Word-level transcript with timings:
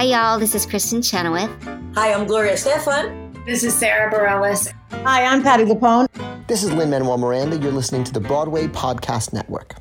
Hi, 0.00 0.06
y'all. 0.06 0.38
This 0.38 0.54
is 0.54 0.64
Kristin 0.64 1.04
Chenoweth. 1.04 1.50
Hi, 1.94 2.14
I'm 2.14 2.26
Gloria 2.26 2.54
Estefan. 2.54 3.44
This 3.44 3.62
is 3.62 3.74
Sara 3.74 4.10
Bareilles. 4.10 4.72
Hi, 5.04 5.26
I'm 5.26 5.42
Patti 5.42 5.64
LuPone. 5.64 6.06
This 6.46 6.62
is 6.62 6.72
Lin 6.72 6.88
Manuel 6.88 7.18
Miranda. 7.18 7.58
You're 7.58 7.70
listening 7.70 8.04
to 8.04 8.12
the 8.14 8.18
Broadway 8.18 8.66
Podcast 8.66 9.34
Network. 9.34 9.74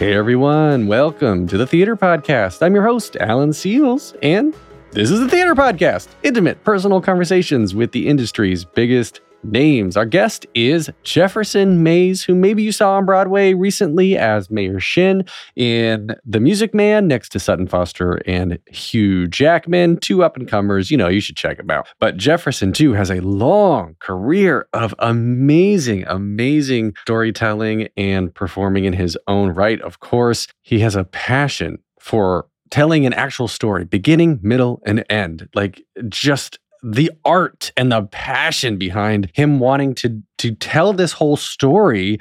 Hey 0.00 0.12
everyone, 0.12 0.88
welcome 0.88 1.46
to 1.46 1.56
the 1.56 1.68
Theater 1.68 1.94
Podcast. 1.94 2.62
I'm 2.62 2.74
your 2.74 2.84
host, 2.84 3.16
Alan 3.20 3.50
Seales, 3.50 4.16
and 4.24 4.56
this 4.90 5.08
is 5.08 5.20
the 5.20 5.28
Theater 5.28 5.54
Podcast 5.54 6.08
intimate, 6.24 6.64
personal 6.64 7.00
conversations 7.00 7.76
with 7.76 7.92
the 7.92 8.08
industry's 8.08 8.64
biggest 8.64 9.20
names. 9.42 9.96
Our 9.96 10.06
guest 10.06 10.46
is 10.54 10.90
Jefferson 11.02 11.82
Mays, 11.82 12.22
who 12.22 12.34
maybe 12.34 12.62
you 12.62 12.72
saw 12.72 12.94
on 12.96 13.06
Broadway 13.06 13.54
recently 13.54 14.16
as 14.16 14.50
Mayor 14.50 14.80
Shinn 14.80 15.24
in 15.54 16.14
The 16.24 16.40
Music 16.40 16.74
Man 16.74 17.08
next 17.08 17.30
to 17.30 17.38
Sutton 17.38 17.66
Foster 17.66 18.22
and 18.26 18.58
Hugh 18.66 19.26
Jackman, 19.26 19.98
two 19.98 20.22
up 20.22 20.36
and 20.36 20.48
comers. 20.48 20.90
You 20.90 20.96
know, 20.96 21.08
you 21.08 21.20
should 21.20 21.36
check 21.36 21.58
them 21.58 21.70
out. 21.70 21.88
But 21.98 22.16
Jefferson, 22.16 22.72
too, 22.72 22.92
has 22.92 23.10
a 23.10 23.20
long 23.20 23.96
career 24.00 24.66
of 24.72 24.94
amazing, 24.98 26.04
amazing 26.06 26.94
storytelling 27.02 27.88
and 27.96 28.34
performing 28.34 28.84
in 28.84 28.92
his 28.92 29.16
own 29.28 29.50
right. 29.50 29.80
Of 29.82 30.00
course, 30.00 30.46
he 30.62 30.80
has 30.80 30.96
a 30.96 31.04
passion 31.04 31.78
for 32.00 32.46
telling 32.70 33.06
an 33.06 33.12
actual 33.12 33.48
story, 33.48 33.84
beginning, 33.84 34.40
middle, 34.42 34.82
and 34.84 35.04
end. 35.08 35.48
Like 35.54 35.82
just 36.08 36.58
the 36.86 37.10
art 37.24 37.72
and 37.76 37.90
the 37.90 38.02
passion 38.02 38.78
behind 38.78 39.28
him 39.34 39.58
wanting 39.58 39.92
to 39.96 40.22
to 40.38 40.54
tell 40.54 40.92
this 40.92 41.12
whole 41.12 41.36
story 41.36 42.18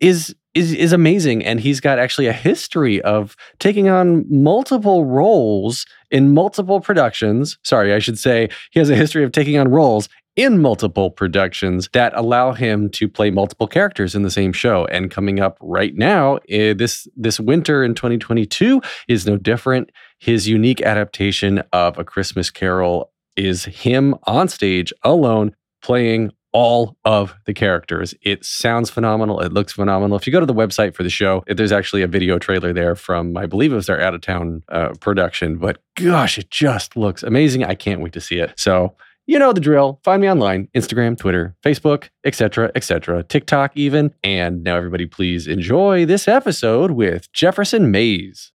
is 0.00 0.34
is 0.54 0.72
is 0.72 0.92
amazing. 0.92 1.44
And 1.44 1.60
he's 1.60 1.80
got 1.80 2.00
actually 2.00 2.26
a 2.26 2.32
history 2.32 3.00
of 3.02 3.36
taking 3.60 3.88
on 3.88 4.24
multiple 4.28 5.04
roles 5.04 5.86
in 6.10 6.34
multiple 6.34 6.80
productions. 6.80 7.58
Sorry 7.62 7.94
i 7.94 8.00
should 8.00 8.18
say 8.18 8.48
he 8.72 8.80
has 8.80 8.90
a 8.90 8.96
history 8.96 9.22
of 9.22 9.30
taking 9.30 9.56
on 9.56 9.68
roles 9.68 10.08
in 10.34 10.60
multiple 10.60 11.10
productions 11.10 11.88
that 11.92 12.12
allow 12.14 12.52
him 12.52 12.88
to 12.90 13.08
play 13.08 13.28
multiple 13.30 13.66
characters 13.66 14.14
in 14.14 14.22
the 14.22 14.30
same 14.30 14.52
show. 14.52 14.84
And 14.86 15.10
coming 15.10 15.40
up 15.40 15.58
right 15.60 15.94
now 15.94 16.36
uh, 16.36 16.74
this 16.74 17.06
this 17.16 17.38
winter 17.38 17.84
in 17.84 17.94
2022 17.94 18.82
is 19.06 19.26
no 19.26 19.36
different. 19.36 19.92
His 20.18 20.48
unique 20.48 20.82
adaptation 20.82 21.62
of 21.72 21.98
a 21.98 22.04
christmas 22.04 22.50
carol 22.50 23.12
is 23.38 23.64
him 23.64 24.14
on 24.24 24.48
stage 24.48 24.92
alone 25.04 25.54
playing 25.80 26.32
all 26.52 26.96
of 27.04 27.34
the 27.44 27.54
characters. 27.54 28.14
It 28.22 28.44
sounds 28.44 28.90
phenomenal. 28.90 29.40
It 29.40 29.52
looks 29.52 29.72
phenomenal. 29.72 30.16
If 30.16 30.26
you 30.26 30.32
go 30.32 30.40
to 30.40 30.46
the 30.46 30.54
website 30.54 30.94
for 30.94 31.02
the 31.02 31.10
show, 31.10 31.44
there's 31.46 31.72
actually 31.72 32.02
a 32.02 32.06
video 32.06 32.38
trailer 32.38 32.72
there 32.72 32.94
from, 32.94 33.36
I 33.36 33.46
believe 33.46 33.72
it 33.72 33.76
was 33.76 33.86
their 33.86 34.00
out 34.00 34.14
of 34.14 34.22
town 34.22 34.62
uh, 34.70 34.90
production. 35.00 35.58
But 35.58 35.82
gosh, 35.94 36.38
it 36.38 36.50
just 36.50 36.96
looks 36.96 37.22
amazing. 37.22 37.64
I 37.64 37.74
can't 37.74 38.00
wait 38.00 38.12
to 38.14 38.20
see 38.20 38.38
it. 38.38 38.54
So, 38.56 38.94
you 39.26 39.38
know 39.38 39.52
the 39.52 39.60
drill. 39.60 40.00
Find 40.04 40.22
me 40.22 40.30
online, 40.30 40.68
Instagram, 40.74 41.18
Twitter, 41.18 41.54
Facebook, 41.62 42.08
etc., 42.24 42.72
etc., 42.74 43.22
TikTok 43.22 43.72
even. 43.76 44.14
And 44.24 44.64
now 44.64 44.76
everybody 44.76 45.04
please 45.04 45.46
enjoy 45.46 46.06
this 46.06 46.26
episode 46.26 46.92
with 46.92 47.30
Jefferson 47.34 47.90
Mays. 47.90 48.52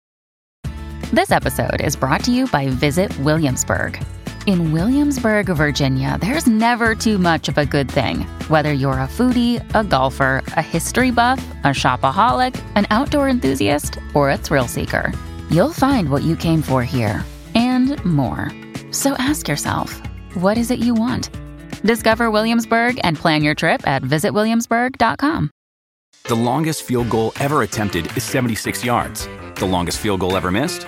This 1.12 1.30
episode 1.30 1.82
is 1.82 1.98
brought 1.98 2.24
to 2.24 2.32
you 2.32 2.48
by 2.48 2.70
Visit 2.70 3.16
Williamsburg. 3.20 4.02
In 4.48 4.72
Williamsburg, 4.72 5.46
Virginia, 5.46 6.18
there's 6.20 6.48
never 6.48 6.96
too 6.96 7.20
much 7.20 7.48
of 7.48 7.58
a 7.60 7.66
good 7.66 7.90
thing. 7.90 8.22
Whether 8.48 8.74
you're 8.74 8.94
a 8.94 9.08
foodie, 9.08 9.62
a 9.76 9.84
golfer, 9.84 10.42
a 10.58 10.62
history 10.62 11.12
buff, 11.12 11.40
a 11.64 11.68
shopaholic, 11.68 12.60
an 12.76 12.88
outdoor 12.90 13.30
enthusiast, 13.30 14.00
or 14.16 14.32
a 14.32 14.38
thrill 14.38 14.68
seeker, 14.68 15.14
you'll 15.52 15.74
find 15.74 16.10
what 16.10 16.24
you 16.24 16.36
came 16.36 16.62
for 16.64 16.84
here 16.84 17.24
and 17.54 18.04
more. 18.04 18.52
So 18.90 19.14
ask 19.20 19.48
yourself, 19.48 20.02
what 20.34 20.58
is 20.58 20.72
it 20.72 20.80
you 20.80 20.96
want? 20.96 21.30
Discover 21.84 22.32
Williamsburg 22.32 23.00
and 23.04 23.18
plan 23.18 23.44
your 23.44 23.56
trip 23.56 23.88
at 23.88 24.02
visitwilliamsburg.com. 24.02 25.52
The 26.24 26.36
longest 26.36 26.84
field 26.84 27.10
goal 27.10 27.34
ever 27.40 27.62
attempted 27.62 28.06
is 28.18 28.24
76 28.24 28.84
yards. 28.84 29.28
The 29.56 29.66
longest 29.66 30.00
field 30.00 30.20
goal 30.22 30.36
ever 30.36 30.50
missed? 30.50 30.88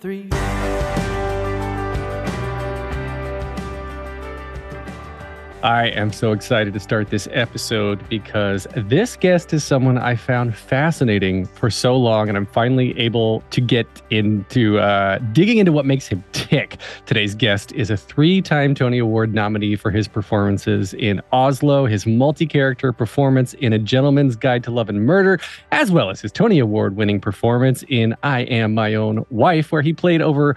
Three. 0.00 0.55
I 5.62 5.86
am 5.88 6.12
so 6.12 6.32
excited 6.32 6.74
to 6.74 6.80
start 6.80 7.08
this 7.08 7.26
episode 7.32 8.06
because 8.10 8.66
this 8.76 9.16
guest 9.16 9.54
is 9.54 9.64
someone 9.64 9.96
I 9.96 10.14
found 10.14 10.54
fascinating 10.54 11.46
for 11.46 11.70
so 11.70 11.96
long, 11.96 12.28
and 12.28 12.36
I'm 12.36 12.46
finally 12.46 12.96
able 12.98 13.42
to 13.50 13.60
get 13.62 13.86
into 14.10 14.78
uh, 14.78 15.18
digging 15.32 15.58
into 15.58 15.72
what 15.72 15.86
makes 15.86 16.06
him 16.06 16.22
tick. 16.32 16.76
Today's 17.06 17.34
guest 17.34 17.72
is 17.72 17.90
a 17.90 17.96
three 17.96 18.42
time 18.42 18.74
Tony 18.74 18.98
Award 18.98 19.32
nominee 19.32 19.76
for 19.76 19.90
his 19.90 20.06
performances 20.06 20.92
in 20.94 21.22
Oslo, 21.32 21.86
his 21.86 22.06
multi 22.06 22.46
character 22.46 22.92
performance 22.92 23.54
in 23.54 23.72
A 23.72 23.78
Gentleman's 23.78 24.36
Guide 24.36 24.62
to 24.64 24.70
Love 24.70 24.90
and 24.90 25.06
Murder, 25.06 25.40
as 25.72 25.90
well 25.90 26.10
as 26.10 26.20
his 26.20 26.32
Tony 26.32 26.58
Award 26.58 26.96
winning 26.96 27.20
performance 27.20 27.82
in 27.88 28.14
I 28.22 28.40
Am 28.42 28.74
My 28.74 28.94
Own 28.94 29.24
Wife, 29.30 29.72
where 29.72 29.82
he 29.82 29.94
played 29.94 30.20
over 30.20 30.54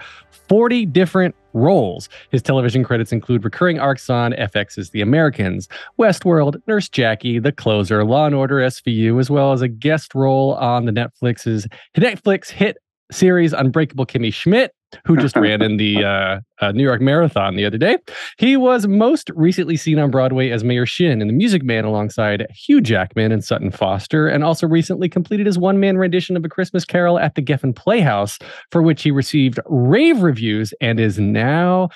40 0.50 0.84
different 0.86 1.36
roles. 1.52 2.08
His 2.32 2.42
television 2.42 2.82
credits 2.82 3.12
include 3.12 3.44
recurring 3.44 3.78
arcs 3.78 4.10
on 4.10 4.32
FX's 4.32 4.90
The 4.90 5.00
Americans, 5.00 5.68
Westworld, 5.96 6.60
Nurse 6.66 6.88
Jackie, 6.88 7.38
The 7.38 7.52
Closer, 7.52 8.04
Law 8.04 8.26
and 8.26 8.34
Order 8.34 8.56
SVU, 8.56 9.20
as 9.20 9.30
well 9.30 9.52
as 9.52 9.62
a 9.62 9.68
guest 9.68 10.12
role 10.12 10.54
on 10.54 10.86
the 10.86 10.92
Netflix's 10.92 11.68
Netflix 11.96 12.50
hit 12.50 12.78
series 13.12 13.52
Unbreakable 13.52 14.06
Kimmy 14.06 14.34
Schmidt, 14.34 14.72
who 15.04 15.16
just 15.16 15.36
ran 15.36 15.62
in 15.62 15.76
the 15.76 16.04
uh, 16.04 16.40
uh, 16.60 16.72
New 16.72 16.82
York 16.82 17.00
Marathon 17.00 17.56
the 17.56 17.64
other 17.64 17.78
day. 17.78 17.98
He 18.38 18.56
was 18.56 18.86
most 18.86 19.30
recently 19.30 19.76
seen 19.76 19.98
on 19.98 20.10
Broadway 20.10 20.50
as 20.50 20.64
Mayor 20.64 20.86
Shinn 20.86 21.20
in 21.20 21.26
The 21.28 21.32
Music 21.32 21.62
Man 21.62 21.84
alongside 21.84 22.46
Hugh 22.50 22.80
Jackman 22.80 23.32
and 23.32 23.44
Sutton 23.44 23.70
Foster, 23.70 24.28
and 24.28 24.44
also 24.44 24.66
recently 24.66 25.08
completed 25.08 25.46
his 25.46 25.58
one 25.58 25.80
man 25.80 25.96
rendition 25.96 26.36
of 26.36 26.44
A 26.44 26.48
Christmas 26.48 26.84
Carol 26.84 27.18
at 27.18 27.34
the 27.34 27.42
Geffen 27.42 27.74
Playhouse, 27.74 28.38
for 28.70 28.82
which 28.82 29.02
he 29.02 29.10
received 29.10 29.58
rave 29.66 30.22
reviews 30.22 30.72
and 30.80 31.00
is 31.00 31.18
now 31.18 31.88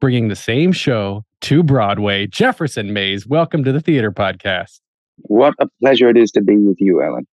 bringing 0.00 0.28
the 0.28 0.36
same 0.36 0.72
show 0.72 1.24
to 1.40 1.62
Broadway. 1.62 2.26
Jefferson 2.26 2.92
Mays, 2.92 3.26
welcome 3.26 3.64
to 3.64 3.72
the 3.72 3.80
Theater 3.80 4.12
Podcast. 4.12 4.80
What 5.18 5.54
a 5.58 5.68
pleasure 5.80 6.08
it 6.08 6.16
is 6.16 6.30
to 6.32 6.42
be 6.42 6.56
with 6.56 6.76
you, 6.80 7.02
Ellen. 7.02 7.26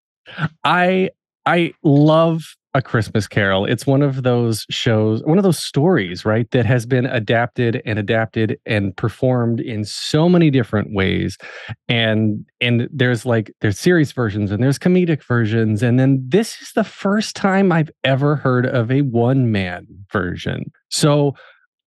I 0.64 1.10
I 1.46 1.72
love 1.82 2.42
a 2.74 2.82
Christmas 2.82 3.26
Carol. 3.26 3.64
It's 3.64 3.86
one 3.86 4.02
of 4.02 4.22
those 4.22 4.64
shows, 4.70 5.22
one 5.24 5.38
of 5.38 5.44
those 5.44 5.58
stories, 5.58 6.24
right, 6.24 6.50
that 6.52 6.66
has 6.66 6.86
been 6.86 7.06
adapted 7.06 7.82
and 7.84 7.98
adapted 7.98 8.58
and 8.64 8.96
performed 8.96 9.60
in 9.60 9.84
so 9.84 10.28
many 10.28 10.50
different 10.50 10.92
ways. 10.92 11.36
And 11.88 12.44
and 12.60 12.88
there's 12.92 13.26
like 13.26 13.52
there's 13.60 13.78
series 13.78 14.12
versions 14.12 14.50
and 14.50 14.62
there's 14.62 14.78
comedic 14.78 15.22
versions 15.24 15.82
and 15.82 15.98
then 15.98 16.24
this 16.26 16.60
is 16.60 16.72
the 16.72 16.84
first 16.84 17.34
time 17.34 17.72
I've 17.72 17.90
ever 18.04 18.36
heard 18.36 18.66
of 18.66 18.90
a 18.90 19.02
one 19.02 19.50
man 19.50 19.86
version. 20.12 20.70
So 20.90 21.34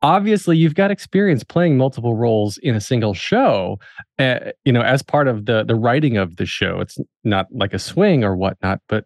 obviously 0.02 0.56
you've 0.56 0.74
got 0.74 0.90
experience 0.90 1.44
playing 1.44 1.76
multiple 1.76 2.16
roles 2.16 2.58
in 2.58 2.74
a 2.74 2.80
single 2.80 3.14
show 3.14 3.78
uh, 4.18 4.40
you 4.64 4.72
know 4.72 4.82
as 4.82 5.00
part 5.00 5.28
of 5.28 5.46
the 5.46 5.64
the 5.64 5.76
writing 5.76 6.16
of 6.16 6.36
the 6.36 6.46
show 6.46 6.80
it's 6.80 6.98
not 7.22 7.46
like 7.52 7.72
a 7.72 7.78
swing 7.78 8.24
or 8.24 8.36
whatnot 8.36 8.80
but 8.88 9.04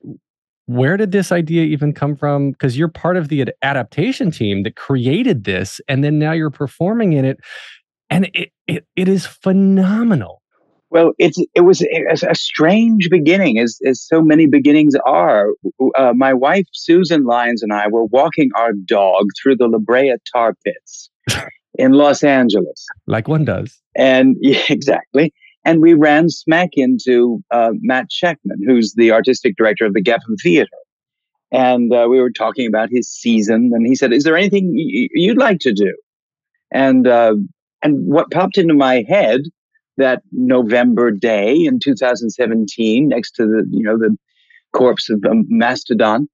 where 0.67 0.97
did 0.97 1.13
this 1.13 1.33
idea 1.33 1.65
even 1.65 1.93
come 1.93 2.17
from? 2.17 2.51
Because 2.51 2.77
you're 2.77 2.89
part 2.89 3.17
of 3.17 3.29
the 3.29 3.43
ad- 3.43 3.55
adaptation 3.63 4.31
team 4.31 4.65
that 4.65 4.77
created 4.77 5.45
this, 5.45 5.81
and 5.89 6.05
then 6.05 6.19
now 6.19 6.33
you're 6.33 6.51
performing 6.51 7.13
in 7.13 7.25
it, 7.25 7.39
and 8.11 8.29
it 8.35 8.51
it, 8.67 8.87
it 8.97 9.09
is 9.09 9.27
phenomenal. 9.27 10.43
Well, 10.91 11.13
it's 11.19 11.39
it 11.55 11.63
was 11.63 11.83
a, 11.83 12.29
a 12.29 12.35
strange 12.35 13.09
beginning, 13.11 13.59
as 13.59 13.79
as 13.87 14.01
so 14.01 14.23
many 14.23 14.47
beginnings 14.47 14.95
are. 15.07 15.49
Uh, 15.97 16.13
my 16.15 16.33
wife 16.33 16.67
Susan 16.73 17.25
Lyons 17.25 17.63
and 17.63 17.73
I 17.73 17.89
were 17.89 18.05
walking 18.05 18.51
our 18.57 18.73
dog 18.73 19.27
through 19.41 19.57
the 19.57 19.69
La 19.69 19.79
Brea 19.79 20.17
tar 20.33 20.55
pits 20.65 21.11
in 21.75 21.93
Los 21.93 22.25
Angeles, 22.25 22.87
like 23.07 23.29
one 23.29 23.45
does, 23.45 23.81
and 23.95 24.37
yeah, 24.41 24.63
exactly. 24.69 25.33
And 25.67 25.83
we 25.83 25.95
ran 25.95 26.31
smack 26.31 26.71
into 26.75 27.43
uh, 27.51 27.73
Matt 27.83 28.07
Shakman, 28.09 28.59
who's 28.65 28.95
the 28.95 29.11
artistic 29.11 29.57
director 29.57 29.85
of 29.85 29.95
the 29.95 30.03
Geffen 30.03 30.37
Theater. 30.41 30.71
And 31.51 31.93
uh, 31.93 32.07
we 32.09 32.21
were 32.21 32.31
talking 32.31 32.69
about 32.69 32.89
his 32.89 33.09
season, 33.11 33.73
and 33.75 33.85
he 33.85 33.97
said, 33.97 34.13
"Is 34.13 34.23
there 34.23 34.37
anything 34.37 34.73
y- 34.75 35.09
you'd 35.13 35.39
like 35.39 35.59
to 35.61 35.73
do?" 35.73 35.93
And 36.71 37.09
uh, 37.09 37.35
and 37.83 38.07
what 38.07 38.31
popped 38.31 38.59
into 38.59 38.75
my 38.75 39.05
head 39.09 39.43
that 39.97 40.23
November 40.31 41.11
day 41.11 41.55
in 41.65 41.81
2017, 41.81 43.09
next 43.09 43.33
to 43.33 43.47
the 43.47 43.67
you 43.71 43.83
know 43.83 43.99
the 43.99 44.17
corpse 44.73 45.11
of 45.11 45.25
um, 45.29 45.47
Mastodon, 45.49 46.29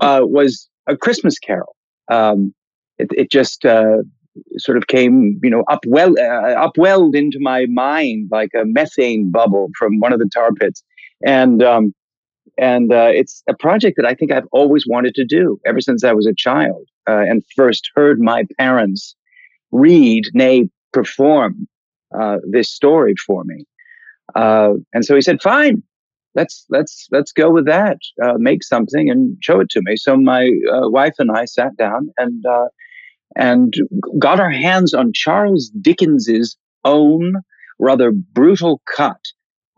uh, 0.00 0.20
was 0.22 0.68
a 0.86 0.96
Christmas 0.96 1.38
Carol. 1.38 1.76
Um, 2.10 2.54
it, 2.98 3.08
it, 3.16 3.30
just 3.30 3.66
uh, 3.66 3.98
sort 4.58 4.76
of 4.76 4.86
came, 4.86 5.38
you 5.42 5.50
know, 5.50 5.64
upwell, 5.68 6.18
uh, 6.18 6.68
upwelled 6.68 7.14
into 7.14 7.38
my 7.40 7.66
mind 7.66 8.28
like 8.30 8.50
a 8.54 8.64
methane 8.64 9.30
bubble 9.30 9.68
from 9.78 10.00
one 10.00 10.12
of 10.12 10.18
the 10.18 10.28
tar 10.32 10.52
pits, 10.52 10.82
and 11.24 11.62
um, 11.62 11.94
and 12.58 12.92
uh, 12.92 13.10
it's 13.12 13.42
a 13.48 13.54
project 13.54 13.96
that 13.96 14.06
I 14.06 14.14
think 14.14 14.32
I've 14.32 14.48
always 14.52 14.86
wanted 14.86 15.14
to 15.16 15.24
do 15.24 15.58
ever 15.66 15.80
since 15.80 16.04
I 16.04 16.12
was 16.12 16.26
a 16.26 16.34
child 16.34 16.86
uh, 17.08 17.22
and 17.28 17.42
first 17.56 17.90
heard 17.94 18.20
my 18.20 18.44
parents 18.58 19.14
read, 19.70 20.24
nay, 20.34 20.68
perform 20.92 21.66
uh, 22.18 22.38
this 22.50 22.70
story 22.70 23.14
for 23.26 23.44
me. 23.44 23.64
Uh, 24.34 24.74
and 24.92 25.04
so 25.04 25.14
he 25.14 25.22
said, 25.22 25.42
"Fine, 25.42 25.82
let's 26.34 26.64
let's 26.68 27.06
let's 27.10 27.32
go 27.32 27.50
with 27.50 27.66
that. 27.66 27.98
Uh, 28.22 28.34
make 28.36 28.62
something 28.62 29.10
and 29.10 29.36
show 29.40 29.60
it 29.60 29.68
to 29.70 29.80
me." 29.82 29.96
So 29.96 30.16
my 30.16 30.50
wife 30.70 31.14
and 31.18 31.30
I 31.30 31.44
sat 31.44 31.76
down 31.76 32.08
and 32.18 32.44
and 33.36 33.74
got 34.18 34.40
our 34.40 34.50
hands 34.50 34.94
on 34.94 35.12
Charles 35.12 35.70
Dickens's 35.80 36.56
own 36.84 37.36
rather 37.78 38.10
brutal 38.10 38.80
cut 38.96 39.20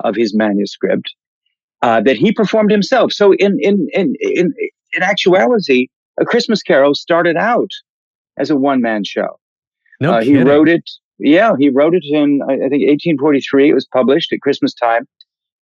of 0.01 0.17
his 0.17 0.35
manuscript 0.35 1.15
uh, 1.83 2.01
that 2.01 2.17
he 2.17 2.33
performed 2.33 2.71
himself. 2.71 3.13
So 3.13 3.33
in 3.33 3.59
in 3.61 3.89
in 3.93 4.15
in 4.21 4.55
in 4.93 5.03
actuality, 5.03 5.89
A 6.19 6.25
Christmas 6.25 6.63
Carol 6.63 6.95
started 6.95 7.37
out 7.37 7.71
as 8.39 8.51
a 8.51 8.57
one 8.57 8.81
man 8.81 9.05
show. 9.05 9.39
No 10.01 10.15
uh, 10.15 10.21
he 10.23 10.37
wrote 10.39 10.69
it. 10.69 10.89
Yeah, 11.19 11.53
he 11.59 11.71
wrote 11.71 11.95
it 11.95 12.05
in 12.05 12.41
I 12.43 12.69
think 12.69 12.89
1843. 12.89 13.71
It 13.71 13.75
was 13.75 13.87
published 13.87 14.33
at 14.33 14.41
Christmas 14.41 14.75
time, 14.75 15.07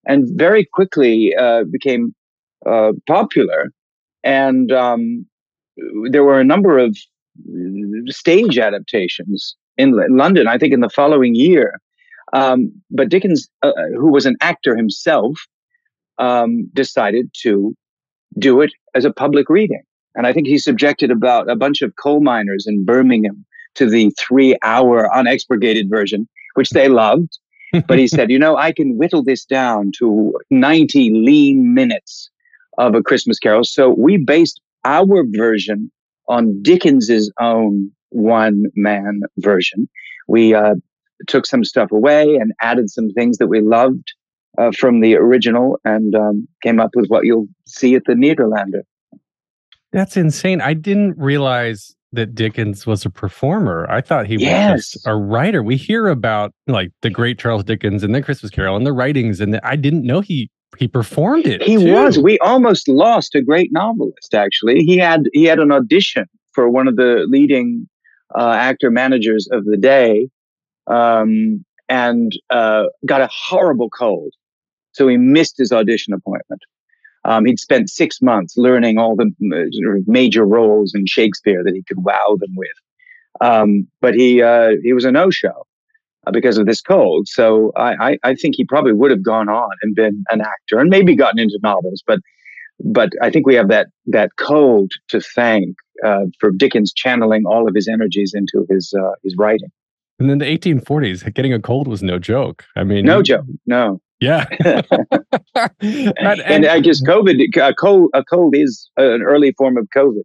and 0.06 0.28
very 0.38 0.66
quickly 0.72 1.34
uh, 1.38 1.64
became 1.70 2.14
uh, 2.66 2.92
popular. 3.06 3.70
And 4.24 4.70
um, 4.72 5.26
there 6.10 6.24
were 6.24 6.40
a 6.40 6.44
number 6.44 6.78
of 6.78 6.96
stage 8.08 8.58
adaptations 8.58 9.56
in 9.76 9.98
London. 10.16 10.46
I 10.46 10.58
think 10.58 10.72
in 10.72 10.80
the 10.80 10.90
following 10.90 11.34
year. 11.34 11.80
Um, 12.32 12.72
but 12.90 13.10
Dickens, 13.10 13.48
uh, 13.62 13.72
who 13.94 14.10
was 14.10 14.24
an 14.24 14.36
actor 14.40 14.74
himself, 14.74 15.38
um, 16.18 16.70
decided 16.72 17.30
to 17.42 17.74
do 18.38 18.60
it 18.60 18.72
as 18.94 19.04
a 19.04 19.12
public 19.12 19.50
reading. 19.50 19.82
And 20.14 20.26
I 20.26 20.32
think 20.32 20.46
he 20.46 20.58
subjected 20.58 21.10
about 21.10 21.50
a 21.50 21.56
bunch 21.56 21.82
of 21.82 21.94
coal 21.96 22.20
miners 22.20 22.66
in 22.66 22.84
Birmingham 22.84 23.44
to 23.74 23.88
the 23.88 24.12
three 24.18 24.56
hour 24.62 25.08
unexpurgated 25.14 25.88
version, 25.88 26.28
which 26.54 26.70
they 26.70 26.88
loved. 26.88 27.38
but 27.86 27.98
he 27.98 28.06
said, 28.06 28.30
you 28.30 28.38
know, 28.38 28.56
I 28.56 28.72
can 28.72 28.98
whittle 28.98 29.24
this 29.24 29.44
down 29.46 29.92
to 29.98 30.38
90 30.50 31.10
lean 31.10 31.72
minutes 31.72 32.30
of 32.76 32.94
a 32.94 33.02
Christmas 33.02 33.38
carol. 33.38 33.64
So 33.64 33.90
we 33.90 34.18
based 34.18 34.60
our 34.84 35.24
version 35.26 35.90
on 36.28 36.62
Dickens's 36.62 37.32
own 37.40 37.90
one 38.10 38.64
man 38.74 39.22
version. 39.38 39.88
We 40.28 40.54
uh, 40.54 40.74
took 41.26 41.46
some 41.46 41.64
stuff 41.64 41.90
away 41.92 42.36
and 42.36 42.52
added 42.60 42.90
some 42.90 43.10
things 43.10 43.38
that 43.38 43.48
we 43.48 43.60
loved 43.60 44.12
uh, 44.58 44.70
from 44.78 45.00
the 45.00 45.16
original 45.16 45.78
and 45.84 46.14
um, 46.14 46.48
came 46.62 46.80
up 46.80 46.90
with 46.94 47.08
what 47.08 47.24
you'll 47.24 47.48
see 47.66 47.94
at 47.94 48.04
the 48.06 48.14
Nederlander. 48.14 48.82
That's 49.92 50.16
insane. 50.16 50.60
I 50.60 50.74
didn't 50.74 51.18
realize 51.18 51.94
that 52.12 52.34
Dickens 52.34 52.86
was 52.86 53.04
a 53.04 53.10
performer. 53.10 53.86
I 53.90 54.00
thought 54.00 54.26
he 54.26 54.36
yes. 54.36 54.72
was 54.72 54.90
just 54.90 55.06
a 55.06 55.16
writer. 55.16 55.62
We 55.62 55.76
hear 55.76 56.08
about 56.08 56.52
like 56.66 56.92
the 57.00 57.10
great 57.10 57.38
Charles 57.38 57.64
Dickens 57.64 58.02
and 58.02 58.14
the 58.14 58.22
Christmas 58.22 58.50
Carol 58.50 58.76
and 58.76 58.86
the 58.86 58.92
writings, 58.92 59.40
and 59.40 59.54
the, 59.54 59.66
I 59.66 59.76
didn't 59.76 60.04
know 60.04 60.20
he 60.20 60.50
he 60.78 60.88
performed 60.88 61.46
it. 61.46 61.62
He 61.62 61.76
too. 61.76 61.92
was. 61.92 62.18
We 62.18 62.38
almost 62.38 62.88
lost 62.88 63.34
a 63.34 63.42
great 63.42 63.70
novelist. 63.72 64.34
Actually, 64.34 64.80
he 64.80 64.96
had 64.96 65.24
he 65.32 65.44
had 65.44 65.58
an 65.58 65.72
audition 65.72 66.26
for 66.52 66.68
one 66.68 66.88
of 66.88 66.96
the 66.96 67.24
leading 67.28 67.88
uh, 68.34 68.52
actor 68.52 68.90
managers 68.90 69.48
of 69.52 69.64
the 69.64 69.76
day, 69.76 70.28
um, 70.86 71.64
and 71.88 72.32
uh, 72.50 72.84
got 73.06 73.20
a 73.20 73.28
horrible 73.30 73.90
cold, 73.90 74.32
so 74.92 75.08
he 75.08 75.16
missed 75.16 75.58
his 75.58 75.72
audition 75.72 76.12
appointment. 76.12 76.62
Um, 77.24 77.44
he'd 77.44 77.60
spent 77.60 77.88
six 77.88 78.20
months 78.20 78.56
learning 78.56 78.98
all 78.98 79.14
the 79.14 79.30
uh, 79.54 80.00
major 80.06 80.44
roles 80.44 80.92
in 80.94 81.06
Shakespeare 81.06 81.62
that 81.64 81.74
he 81.74 81.84
could 81.86 82.02
wow 82.02 82.36
them 82.40 82.54
with. 82.56 82.68
Um, 83.40 83.86
but 84.00 84.14
he 84.14 84.42
uh, 84.42 84.72
he 84.82 84.92
was 84.92 85.04
a 85.04 85.12
no 85.12 85.30
show 85.30 85.66
because 86.30 86.58
of 86.58 86.66
this 86.66 86.80
cold. 86.80 87.26
So 87.28 87.72
I, 87.76 87.94
I, 87.94 88.18
I, 88.22 88.34
think 88.34 88.54
he 88.56 88.64
probably 88.64 88.92
would 88.92 89.10
have 89.10 89.24
gone 89.24 89.48
on 89.48 89.70
and 89.82 89.94
been 89.94 90.22
an 90.30 90.40
actor 90.40 90.78
and 90.78 90.88
maybe 90.88 91.16
gotten 91.16 91.40
into 91.40 91.58
novels. 91.62 92.02
But 92.06 92.20
but 92.84 93.10
I 93.20 93.30
think 93.30 93.46
we 93.46 93.54
have 93.54 93.68
that 93.68 93.88
that 94.06 94.30
cold 94.36 94.92
to 95.08 95.20
thank 95.20 95.76
uh, 96.04 96.26
for 96.38 96.50
Dickens 96.50 96.92
channeling 96.92 97.44
all 97.46 97.68
of 97.68 97.74
his 97.74 97.88
energies 97.88 98.32
into 98.34 98.66
his 98.70 98.94
uh, 98.96 99.12
his 99.24 99.34
writing. 99.36 99.70
And 100.18 100.30
then 100.30 100.38
the 100.38 100.44
1840s, 100.44 101.34
getting 101.34 101.52
a 101.52 101.58
cold 101.58 101.88
was 101.88 102.02
no 102.02 102.18
joke. 102.18 102.64
I 102.76 102.84
mean, 102.84 103.04
no 103.04 103.22
joke. 103.22 103.44
No. 103.66 104.00
Yeah. 104.20 104.46
and, 105.80 106.12
and, 106.16 106.40
and, 106.40 106.66
I 106.66 106.78
guess 106.78 107.02
COVID, 107.02 107.44
a 107.60 107.74
cold, 107.74 108.10
a 108.14 108.22
cold 108.22 108.54
is 108.54 108.88
an 108.96 109.22
early 109.22 109.52
form 109.58 109.76
of 109.76 109.88
COVID. 109.94 110.22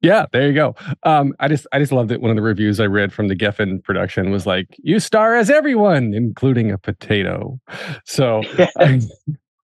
Yeah, 0.00 0.26
there 0.32 0.46
you 0.48 0.54
go. 0.54 0.74
Um, 1.04 1.34
I 1.40 1.48
just, 1.48 1.66
I 1.72 1.78
just 1.78 1.92
loved 1.92 2.10
it. 2.10 2.20
One 2.20 2.30
of 2.30 2.36
the 2.36 2.42
reviews 2.42 2.80
I 2.80 2.86
read 2.86 3.12
from 3.12 3.28
the 3.28 3.36
Geffen 3.36 3.82
production 3.82 4.30
was 4.30 4.46
like, 4.46 4.66
"You 4.82 5.00
star 5.00 5.34
as 5.34 5.50
everyone, 5.50 6.14
including 6.14 6.70
a 6.70 6.78
potato." 6.78 7.60
So. 8.04 8.42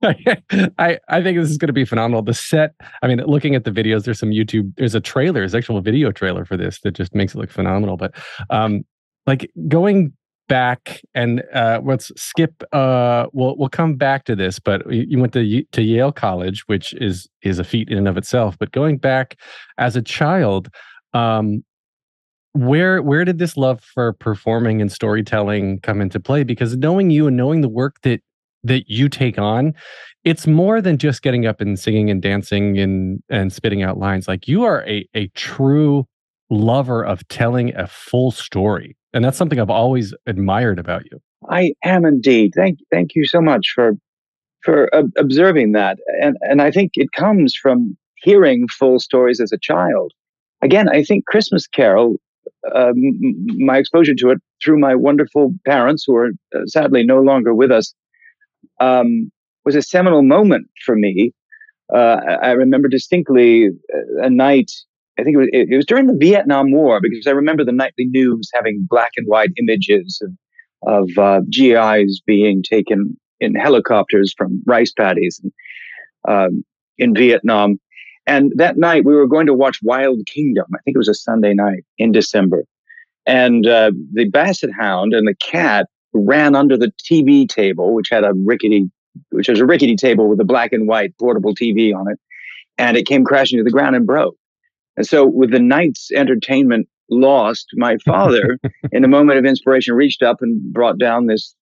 I, 0.02 0.98
I 1.08 1.22
think 1.22 1.38
this 1.38 1.50
is 1.50 1.58
going 1.58 1.66
to 1.66 1.72
be 1.72 1.84
phenomenal. 1.84 2.22
The 2.22 2.32
set, 2.32 2.72
I 3.02 3.08
mean, 3.08 3.18
looking 3.26 3.56
at 3.56 3.64
the 3.64 3.72
videos, 3.72 4.04
there's 4.04 4.20
some 4.20 4.30
YouTube, 4.30 4.72
there's 4.76 4.94
a 4.94 5.00
trailer, 5.00 5.40
there's 5.40 5.56
actual 5.56 5.80
video 5.80 6.12
trailer 6.12 6.44
for 6.44 6.56
this 6.56 6.80
that 6.82 6.92
just 6.92 7.16
makes 7.16 7.34
it 7.34 7.38
look 7.38 7.50
phenomenal. 7.50 7.96
But 7.96 8.14
um, 8.48 8.84
like 9.26 9.50
going 9.66 10.12
back 10.48 11.00
and 11.14 11.42
uh, 11.54 11.80
let's 11.84 12.10
skip. 12.16 12.62
Uh, 12.72 13.26
we'll 13.32 13.56
we'll 13.56 13.68
come 13.68 13.94
back 13.94 14.24
to 14.24 14.34
this, 14.34 14.58
but 14.58 14.82
you 14.92 15.18
went 15.18 15.32
to 15.34 15.62
to 15.72 15.82
Yale 15.82 16.12
College, 16.12 16.62
which 16.66 16.94
is 16.94 17.28
is 17.42 17.58
a 17.58 17.64
feat 17.64 17.88
in 17.88 17.98
and 17.98 18.08
of 18.08 18.16
itself. 18.16 18.56
But 18.58 18.72
going 18.72 18.98
back 18.98 19.36
as 19.78 19.94
a 19.94 20.02
child, 20.02 20.68
um, 21.14 21.62
where 22.52 23.02
where 23.02 23.24
did 23.24 23.38
this 23.38 23.56
love 23.56 23.80
for 23.82 24.14
performing 24.14 24.80
and 24.80 24.90
storytelling 24.90 25.80
come 25.80 26.00
into 26.00 26.18
play? 26.18 26.42
Because 26.42 26.76
knowing 26.76 27.10
you 27.10 27.26
and 27.26 27.36
knowing 27.36 27.60
the 27.60 27.68
work 27.68 28.00
that 28.02 28.20
that 28.64 28.88
you 28.88 29.08
take 29.08 29.38
on, 29.38 29.74
it's 30.24 30.46
more 30.46 30.80
than 30.80 30.98
just 30.98 31.22
getting 31.22 31.46
up 31.46 31.60
and 31.60 31.78
singing 31.78 32.10
and 32.10 32.20
dancing 32.20 32.78
and 32.78 33.22
and 33.28 33.52
spitting 33.52 33.82
out 33.82 33.98
lines. 33.98 34.26
Like 34.26 34.48
you 34.48 34.64
are 34.64 34.84
a 34.86 35.08
a 35.14 35.28
true 35.28 36.06
lover 36.50 37.04
of 37.04 37.26
telling 37.28 37.74
a 37.76 37.86
full 37.86 38.30
story 38.30 38.96
and 39.12 39.24
that's 39.24 39.38
something 39.38 39.58
I've 39.58 39.70
always 39.70 40.14
admired 40.26 40.78
about 40.78 41.04
you. 41.10 41.20
I 41.50 41.72
am 41.84 42.04
indeed. 42.04 42.52
Thank 42.54 42.78
thank 42.90 43.14
you 43.14 43.24
so 43.26 43.40
much 43.40 43.68
for 43.74 43.92
for 44.62 44.94
uh, 44.94 45.04
observing 45.16 45.72
that, 45.72 45.98
and 46.20 46.36
and 46.42 46.60
I 46.60 46.70
think 46.70 46.92
it 46.94 47.12
comes 47.12 47.54
from 47.54 47.96
hearing 48.16 48.66
full 48.68 48.98
stories 48.98 49.40
as 49.40 49.52
a 49.52 49.58
child. 49.58 50.12
Again, 50.62 50.88
I 50.88 51.04
think 51.04 51.24
Christmas 51.26 51.66
Carol, 51.66 52.16
um, 52.74 52.94
my 53.58 53.78
exposure 53.78 54.14
to 54.14 54.30
it 54.30 54.38
through 54.62 54.78
my 54.78 54.94
wonderful 54.94 55.54
parents, 55.64 56.04
who 56.06 56.16
are 56.16 56.30
uh, 56.54 56.66
sadly 56.66 57.04
no 57.04 57.20
longer 57.20 57.54
with 57.54 57.70
us, 57.70 57.94
um, 58.80 59.30
was 59.64 59.76
a 59.76 59.82
seminal 59.82 60.22
moment 60.22 60.68
for 60.84 60.96
me. 60.96 61.32
Uh, 61.94 62.20
I 62.42 62.50
remember 62.50 62.88
distinctly 62.88 63.68
uh, 63.94 64.22
a 64.24 64.28
night 64.28 64.70
I 65.18 65.24
think 65.24 65.34
it 65.34 65.38
was, 65.38 65.48
it 65.52 65.76
was 65.76 65.86
during 65.86 66.06
the 66.06 66.16
Vietnam 66.18 66.70
War 66.70 67.00
because 67.02 67.26
I 67.26 67.30
remember 67.30 67.64
the 67.64 67.72
nightly 67.72 68.06
news 68.06 68.50
having 68.54 68.86
black 68.88 69.12
and 69.16 69.26
white 69.26 69.50
images 69.58 70.22
of, 70.22 71.08
of 71.08 71.18
uh, 71.18 71.40
GIs 71.50 72.22
being 72.24 72.62
taken 72.62 73.16
in 73.40 73.54
helicopters 73.54 74.32
from 74.36 74.62
rice 74.66 74.92
paddies. 74.92 75.40
And, 75.42 75.52
um, 76.26 76.64
in 76.98 77.14
Vietnam. 77.14 77.78
And 78.26 78.52
that 78.56 78.76
night 78.76 79.04
we 79.04 79.14
were 79.14 79.26
going 79.26 79.46
to 79.46 79.54
watch 79.54 79.78
Wild 79.82 80.20
Kingdom. 80.26 80.66
I 80.74 80.78
think 80.84 80.94
it 80.96 80.98
was 80.98 81.08
a 81.08 81.14
Sunday 81.14 81.54
night 81.54 81.84
in 81.96 82.12
December. 82.12 82.64
And 83.26 83.66
uh, 83.66 83.92
the 84.12 84.28
basset 84.28 84.70
hound 84.78 85.14
and 85.14 85.26
the 85.26 85.34
cat 85.34 85.86
ran 86.12 86.54
under 86.54 86.76
the 86.76 86.92
TV 87.10 87.48
table, 87.48 87.94
which 87.94 88.08
had 88.10 88.24
a 88.24 88.32
rickety, 88.34 88.90
which 89.30 89.48
was 89.48 89.60
a 89.60 89.66
rickety 89.66 89.96
table 89.96 90.28
with 90.28 90.40
a 90.40 90.44
black 90.44 90.72
and 90.72 90.88
white 90.88 91.16
portable 91.18 91.54
TV 91.54 91.94
on 91.94 92.10
it. 92.10 92.18
And 92.76 92.96
it 92.96 93.06
came 93.06 93.24
crashing 93.24 93.58
to 93.58 93.64
the 93.64 93.70
ground 93.70 93.96
and 93.96 94.06
broke. 94.06 94.36
And 94.98 95.06
so 95.06 95.24
with 95.24 95.52
the 95.52 95.60
night's 95.60 96.10
entertainment 96.10 96.88
lost, 97.08 97.68
my 97.74 97.98
father, 98.04 98.58
in 98.92 99.04
a 99.04 99.08
moment 99.08 99.38
of 99.38 99.44
inspiration, 99.44 99.94
reached 99.94 100.24
up 100.24 100.38
and 100.40 100.60
brought 100.72 100.98
down 100.98 101.26
this 101.26 101.54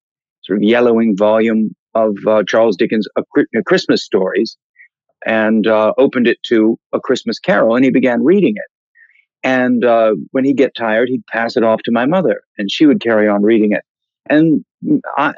sort 0.42 0.58
of 0.58 0.62
yellowing 0.62 1.14
volume 1.14 1.76
of 1.94 2.16
uh, 2.26 2.44
Charles 2.48 2.78
Dickens' 2.78 3.06
Christmas 3.66 4.02
stories 4.02 4.56
and 5.26 5.66
uh, 5.66 5.92
opened 5.98 6.26
it 6.26 6.38
to 6.44 6.78
A 6.94 7.00
Christmas 7.00 7.38
Carol, 7.38 7.76
and 7.76 7.84
he 7.84 7.90
began 7.90 8.24
reading 8.24 8.54
it. 8.56 8.64
And 9.42 9.84
uh, 9.84 10.14
when 10.30 10.46
he'd 10.46 10.56
get 10.56 10.74
tired, 10.74 11.10
he'd 11.10 11.26
pass 11.26 11.58
it 11.58 11.62
off 11.62 11.82
to 11.84 11.92
my 11.92 12.06
mother, 12.06 12.40
and 12.56 12.70
she 12.70 12.86
would 12.86 13.02
carry 13.02 13.28
on 13.28 13.42
reading 13.42 13.72
it. 13.72 13.82
And 14.30 14.64
I, 15.18 15.34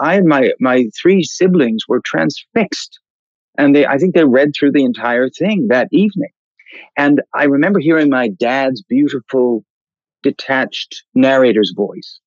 I 0.00 0.14
and 0.14 0.28
my 0.28 0.52
my 0.60 0.84
three 1.00 1.24
siblings 1.24 1.82
were 1.88 2.00
transfixed, 2.04 3.00
and 3.58 3.74
they 3.74 3.84
I 3.84 3.98
think 3.98 4.14
they 4.14 4.24
read 4.24 4.52
through 4.54 4.72
the 4.72 4.84
entire 4.84 5.28
thing 5.28 5.66
that 5.70 5.88
evening. 5.90 6.30
And 6.96 7.22
I 7.34 7.44
remember 7.44 7.78
hearing 7.78 8.10
my 8.10 8.28
dad's 8.28 8.82
beautiful, 8.82 9.64
detached 10.22 11.04
narrator's 11.14 11.72
voice. 11.76 12.20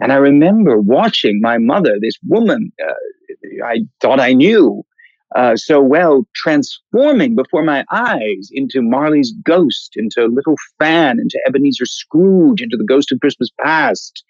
And 0.00 0.12
I 0.12 0.16
remember 0.16 0.78
watching 0.78 1.40
my 1.40 1.58
mother, 1.58 1.94
this 2.00 2.18
woman 2.26 2.72
uh, 2.82 2.92
I 3.64 3.80
thought 4.00 4.20
I 4.20 4.32
knew 4.32 4.84
uh, 5.34 5.56
so 5.56 5.80
well, 5.80 6.22
transforming 6.34 7.34
before 7.34 7.62
my 7.62 7.84
eyes 7.90 8.48
into 8.52 8.80
Marley's 8.80 9.34
ghost, 9.42 9.94
into 9.96 10.26
Little 10.26 10.54
Fan, 10.78 11.18
into 11.18 11.40
Ebenezer 11.46 11.84
Scrooge, 11.84 12.62
into 12.62 12.76
the 12.76 12.84
Ghost 12.84 13.10
of 13.10 13.20
Christmas 13.20 13.50
Past. 13.60 14.24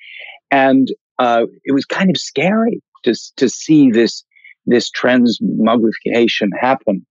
And 0.51 0.89
uh, 1.19 1.45
it 1.65 1.73
was 1.73 1.85
kind 1.85 2.09
of 2.09 2.17
scary 2.17 2.83
to, 3.05 3.15
to 3.37 3.49
see 3.49 3.91
this, 3.91 4.25
this 4.65 4.91
transmogrification 4.91 6.49
happen. 6.59 7.07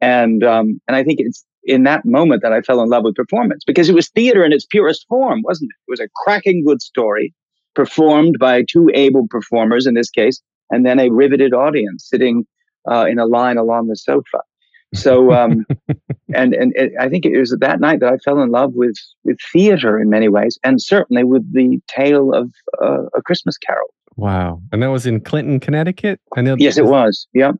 And, 0.00 0.42
um, 0.42 0.80
and 0.88 0.96
I 0.96 1.04
think 1.04 1.20
it's 1.20 1.44
in 1.64 1.82
that 1.84 2.04
moment 2.04 2.42
that 2.42 2.52
I 2.52 2.62
fell 2.62 2.82
in 2.82 2.88
love 2.88 3.04
with 3.04 3.14
performance 3.14 3.64
because 3.66 3.88
it 3.88 3.94
was 3.94 4.08
theater 4.08 4.44
in 4.44 4.52
its 4.52 4.66
purest 4.66 5.06
form, 5.08 5.42
wasn't 5.42 5.70
it? 5.70 5.76
It 5.88 5.90
was 5.90 6.00
a 6.00 6.08
cracking 6.24 6.64
good 6.64 6.80
story 6.82 7.34
performed 7.74 8.36
by 8.38 8.62
two 8.62 8.90
able 8.94 9.26
performers 9.28 9.86
in 9.86 9.94
this 9.94 10.10
case, 10.10 10.40
and 10.70 10.84
then 10.84 10.98
a 10.98 11.10
riveted 11.10 11.54
audience 11.54 12.08
sitting 12.08 12.46
uh, 12.90 13.06
in 13.06 13.18
a 13.18 13.26
line 13.26 13.58
along 13.58 13.88
the 13.88 13.96
sofa. 13.96 14.40
So, 14.92 15.32
um, 15.32 15.66
and 16.34 16.52
and 16.54 16.72
it, 16.74 16.92
I 16.98 17.08
think 17.08 17.24
it 17.24 17.38
was 17.38 17.56
that 17.60 17.80
night 17.80 18.00
that 18.00 18.12
I 18.12 18.16
fell 18.18 18.40
in 18.40 18.50
love 18.50 18.72
with 18.74 18.96
with 19.24 19.38
theater 19.52 20.00
in 20.00 20.10
many 20.10 20.28
ways, 20.28 20.58
and 20.64 20.82
certainly 20.82 21.24
with 21.24 21.52
the 21.52 21.80
tale 21.86 22.32
of 22.32 22.50
uh, 22.82 23.04
a 23.14 23.22
Christmas 23.22 23.56
Carol. 23.58 23.94
Wow, 24.16 24.60
and 24.72 24.82
that 24.82 24.88
was 24.88 25.06
in 25.06 25.20
Clinton, 25.20 25.60
Connecticut. 25.60 26.20
I 26.36 26.40
know. 26.40 26.56
Yes, 26.58 26.76
it 26.76 26.86
was. 26.86 27.26
Yeah. 27.32 27.52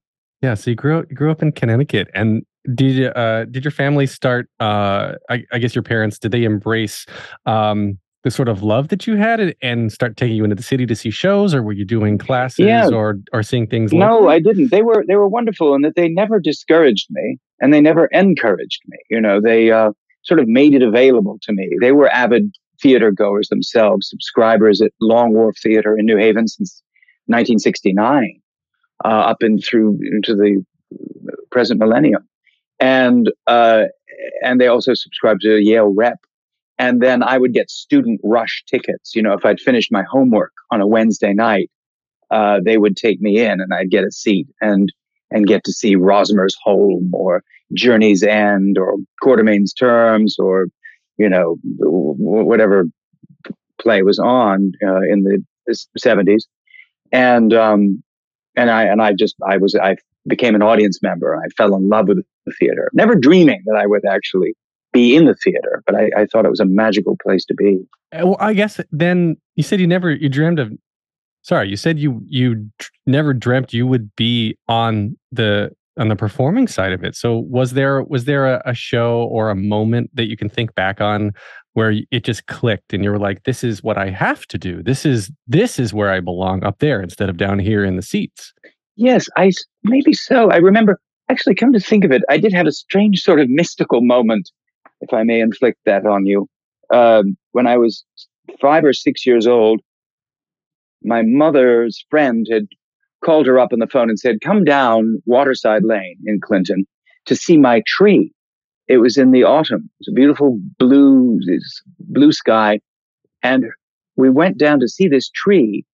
Yeah. 0.42 0.54
So 0.54 0.70
you 0.70 0.76
grew 0.76 0.98
up, 0.98 1.06
you 1.08 1.16
grew 1.16 1.30
up 1.30 1.42
in 1.42 1.52
Connecticut, 1.52 2.08
and 2.14 2.44
did 2.74 3.16
uh, 3.16 3.44
did 3.46 3.64
your 3.64 3.72
family 3.72 4.06
start? 4.06 4.48
Uh, 4.60 5.14
I, 5.28 5.44
I 5.52 5.58
guess 5.58 5.74
your 5.74 5.82
parents 5.82 6.18
did 6.18 6.32
they 6.32 6.44
embrace 6.44 7.06
um, 7.46 7.98
the 8.22 8.30
sort 8.30 8.48
of 8.48 8.62
love 8.62 8.88
that 8.88 9.06
you 9.06 9.16
had 9.16 9.54
and 9.62 9.90
start 9.90 10.16
taking 10.16 10.36
you 10.36 10.44
into 10.44 10.56
the 10.56 10.62
city 10.62 10.86
to 10.86 10.94
see 10.94 11.10
shows 11.10 11.54
or 11.54 11.62
were 11.62 11.72
you 11.72 11.84
doing 11.84 12.18
classes 12.18 12.66
yeah. 12.66 12.88
or 12.88 13.18
or 13.32 13.42
seeing 13.42 13.66
things 13.66 13.92
like 13.92 14.00
no 14.00 14.28
i 14.28 14.38
didn't 14.38 14.70
they 14.70 14.82
were 14.82 15.04
they 15.06 15.16
were 15.16 15.28
wonderful 15.28 15.74
in 15.74 15.82
that 15.82 15.94
they 15.96 16.08
never 16.08 16.38
discouraged 16.38 17.06
me 17.10 17.38
and 17.60 17.72
they 17.72 17.80
never 17.80 18.06
encouraged 18.06 18.80
me 18.88 18.98
you 19.08 19.20
know 19.20 19.40
they 19.40 19.70
uh, 19.70 19.90
sort 20.22 20.40
of 20.40 20.48
made 20.48 20.74
it 20.74 20.82
available 20.82 21.38
to 21.42 21.52
me 21.52 21.70
they 21.80 21.92
were 21.92 22.10
avid 22.10 22.54
theater 22.82 23.10
goers 23.10 23.48
themselves 23.48 24.08
subscribers 24.08 24.82
at 24.82 24.92
long 25.00 25.32
wharf 25.32 25.56
theater 25.62 25.96
in 25.96 26.04
new 26.04 26.16
haven 26.16 26.46
since 26.46 26.82
1969 27.26 28.40
uh, 29.04 29.08
up 29.08 29.38
and 29.40 29.64
through 29.64 29.98
into 30.12 30.34
the 30.34 30.62
present 31.50 31.80
millennium 31.80 32.26
and 32.80 33.30
uh, 33.46 33.84
and 34.42 34.60
they 34.60 34.66
also 34.66 34.94
subscribed 34.94 35.42
to 35.42 35.58
yale 35.62 35.92
rep 35.96 36.18
and 36.80 37.02
then 37.02 37.22
I 37.22 37.36
would 37.36 37.52
get 37.52 37.70
student 37.70 38.22
rush 38.24 38.64
tickets. 38.66 39.14
You 39.14 39.20
know, 39.20 39.34
if 39.34 39.44
I'd 39.44 39.60
finished 39.60 39.92
my 39.92 40.02
homework 40.10 40.52
on 40.70 40.80
a 40.80 40.86
Wednesday 40.86 41.34
night, 41.34 41.70
uh, 42.30 42.60
they 42.64 42.78
would 42.78 42.96
take 42.96 43.20
me 43.20 43.38
in 43.38 43.60
and 43.60 43.74
I'd 43.74 43.90
get 43.90 44.04
a 44.04 44.10
seat 44.10 44.48
and 44.62 44.90
and 45.30 45.46
get 45.46 45.62
to 45.64 45.72
see 45.72 45.94
Rosmersholm 45.94 47.12
or 47.12 47.44
Journey's 47.74 48.22
End 48.22 48.78
or 48.78 48.96
Quatermaine's 49.20 49.74
Terms 49.74 50.36
or 50.38 50.68
you 51.18 51.28
know 51.28 51.58
whatever 51.62 52.86
play 53.78 54.02
was 54.02 54.18
on 54.18 54.72
uh, 54.82 55.02
in 55.02 55.24
the 55.24 55.44
seventies, 55.98 56.48
and 57.12 57.52
um, 57.52 58.02
and 58.56 58.70
I 58.70 58.84
and 58.84 59.02
I 59.02 59.12
just 59.12 59.36
I 59.46 59.58
was 59.58 59.74
I 59.74 59.96
became 60.26 60.54
an 60.54 60.62
audience 60.62 61.00
member. 61.02 61.36
I 61.36 61.48
fell 61.56 61.74
in 61.74 61.88
love 61.88 62.08
with 62.08 62.24
the 62.46 62.52
theater, 62.58 62.90
never 62.92 63.14
dreaming 63.14 63.62
that 63.66 63.76
I 63.76 63.86
would 63.86 64.04
actually 64.04 64.54
be 64.92 65.14
in 65.14 65.24
the 65.24 65.34
theater, 65.34 65.82
but 65.86 65.94
I, 65.94 66.10
I 66.16 66.26
thought 66.26 66.44
it 66.44 66.50
was 66.50 66.60
a 66.60 66.64
magical 66.64 67.16
place 67.22 67.44
to 67.46 67.54
be. 67.54 67.78
Uh, 68.12 68.26
well, 68.28 68.36
I 68.40 68.54
guess 68.54 68.80
then 68.90 69.36
you 69.56 69.62
said 69.62 69.80
you 69.80 69.86
never 69.86 70.10
you 70.10 70.28
dreamed 70.28 70.58
of. 70.58 70.72
Sorry, 71.42 71.68
you 71.68 71.76
said 71.76 71.98
you 71.98 72.20
you 72.26 72.70
never 73.06 73.32
dreamt 73.32 73.72
you 73.72 73.86
would 73.86 74.14
be 74.16 74.56
on 74.68 75.16
the 75.32 75.70
on 75.98 76.08
the 76.08 76.16
performing 76.16 76.66
side 76.66 76.92
of 76.92 77.04
it. 77.04 77.14
So 77.14 77.38
was 77.38 77.72
there 77.72 78.02
was 78.02 78.24
there 78.24 78.46
a, 78.46 78.62
a 78.66 78.74
show 78.74 79.28
or 79.30 79.50
a 79.50 79.54
moment 79.54 80.10
that 80.14 80.28
you 80.28 80.36
can 80.36 80.48
think 80.48 80.74
back 80.74 81.00
on 81.00 81.32
where 81.74 81.94
it 82.10 82.24
just 82.24 82.46
clicked 82.46 82.92
and 82.92 83.04
you 83.04 83.10
were 83.10 83.18
like, 83.18 83.44
"This 83.44 83.62
is 83.62 83.82
what 83.82 83.96
I 83.96 84.10
have 84.10 84.46
to 84.46 84.58
do. 84.58 84.82
This 84.82 85.06
is 85.06 85.30
this 85.46 85.78
is 85.78 85.94
where 85.94 86.10
I 86.10 86.20
belong 86.20 86.64
up 86.64 86.78
there 86.80 87.00
instead 87.00 87.28
of 87.28 87.36
down 87.36 87.58
here 87.58 87.84
in 87.84 87.96
the 87.96 88.02
seats." 88.02 88.52
Yes, 88.96 89.28
I 89.36 89.50
maybe 89.82 90.12
so. 90.12 90.50
I 90.50 90.56
remember 90.56 91.00
actually 91.30 91.54
come 91.54 91.72
to 91.72 91.80
think 91.80 92.04
of 92.04 92.10
it, 92.10 92.22
I 92.28 92.38
did 92.38 92.52
have 92.52 92.66
a 92.66 92.72
strange 92.72 93.20
sort 93.20 93.40
of 93.40 93.48
mystical 93.48 94.00
moment 94.02 94.50
if 95.00 95.14
I 95.14 95.22
may 95.22 95.40
inflict 95.40 95.78
that 95.86 96.04
on 96.04 96.26
you. 96.26 96.48
Um, 96.92 97.36
when 97.52 97.66
I 97.66 97.76
was 97.76 98.04
five 98.60 98.84
or 98.84 98.92
six 98.92 99.24
years 99.24 99.46
old, 99.46 99.80
my 101.02 101.22
mother's 101.22 102.04
friend 102.10 102.46
had 102.50 102.66
called 103.24 103.46
her 103.46 103.58
up 103.58 103.72
on 103.72 103.78
the 103.78 103.86
phone 103.86 104.08
and 104.10 104.18
said, 104.18 104.40
Come 104.42 104.64
down 104.64 105.22
Waterside 105.24 105.84
Lane 105.84 106.18
in 106.26 106.40
Clinton 106.40 106.86
to 107.26 107.36
see 107.36 107.56
my 107.56 107.82
tree. 107.86 108.32
It 108.88 108.98
was 108.98 109.16
in 109.16 109.30
the 109.30 109.44
autumn. 109.44 109.88
It 110.00 110.06
was 110.06 110.08
a 110.08 110.16
beautiful 110.16 110.58
blue, 110.78 111.38
blue 112.00 112.32
sky. 112.32 112.80
And 113.42 113.66
we 114.16 114.30
went 114.30 114.58
down 114.58 114.80
to 114.80 114.88
see 114.88 115.06
this 115.06 115.30
tree, 115.30 115.84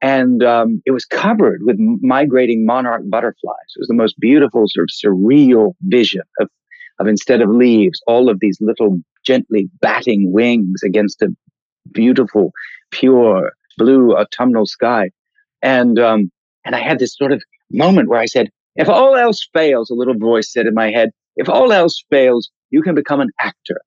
and 0.00 0.42
um, 0.42 0.82
it 0.86 0.92
was 0.92 1.04
covered 1.04 1.60
with 1.62 1.76
migrating 1.78 2.64
monarch 2.64 3.02
butterflies. 3.06 3.74
It 3.76 3.80
was 3.80 3.88
the 3.88 3.94
most 3.94 4.18
beautiful, 4.20 4.64
sort 4.68 4.84
of 4.84 4.94
surreal 4.94 5.74
vision 5.82 6.22
of 6.40 6.48
of 6.98 7.06
instead 7.06 7.40
of 7.40 7.48
leaves, 7.48 8.02
all 8.06 8.28
of 8.28 8.40
these 8.40 8.58
little 8.60 8.98
gently 9.24 9.68
batting 9.80 10.32
wings 10.32 10.82
against 10.82 11.22
a 11.22 11.28
beautiful, 11.92 12.52
pure 12.90 13.52
blue 13.76 14.16
autumnal 14.16 14.66
sky. 14.66 15.10
And, 15.62 15.98
um, 15.98 16.30
and 16.64 16.74
I 16.74 16.80
had 16.80 16.98
this 16.98 17.16
sort 17.16 17.32
of 17.32 17.42
moment 17.70 18.08
where 18.08 18.20
I 18.20 18.26
said, 18.26 18.50
if 18.76 18.88
all 18.88 19.16
else 19.16 19.48
fails, 19.52 19.90
a 19.90 19.94
little 19.94 20.18
voice 20.18 20.52
said 20.52 20.66
in 20.66 20.74
my 20.74 20.90
head, 20.90 21.10
if 21.36 21.48
all 21.48 21.72
else 21.72 22.02
fails, 22.10 22.50
you 22.70 22.82
can 22.82 22.94
become 22.94 23.20
an 23.20 23.30
actor. 23.40 23.80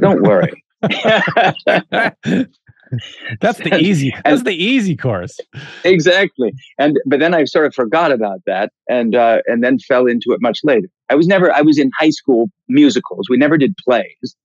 Don't 0.00 0.22
worry. 0.22 0.64
that's 3.40 3.58
the 3.58 3.76
easy 3.76 4.14
that's 4.24 4.42
the 4.42 4.54
easy 4.54 4.96
course. 4.96 5.38
Exactly. 5.84 6.52
And 6.78 6.98
but 7.06 7.20
then 7.20 7.34
i 7.34 7.44
sort 7.44 7.66
of 7.66 7.74
forgot 7.74 8.12
about 8.12 8.40
that 8.46 8.72
and 8.88 9.14
uh 9.14 9.38
and 9.46 9.62
then 9.62 9.78
fell 9.78 10.06
into 10.06 10.32
it 10.32 10.40
much 10.40 10.60
later. 10.64 10.88
I 11.08 11.14
was 11.14 11.26
never 11.26 11.52
i 11.52 11.60
was 11.60 11.78
in 11.78 11.90
high 11.98 12.10
school 12.10 12.50
musicals. 12.68 13.28
We 13.28 13.36
never 13.36 13.58
did 13.58 13.76
plays. 13.76 14.36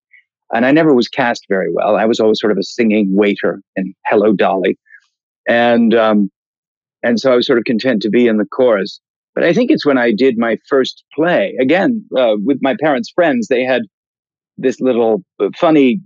And 0.53 0.65
i 0.65 0.71
never 0.71 0.93
was 0.93 1.07
cast 1.07 1.45
very 1.50 1.71
well. 1.73 1.95
I 1.95 2.05
was 2.05 2.19
always 2.19 2.39
sort 2.39 2.51
of 2.51 2.57
a 2.57 2.63
singing 2.63 3.15
waiter 3.15 3.62
in 3.75 3.93
hello 4.05 4.33
dolly. 4.33 4.77
And 5.47 5.93
um 5.93 6.31
and 7.01 7.19
so 7.19 7.31
i 7.31 7.35
was 7.35 7.47
sort 7.47 7.59
of 7.59 7.65
content 7.65 8.01
to 8.03 8.09
be 8.09 8.27
in 8.27 8.38
the 8.38 8.45
chorus. 8.45 9.00
But 9.35 9.43
i 9.43 9.53
think 9.53 9.71
it's 9.71 9.85
when 9.85 9.97
i 9.97 10.12
did 10.12 10.38
my 10.38 10.57
first 10.69 11.03
play 11.13 11.55
again 11.59 12.05
uh, 12.17 12.35
with 12.43 12.59
my 12.62 12.75
parents 12.79 13.12
friends 13.13 13.47
they 13.47 13.63
had 13.63 13.83
this 14.57 14.79
little 14.79 15.24
uh, 15.39 15.50
funny 15.57 16.00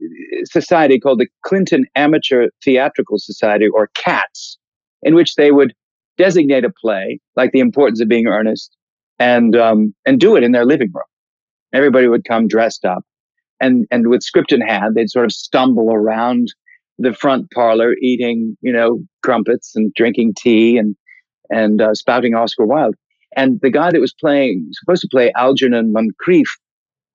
society 0.45 0.99
called 0.99 1.19
the 1.19 1.27
Clinton 1.43 1.85
Amateur 1.95 2.47
Theatrical 2.63 3.17
Society, 3.19 3.67
or 3.67 3.89
CATS, 3.93 4.57
in 5.03 5.15
which 5.15 5.35
they 5.35 5.51
would 5.51 5.73
designate 6.17 6.65
a 6.65 6.71
play, 6.81 7.19
like 7.35 7.51
The 7.51 7.59
Importance 7.59 8.01
of 8.01 8.07
Being 8.07 8.27
Earnest, 8.27 8.75
and 9.19 9.55
um, 9.55 9.93
and 10.05 10.19
do 10.19 10.35
it 10.35 10.43
in 10.43 10.51
their 10.51 10.65
living 10.65 10.91
room. 10.93 11.03
Everybody 11.73 12.07
would 12.07 12.25
come 12.25 12.47
dressed 12.47 12.85
up, 12.85 13.03
and 13.59 13.85
and 13.91 14.07
with 14.07 14.23
script 14.23 14.51
in 14.51 14.61
hand, 14.61 14.95
they'd 14.95 15.09
sort 15.09 15.25
of 15.25 15.31
stumble 15.31 15.91
around 15.91 16.53
the 16.99 17.13
front 17.13 17.51
parlor, 17.51 17.95
eating 18.01 18.57
you 18.61 18.71
know 18.71 18.99
crumpets 19.23 19.75
and 19.75 19.93
drinking 19.93 20.33
tea 20.35 20.77
and 20.77 20.95
and 21.49 21.81
uh, 21.81 21.93
spouting 21.93 22.35
Oscar 22.35 22.65
Wilde. 22.65 22.95
And 23.35 23.59
the 23.61 23.69
guy 23.69 23.91
that 23.91 23.99
was 23.99 24.13
playing, 24.13 24.69
supposed 24.71 25.01
to 25.01 25.07
play 25.11 25.31
Algernon 25.35 25.93
Moncrieff, 25.93 26.49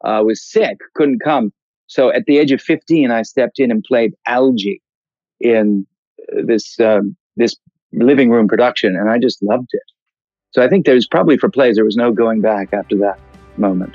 uh, 0.05 0.23
was 0.25 0.43
sick, 0.43 0.79
couldn't 0.95 1.21
come. 1.21 1.53
So 1.87 2.11
at 2.11 2.25
the 2.27 2.39
age 2.39 2.53
of 2.53 2.61
15, 2.61 3.11
I 3.11 3.23
stepped 3.23 3.59
in 3.59 3.71
and 3.71 3.85
played 3.85 4.13
Algy 4.27 4.81
in 5.41 5.87
uh, 6.33 6.43
this 6.47 6.79
um, 6.81 7.17
this 7.37 7.57
living 7.93 8.31
room 8.31 8.49
production, 8.49 8.97
and 8.97 9.11
I 9.11 9.19
just 9.19 9.43
loved 9.43 9.69
it. 9.73 9.83
So 10.53 10.63
I 10.63 10.69
think 10.69 10.87
there's 10.87 11.07
probably 11.07 11.37
for 11.39 11.49
plays 11.49 11.77
there 11.77 11.85
was 11.85 11.97
no 11.97 12.13
going 12.13 12.41
back 12.41 12.73
after 12.73 12.97
that 12.99 13.19
moment. 13.57 13.95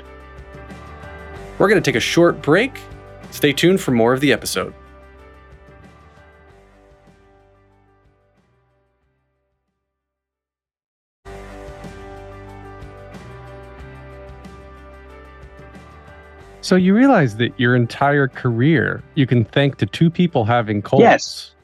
We're 1.58 1.68
going 1.68 1.80
to 1.82 1.90
take 1.90 1.96
a 1.96 2.00
short 2.00 2.40
break. 2.42 2.78
Stay 3.30 3.52
tuned 3.52 3.80
for 3.80 3.90
more 3.90 4.12
of 4.12 4.20
the 4.20 4.32
episode. 4.32 4.74
So 16.68 16.76
you 16.76 16.94
realize 16.94 17.36
that 17.36 17.58
your 17.58 17.74
entire 17.74 18.28
career 18.28 19.02
you 19.14 19.26
can 19.26 19.46
thank 19.46 19.78
to 19.78 19.86
two 19.86 20.10
people 20.10 20.44
having 20.44 20.82
colds. 20.82 21.00
Yes. 21.00 21.54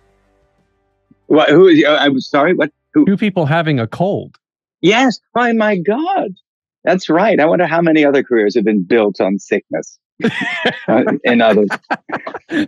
What? 1.27 1.51
Who? 1.51 1.87
I'm 1.87 2.19
sorry. 2.23 2.55
What? 2.55 2.73
Who? 2.95 3.05
Two 3.05 3.19
people 3.19 3.45
having 3.45 3.79
a 3.79 3.87
cold. 3.87 4.39
Yes. 4.81 5.21
Oh 5.35 5.53
my 5.53 5.77
God. 5.77 6.31
That's 6.85 7.11
right. 7.11 7.39
I 7.39 7.45
wonder 7.45 7.67
how 7.67 7.83
many 7.83 8.03
other 8.03 8.23
careers 8.23 8.55
have 8.55 8.65
been 8.65 8.83
built 8.83 9.21
on 9.21 9.39
sickness. 9.39 9.99
uh, 10.89 11.03
in 11.25 11.43
others. 11.43 11.69
you 12.51 12.67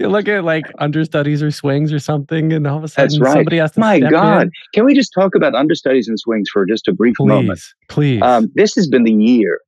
look 0.08 0.26
at 0.26 0.42
like 0.42 0.64
understudies 0.78 1.44
or 1.44 1.52
swings 1.52 1.92
or 1.92 2.00
something, 2.00 2.52
and 2.52 2.66
all 2.66 2.78
of 2.78 2.82
a 2.82 2.88
sudden 2.88 3.08
That's 3.08 3.20
right. 3.20 3.32
somebody 3.34 3.58
has 3.58 3.70
to 3.72 3.80
My 3.80 4.00
God. 4.00 4.42
in. 4.42 4.50
Can 4.74 4.84
we 4.84 4.94
just 4.94 5.12
talk 5.14 5.36
about 5.36 5.54
understudies 5.54 6.08
and 6.08 6.18
swings 6.18 6.48
for 6.52 6.66
just 6.66 6.88
a 6.88 6.92
brief 6.92 7.14
moment? 7.20 7.60
Please, 7.60 7.74
please. 7.88 8.22
Um, 8.22 8.50
this 8.56 8.74
has 8.74 8.88
been 8.88 9.04
the 9.04 9.12
year 9.12 9.60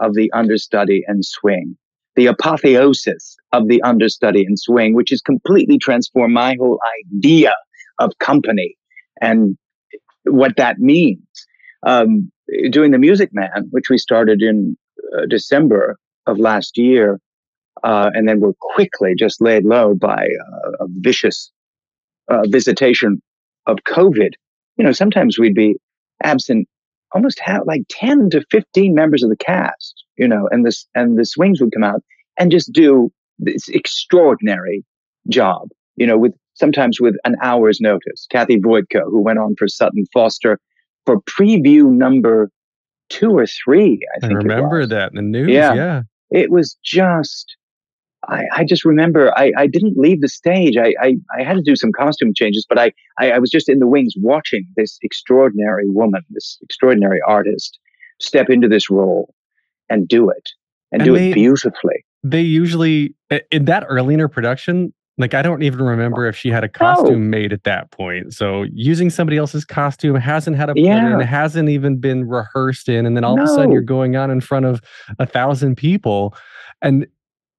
of 0.00 0.14
the 0.14 0.30
understudy 0.32 1.02
and 1.06 1.24
swing, 1.24 1.76
the 2.16 2.26
apotheosis 2.26 3.36
of 3.52 3.68
the 3.68 3.82
understudy 3.82 4.44
and 4.44 4.58
swing, 4.58 4.94
which 4.94 5.10
has 5.10 5.20
completely 5.20 5.78
transformed 5.78 6.34
my 6.34 6.56
whole 6.58 6.80
idea 7.12 7.54
of 7.98 8.12
company 8.18 8.76
and 9.20 9.56
what 10.24 10.56
that 10.56 10.78
means. 10.78 11.22
Um, 11.86 12.30
doing 12.70 12.90
the 12.90 12.98
Music 12.98 13.30
Man, 13.32 13.68
which 13.70 13.88
we 13.90 13.98
started 13.98 14.42
in 14.42 14.76
uh, 15.16 15.26
December 15.28 15.96
of 16.26 16.38
last 16.38 16.76
year, 16.76 17.20
uh, 17.84 18.10
and 18.14 18.28
then 18.28 18.40
were 18.40 18.54
quickly 18.60 19.14
just 19.16 19.40
laid 19.40 19.64
low 19.64 19.94
by 19.94 20.26
uh, 20.26 20.84
a 20.84 20.86
vicious 20.88 21.50
uh, 22.28 22.42
visitation 22.48 23.22
of 23.66 23.78
COVID. 23.86 24.30
You 24.76 24.84
know, 24.84 24.92
sometimes 24.92 25.38
we'd 25.38 25.54
be 25.54 25.76
absent 26.22 26.68
almost 27.12 27.40
have 27.40 27.62
like 27.66 27.82
10 27.90 28.30
to 28.30 28.44
15 28.50 28.94
members 28.94 29.22
of 29.22 29.30
the 29.30 29.36
cast, 29.36 30.04
you 30.16 30.28
know, 30.28 30.48
and 30.50 30.64
this 30.64 30.86
and 30.94 31.18
the 31.18 31.24
swings 31.24 31.60
would 31.60 31.72
come 31.72 31.84
out 31.84 32.02
and 32.38 32.50
just 32.50 32.72
do 32.72 33.10
this 33.38 33.68
extraordinary 33.68 34.84
job, 35.28 35.68
you 35.96 36.06
know, 36.06 36.18
with 36.18 36.34
sometimes 36.54 37.00
with 37.00 37.14
an 37.24 37.36
hour's 37.42 37.80
notice. 37.80 38.26
Kathy 38.30 38.58
Voytko, 38.58 39.04
who 39.04 39.20
went 39.20 39.38
on 39.38 39.54
for 39.56 39.68
Sutton 39.68 40.04
Foster 40.12 40.58
for 41.06 41.20
preview 41.22 41.84
number 41.90 42.50
two 43.08 43.30
or 43.30 43.46
three, 43.46 44.00
I 44.14 44.16
I 44.16 44.28
think. 44.28 44.32
it 44.32 44.36
remember 44.36 44.86
that 44.86 45.10
in 45.12 45.16
the 45.16 45.22
news. 45.22 45.48
Yeah. 45.48 45.74
Yeah. 45.74 46.02
It 46.30 46.50
was 46.50 46.76
just 46.84 47.56
I, 48.28 48.44
I 48.52 48.64
just 48.64 48.84
remember 48.84 49.32
I, 49.38 49.52
I 49.56 49.66
didn't 49.66 49.96
leave 49.96 50.20
the 50.20 50.28
stage. 50.28 50.76
I, 50.76 50.94
I, 51.00 51.14
I 51.38 51.42
had 51.42 51.54
to 51.56 51.62
do 51.62 51.74
some 51.76 51.92
costume 51.92 52.32
changes, 52.34 52.66
but 52.68 52.78
I, 52.78 52.92
I, 53.18 53.32
I 53.32 53.38
was 53.38 53.50
just 53.50 53.68
in 53.68 53.78
the 53.78 53.86
wings 53.86 54.14
watching 54.18 54.66
this 54.76 54.98
extraordinary 55.02 55.88
woman, 55.88 56.22
this 56.30 56.58
extraordinary 56.62 57.20
artist 57.26 57.78
step 58.20 58.50
into 58.50 58.68
this 58.68 58.90
role 58.90 59.34
and 59.88 60.06
do 60.06 60.28
it 60.30 60.50
and, 60.92 61.00
And 61.02 61.06
do 61.06 61.14
they- 61.16 61.30
it 61.30 61.34
beautifully. 61.34 62.04
They 62.24 62.40
usually 62.42 63.14
in 63.52 63.66
that 63.66 63.84
her 63.84 64.28
production, 64.28 64.92
like 65.18 65.34
I 65.34 65.42
don't 65.42 65.62
even 65.62 65.82
remember 65.82 66.26
if 66.26 66.36
she 66.36 66.48
had 66.50 66.64
a 66.64 66.68
costume 66.68 67.30
made 67.30 67.52
at 67.52 67.62
that 67.62 67.92
point. 67.92 68.34
So 68.34 68.64
using 68.72 69.08
somebody 69.08 69.36
else's 69.36 69.64
costume 69.64 70.16
hasn't 70.16 70.56
had 70.56 70.68
a 70.68 70.72
Yeah. 70.76 71.14
in, 71.14 71.20
hasn't 71.20 71.68
even 71.68 71.98
been 71.98 72.28
rehearsed 72.28 72.88
in, 72.88 73.06
and 73.06 73.16
then 73.16 73.22
all 73.24 73.38
of 73.38 73.44
a 73.44 73.46
sudden 73.46 73.70
you're 73.72 73.82
going 73.82 74.16
on 74.16 74.30
in 74.32 74.40
front 74.40 74.66
of 74.66 74.80
a 75.20 75.26
thousand 75.26 75.76
people. 75.76 76.34
And 76.82 77.06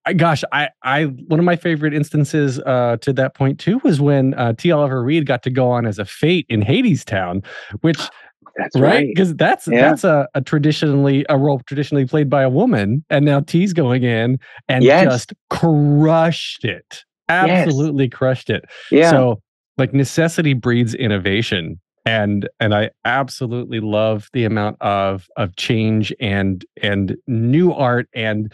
I, 0.06 0.14
gosh, 0.14 0.44
I, 0.52 0.70
I 0.84 1.04
one 1.06 1.40
of 1.40 1.46
my 1.46 1.56
favorite 1.56 1.94
instances 1.94 2.60
uh, 2.60 2.98
to 3.02 3.14
that 3.14 3.36
point 3.36 3.60
too 3.60 3.80
was 3.84 4.00
when 4.02 4.34
uh, 4.36 4.54
T. 4.54 4.72
Oliver 4.72 5.04
Reid 5.04 5.26
got 5.26 5.44
to 5.44 5.50
go 5.50 5.70
on 5.70 5.86
as 5.86 6.00
a 6.00 6.06
fate 6.06 6.46
in 6.50 6.62
Hadestown, 6.62 7.46
which 7.82 7.98
That's 8.58 8.76
right 8.80 8.82
right. 8.94 9.08
because 9.08 9.36
that's 9.36 9.68
Yeah. 9.68 9.82
that's 9.90 10.04
a, 10.04 10.28
a 10.34 10.42
traditionally 10.42 11.26
a 11.30 11.38
role 11.38 11.62
traditionally 11.66 12.06
played 12.06 12.30
by 12.30 12.42
a 12.42 12.50
woman 12.50 13.06
and 13.10 13.24
now 13.24 13.40
t's 13.40 13.72
going 13.72 14.04
in 14.04 14.38
and 14.68 14.84
Yes. 14.84 15.06
just 15.06 15.34
crushed 15.50 16.66
it 16.66 17.04
absolutely 17.30 18.10
crushed 18.10 18.50
it 18.50 18.66
Yeah. 18.92 19.12
so 19.12 19.42
like 19.78 19.94
necessity 19.94 20.54
breeds 20.54 20.94
innovation 20.94 21.80
and 22.06 22.50
and 22.60 22.74
i 22.74 22.90
absolutely 23.06 23.80
love 23.80 24.28
the 24.34 24.44
amount 24.44 24.76
of 24.82 25.28
of 25.38 25.56
change 25.56 26.14
and 26.20 26.66
and 26.82 27.16
new 27.28 27.72
art 27.72 28.10
and 28.14 28.52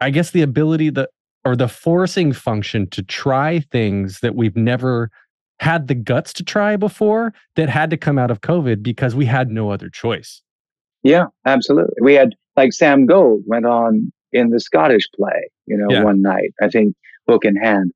i 0.00 0.10
guess 0.10 0.30
the 0.30 0.42
ability 0.42 0.90
the 0.90 1.08
or 1.44 1.54
the 1.56 1.68
forcing 1.68 2.32
function 2.32 2.86
to 2.88 3.02
try 3.02 3.60
things 3.70 4.20
that 4.20 4.34
we've 4.34 4.56
never 4.56 5.10
had 5.60 5.88
the 5.88 5.94
guts 5.94 6.32
to 6.32 6.42
try 6.42 6.76
before 6.76 7.32
that 7.56 7.68
had 7.68 7.90
to 7.90 7.96
come 7.96 8.18
out 8.18 8.30
of 8.30 8.40
covid 8.40 8.82
because 8.82 9.14
we 9.14 9.24
had 9.26 9.50
no 9.50 9.70
other 9.70 9.88
choice 9.88 10.42
Yeah, 11.02 11.26
absolutely. 11.44 11.96
We 12.00 12.14
had 12.14 12.34
like 12.56 12.72
Sam 12.72 13.04
Gold 13.06 13.42
went 13.46 13.66
on 13.66 14.10
in 14.32 14.48
the 14.50 14.58
Scottish 14.60 15.04
play, 15.14 15.50
you 15.66 15.76
know, 15.76 15.90
Yeah. 15.90 16.02
one 16.04 16.22
night, 16.22 16.52
I 16.62 16.68
think 16.68 16.94
book 17.26 17.44
in 17.44 17.56
hand. 17.56 17.92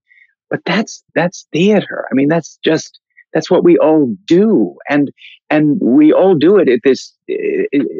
But 0.50 0.60
that's 0.66 1.02
that's 1.14 1.46
theater. 1.52 2.06
I 2.10 2.14
mean, 2.14 2.28
that's 2.28 2.58
just 2.62 3.00
that's 3.38 3.52
what 3.52 3.62
we 3.62 3.78
all 3.78 4.16
do. 4.26 4.74
And 4.88 5.12
and 5.48 5.78
we 5.80 6.12
all 6.12 6.34
do 6.34 6.56
it 6.58 6.68
at 6.68 6.80
this 6.82 7.14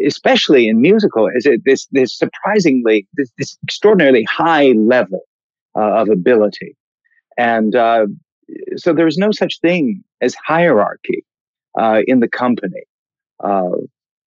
especially 0.04 0.66
in 0.66 0.80
musical, 0.80 1.28
is 1.32 1.46
it 1.46 1.60
this 1.64 1.86
this 1.92 2.12
surprisingly 2.18 3.06
this, 3.14 3.30
this 3.38 3.56
extraordinarily 3.62 4.24
high 4.24 4.72
level 4.72 5.20
uh, 5.76 6.00
of 6.00 6.08
ability. 6.08 6.76
And 7.36 7.76
uh, 7.76 8.06
so 8.76 8.92
there 8.92 9.06
is 9.06 9.16
no 9.16 9.30
such 9.30 9.60
thing 9.60 10.02
as 10.20 10.34
hierarchy 10.34 11.24
uh, 11.78 12.00
in 12.08 12.18
the 12.18 12.28
company. 12.28 12.82
Uh, 13.42 13.76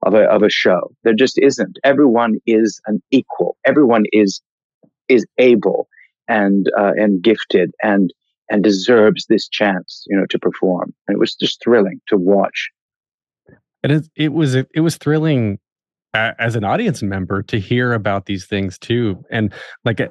of 0.03 0.13
a 0.15 0.23
of 0.35 0.41
a 0.41 0.49
show. 0.49 0.91
There 1.03 1.13
just 1.13 1.37
isn't. 1.37 1.77
Everyone 1.83 2.37
is 2.47 2.81
an 2.87 3.03
equal. 3.11 3.57
Everyone 3.65 4.05
is 4.11 4.41
is 5.09 5.27
able 5.37 5.87
and 6.27 6.71
uh, 6.79 6.93
and 6.95 7.21
gifted 7.21 7.71
and 7.83 8.11
and 8.51 8.63
deserves 8.63 9.25
this 9.27 9.47
chance, 9.47 10.03
you 10.07 10.17
know, 10.17 10.25
to 10.29 10.37
perform. 10.37 10.93
And 11.07 11.15
it 11.15 11.19
was 11.19 11.33
just 11.33 11.63
thrilling 11.63 12.01
to 12.09 12.17
watch. 12.17 12.69
and 13.83 13.91
it, 13.91 14.07
it 14.15 14.33
was 14.33 14.55
it 14.55 14.81
was 14.81 14.97
thrilling 14.97 15.57
as 16.13 16.55
an 16.55 16.63
audience 16.63 17.01
member 17.01 17.41
to 17.41 17.57
hear 17.59 17.93
about 17.93 18.25
these 18.25 18.45
things 18.45 18.77
too 18.77 19.23
and 19.31 19.53
like 19.85 20.01
uh, 20.01 20.09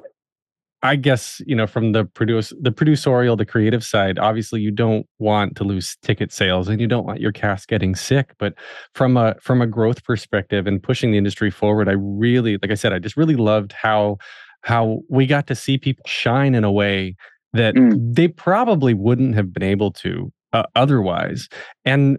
i 0.81 0.95
guess 0.95 1.41
you 1.45 1.55
know 1.55 1.67
from 1.67 1.91
the 1.91 2.05
produce 2.05 2.51
the 2.59 2.71
producerial 2.71 3.37
the 3.37 3.45
creative 3.45 3.83
side 3.83 4.17
obviously 4.17 4.59
you 4.59 4.71
don't 4.71 5.05
want 5.19 5.55
to 5.55 5.63
lose 5.63 5.95
ticket 6.01 6.31
sales 6.31 6.67
and 6.67 6.81
you 6.81 6.87
don't 6.87 7.05
want 7.05 7.21
your 7.21 7.31
cast 7.31 7.67
getting 7.67 7.93
sick 7.95 8.33
but 8.39 8.55
from 8.95 9.15
a 9.15 9.35
from 9.39 9.61
a 9.61 9.67
growth 9.67 10.03
perspective 10.03 10.65
and 10.65 10.81
pushing 10.81 11.11
the 11.11 11.19
industry 11.19 11.51
forward 11.51 11.87
i 11.87 11.93
really 11.93 12.57
like 12.63 12.71
i 12.71 12.75
said 12.75 12.93
i 12.93 12.97
just 12.97 13.15
really 13.15 13.35
loved 13.35 13.71
how 13.73 14.17
how 14.63 15.01
we 15.07 15.27
got 15.27 15.45
to 15.45 15.53
see 15.55 15.77
people 15.77 16.03
shine 16.07 16.55
in 16.55 16.63
a 16.63 16.71
way 16.71 17.15
that 17.53 17.75
Mm. 17.75 18.15
they 18.15 18.27
probably 18.27 18.93
wouldn't 18.93 19.35
have 19.35 19.53
been 19.53 19.63
able 19.63 19.91
to 19.91 20.31
uh, 20.53 20.63
otherwise 20.75 21.47
and 21.85 22.17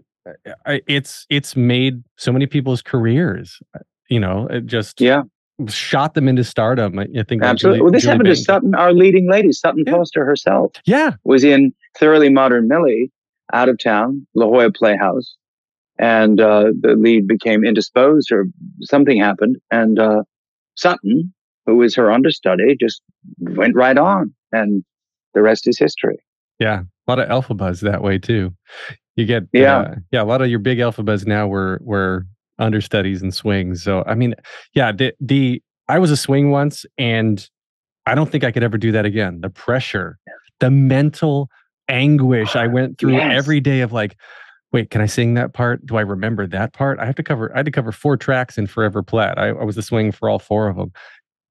uh, 0.65 0.77
it's 0.87 1.25
it's 1.29 1.55
made 1.55 2.03
so 2.17 2.31
many 2.31 2.45
people's 2.47 2.81
careers 2.81 3.59
uh, 3.75 3.79
you 4.09 4.19
know 4.19 4.47
it 4.49 4.65
just 4.65 4.99
Yeah, 5.01 5.23
shot 5.67 6.13
them 6.13 6.27
into 6.27 6.43
stardom 6.43 6.97
i 6.99 7.03
I 7.17 7.23
think 7.23 7.43
absolutely. 7.43 7.79
Julie- 7.79 7.81
well, 7.81 7.91
this 7.91 8.03
Julie 8.03 8.11
happened 8.13 8.29
to 8.29 8.35
Sutton, 8.35 8.75
our 8.75 8.93
leading 8.93 9.29
lady, 9.29 9.51
Sutton 9.51 9.83
Yeah. 9.85 9.93
Foster 9.93 10.25
herself, 10.25 10.71
yeah 10.85 11.11
was 11.23 11.43
in 11.43 11.73
Thoroughly 11.97 12.29
Modern 12.29 12.67
Millie, 12.67 13.11
out 13.53 13.69
of 13.69 13.77
town, 13.77 14.25
La 14.33 14.45
Jolla 14.47 14.71
Playhouse, 14.71 15.35
and 15.99 16.41
uh, 16.41 16.71
the 16.81 16.95
lead 16.95 17.27
became 17.27 17.63
indisposed 17.63 18.31
or 18.31 18.45
something 18.81 19.19
happened, 19.19 19.57
and 19.69 19.99
uh, 19.99 20.23
Sutton, 20.75 21.31
who 21.67 21.75
was 21.75 21.93
her 21.95 22.11
understudy, 22.11 22.75
just 22.79 23.01
went 23.39 23.75
right 23.75 23.97
on, 23.97 24.33
and 24.51 24.83
the 25.33 25.41
rest 25.41 25.67
is 25.67 25.77
history. 25.77 26.17
yeah 26.59 26.81
a 27.07 27.11
lot 27.11 27.19
of 27.19 27.29
alpha 27.29 27.53
buzz 27.53 27.81
that 27.81 28.01
way 28.01 28.17
too 28.17 28.53
you 29.15 29.25
get 29.25 29.43
Yeah. 29.53 29.77
uh, 29.79 29.95
yeah 30.11 30.21
a 30.21 30.25
lot 30.25 30.41
of 30.41 30.49
your 30.49 30.59
big 30.59 30.79
alpha 30.79 31.03
buzz 31.03 31.25
now 31.25 31.47
were 31.47 31.79
were 31.81 32.25
understudies 32.59 33.21
and 33.21 33.33
swings 33.33 33.83
so 33.83 34.03
i 34.07 34.13
mean 34.15 34.35
yeah 34.73 34.91
the 34.91 35.13
the 35.19 35.61
i 35.89 35.97
was 35.99 36.11
a 36.11 36.17
swing 36.17 36.51
once 36.51 36.85
and 36.97 37.49
i 38.05 38.13
don't 38.15 38.29
think 38.31 38.43
i 38.43 38.51
could 38.51 38.63
ever 38.63 38.77
do 38.77 38.91
that 38.91 39.05
again 39.05 39.41
the 39.41 39.49
pressure 39.49 40.17
the 40.59 40.69
mental 40.71 41.49
anguish 41.89 42.55
i 42.55 42.67
went 42.67 42.97
through 42.99 43.13
Yes. 43.13 43.35
every 43.35 43.59
day 43.59 43.81
of 43.81 43.91
like 43.91 44.15
wait, 44.71 44.89
can 44.89 45.01
I 45.01 45.05
sing 45.05 45.35
that 45.35 45.53
part? 45.53 45.85
Do 45.85 45.97
I 45.97 46.01
remember 46.01 46.47
that 46.47 46.73
part? 46.73 46.97
I 46.97 47.05
have 47.05 47.13
to 47.17 47.21
cover, 47.21 47.53
I 47.53 47.57
had 47.59 47.65
to 47.67 47.71
cover 47.71 47.91
four 47.91 48.17
tracks 48.17 48.57
in 48.57 48.65
Forever 48.65 49.03
Plaid. 49.03 49.37
I, 49.37 49.49
I 49.49 49.63
was 49.63 49.75
the 49.75 49.83
swing 49.83 50.11
for 50.11 50.27
all 50.27 50.39
four 50.39 50.67
of 50.67 50.77
them. 50.77 50.91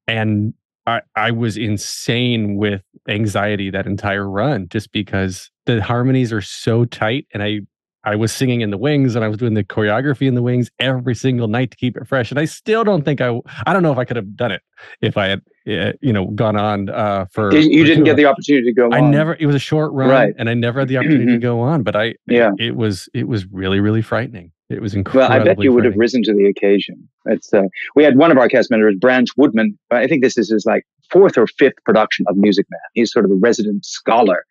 And 0.09 0.55
I, 0.87 1.01
I 1.17 1.31
was 1.31 1.57
insane 1.57 2.57
with 2.57 2.83
anxiety 3.09 3.71
that 3.71 3.87
entire 3.87 4.29
run 4.29 4.69
just 4.69 4.93
because 4.93 5.51
the 5.67 5.83
harmonies 5.83 6.33
are 6.33 6.43
so 6.43 6.85
tight 6.85 7.27
and 7.33 7.43
I 7.43 7.61
I 8.05 8.17
was 8.17 8.33
singing 8.33 8.63
in 8.63 8.71
the 8.71 8.79
wings 8.79 9.15
and 9.15 9.25
I 9.25 9.29
was 9.29 9.37
doing 9.39 9.55
the 9.55 9.63
choreography 9.63 10.27
in 10.27 10.35
the 10.35 10.43
wings 10.43 10.69
every 10.81 11.15
single 11.15 11.47
night 11.47 11.71
to 11.71 11.77
keep 11.77 11.97
it 11.97 12.05
fresh. 12.09 12.33
And 12.33 12.41
I 12.41 12.47
still 12.47 12.83
don't 12.83 13.05
think 13.05 13.21
I, 13.21 13.41
I 13.65 13.73
don't 13.73 13.85
know 13.85 13.93
if 13.93 13.99
I 13.99 14.05
could 14.05 14.17
have 14.17 14.37
done 14.37 14.51
it 14.51 14.61
if 15.01 15.17
I 15.17 15.27
had, 15.29 15.41
eh, 15.69 15.93
you 16.01 16.13
know, 16.13 16.27
gone 16.27 16.57
on 16.57 16.89
uh, 16.89 17.27
for. 17.31 17.55
You 17.55 17.63
for 17.83 17.87
didn't 17.87 18.03
get 18.03 18.17
the 18.17 18.25
opportunity 18.25 18.67
to 18.67 18.73
go 18.73 18.91
I 18.91 18.99
on. 18.99 19.13
never, 19.13 19.37
it 19.39 19.47
was 19.47 19.55
a 19.55 19.61
short 19.61 19.93
run 19.93 20.09
Right. 20.09 20.35
and 20.37 20.51
I 20.51 20.55
never 20.55 20.81
had 20.81 20.89
the 20.89 20.97
opportunity 20.99 21.27
to 21.31 21.39
go 21.39 21.61
on, 21.61 21.85
but 21.85 21.95
I, 21.95 22.17
Yeah. 22.27 22.51
it 22.59 22.75
was, 22.75 23.09
it 23.15 23.29
was 23.29 23.47
really, 23.53 23.79
really 23.79 24.03
frightening. 24.03 24.51
It 24.73 24.81
was 24.81 24.95
incredible. 24.95 25.35
Well, 25.35 25.41
I 25.41 25.45
bet 25.45 25.63
you 25.63 25.73
would 25.73 25.85
have 25.85 25.97
risen 25.97 26.23
to 26.25 26.33
the 26.33 26.47
occasion. 26.47 27.09
It's 27.27 27.53
uh, 27.53 27.65
we 27.95 28.05
had 28.05 28.17
one 28.17 28.31
of 28.31 28.39
our 28.39 28.49
cast 28.49 28.71
members, 28.71 28.97
Branch 28.99 29.29
Woodman. 29.37 29.79
I 29.91 30.07
think 30.07 30.23
this 30.23 30.39
is 30.39 30.51
his 30.51 30.65
like 30.65 30.85
fourth 31.11 31.37
or 31.37 31.47
fifth 31.47 31.83
production 31.85 32.25
of 32.29 32.37
Music 32.37 32.67
Man. 32.71 32.81
He's 32.95 33.13
sort 33.13 33.25
of 33.25 33.31
the 33.31 33.37
resident 33.37 33.85
scholar 33.85 34.45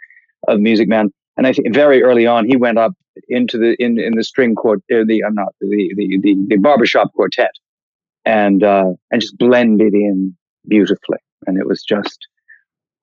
of 0.47 0.59
Music 0.59 0.87
Man, 0.87 1.11
and 1.37 1.47
I 1.47 1.53
think 1.53 1.73
very 1.73 2.03
early 2.03 2.27
on 2.27 2.45
he 2.45 2.55
went 2.55 2.77
up 2.77 2.93
into 3.27 3.57
the 3.57 3.75
in 3.83 3.99
in 3.99 4.15
the 4.15 4.23
string 4.23 4.55
quart, 4.55 4.79
uh, 4.91 5.03
the 5.05 5.23
I'm 5.25 5.33
not 5.33 5.53
the 5.59 5.93
the 5.95 6.19
the, 6.21 6.35
the 6.47 6.57
barbershop 6.57 7.11
quartet, 7.13 7.51
and 8.25 8.63
uh, 8.63 8.91
and 9.09 9.21
just 9.21 9.37
blended 9.37 9.93
in 9.93 10.35
beautifully, 10.67 11.19
and 11.47 11.57
it 11.57 11.67
was 11.67 11.83
just 11.83 12.27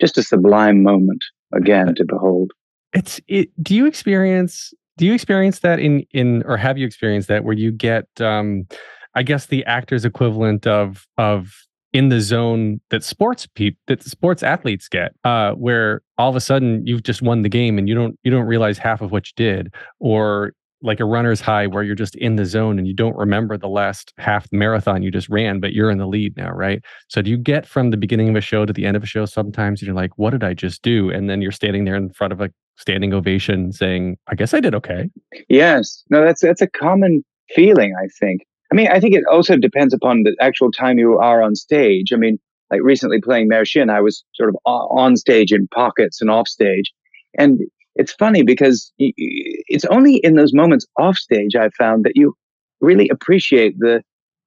just 0.00 0.16
a 0.18 0.22
sublime 0.22 0.82
moment 0.82 1.24
again 1.52 1.94
to 1.96 2.04
behold. 2.04 2.52
it's 2.94 3.20
it 3.26 3.50
do 3.62 3.74
you 3.74 3.86
experience 3.86 4.72
do 4.98 5.06
you 5.06 5.14
experience 5.14 5.60
that 5.60 5.78
in 5.78 6.04
in 6.10 6.42
or 6.44 6.56
have 6.56 6.76
you 6.76 6.86
experienced 6.86 7.28
that 7.28 7.44
where 7.44 7.54
you 7.54 7.72
get 7.72 8.06
um 8.20 8.66
i 9.14 9.22
guess 9.22 9.46
the 9.46 9.64
actor's 9.64 10.04
equivalent 10.04 10.66
of 10.66 11.06
of 11.16 11.54
in 11.94 12.10
the 12.10 12.20
zone 12.20 12.80
that 12.90 13.02
sports 13.02 13.46
people 13.46 13.80
that 13.86 14.02
sports 14.02 14.42
athletes 14.42 14.88
get 14.88 15.14
uh 15.24 15.52
where 15.52 16.02
all 16.18 16.28
of 16.28 16.36
a 16.36 16.40
sudden 16.40 16.86
you've 16.86 17.02
just 17.02 17.22
won 17.22 17.42
the 17.42 17.48
game 17.48 17.78
and 17.78 17.88
you 17.88 17.94
don't 17.94 18.18
you 18.24 18.30
don't 18.30 18.46
realize 18.46 18.76
half 18.76 19.00
of 19.00 19.10
what 19.10 19.26
you 19.28 19.32
did 19.36 19.72
or 20.00 20.52
like 20.82 21.00
a 21.00 21.04
runner's 21.04 21.40
high 21.40 21.66
where 21.66 21.82
you're 21.82 21.94
just 21.94 22.14
in 22.16 22.36
the 22.36 22.44
zone 22.44 22.78
and 22.78 22.86
you 22.86 22.94
don't 22.94 23.16
remember 23.16 23.58
the 23.58 23.68
last 23.68 24.12
half 24.18 24.46
marathon 24.52 25.02
you 25.02 25.10
just 25.10 25.28
ran 25.28 25.58
but 25.60 25.72
you're 25.72 25.90
in 25.90 25.98
the 25.98 26.06
lead 26.06 26.36
now 26.36 26.50
right 26.52 26.84
so 27.08 27.20
do 27.20 27.30
you 27.30 27.36
get 27.36 27.66
from 27.66 27.90
the 27.90 27.96
beginning 27.96 28.28
of 28.28 28.36
a 28.36 28.40
show 28.40 28.64
to 28.64 28.72
the 28.72 28.86
end 28.86 28.96
of 28.96 29.02
a 29.02 29.06
show 29.06 29.24
sometimes 29.24 29.82
you're 29.82 29.94
like 29.94 30.10
what 30.16 30.30
did 30.30 30.44
i 30.44 30.54
just 30.54 30.82
do 30.82 31.10
and 31.10 31.28
then 31.28 31.42
you're 31.42 31.50
standing 31.50 31.84
there 31.84 31.96
in 31.96 32.10
front 32.10 32.32
of 32.32 32.40
a 32.40 32.48
standing 32.76 33.12
ovation 33.12 33.72
saying 33.72 34.16
i 34.28 34.34
guess 34.36 34.54
i 34.54 34.60
did 34.60 34.74
okay 34.74 35.08
Yes, 35.48 36.04
no, 36.10 36.24
that's 36.24 36.40
that's 36.42 36.62
a 36.62 36.66
common 36.68 37.24
feeling. 37.54 37.94
I 38.00 38.08
think. 38.18 38.42
I 38.72 38.74
mean, 38.74 38.88
I 38.88 39.00
think 39.00 39.14
it 39.14 39.24
also 39.30 39.56
depends 39.56 39.94
upon 39.94 40.24
the 40.24 40.36
actual 40.40 40.70
time 40.70 40.98
you 40.98 41.18
are 41.18 41.42
on 41.42 41.54
stage. 41.54 42.12
I 42.12 42.16
mean, 42.16 42.38
like 42.70 42.82
recently 42.82 43.20
playing 43.20 43.48
Mayor 43.48 43.64
Shinn, 43.64 43.90
I 43.90 44.00
was 44.00 44.24
sort 44.34 44.50
of 44.50 44.56
on 44.64 45.16
stage 45.16 45.52
in 45.52 45.68
pockets 45.68 46.20
and 46.20 46.30
off 46.30 46.48
stage, 46.48 46.92
and 47.38 47.60
it's 47.98 48.12
funny 48.12 48.42
because 48.42 48.92
it's 48.98 49.84
only 49.86 50.16
in 50.18 50.36
those 50.36 50.54
moments 50.54 50.86
off 50.96 51.16
stage 51.16 51.56
I 51.56 51.68
found 51.70 52.04
that 52.04 52.12
you 52.14 52.34
really 52.80 53.08
appreciate 53.10 53.78
the 53.78 54.02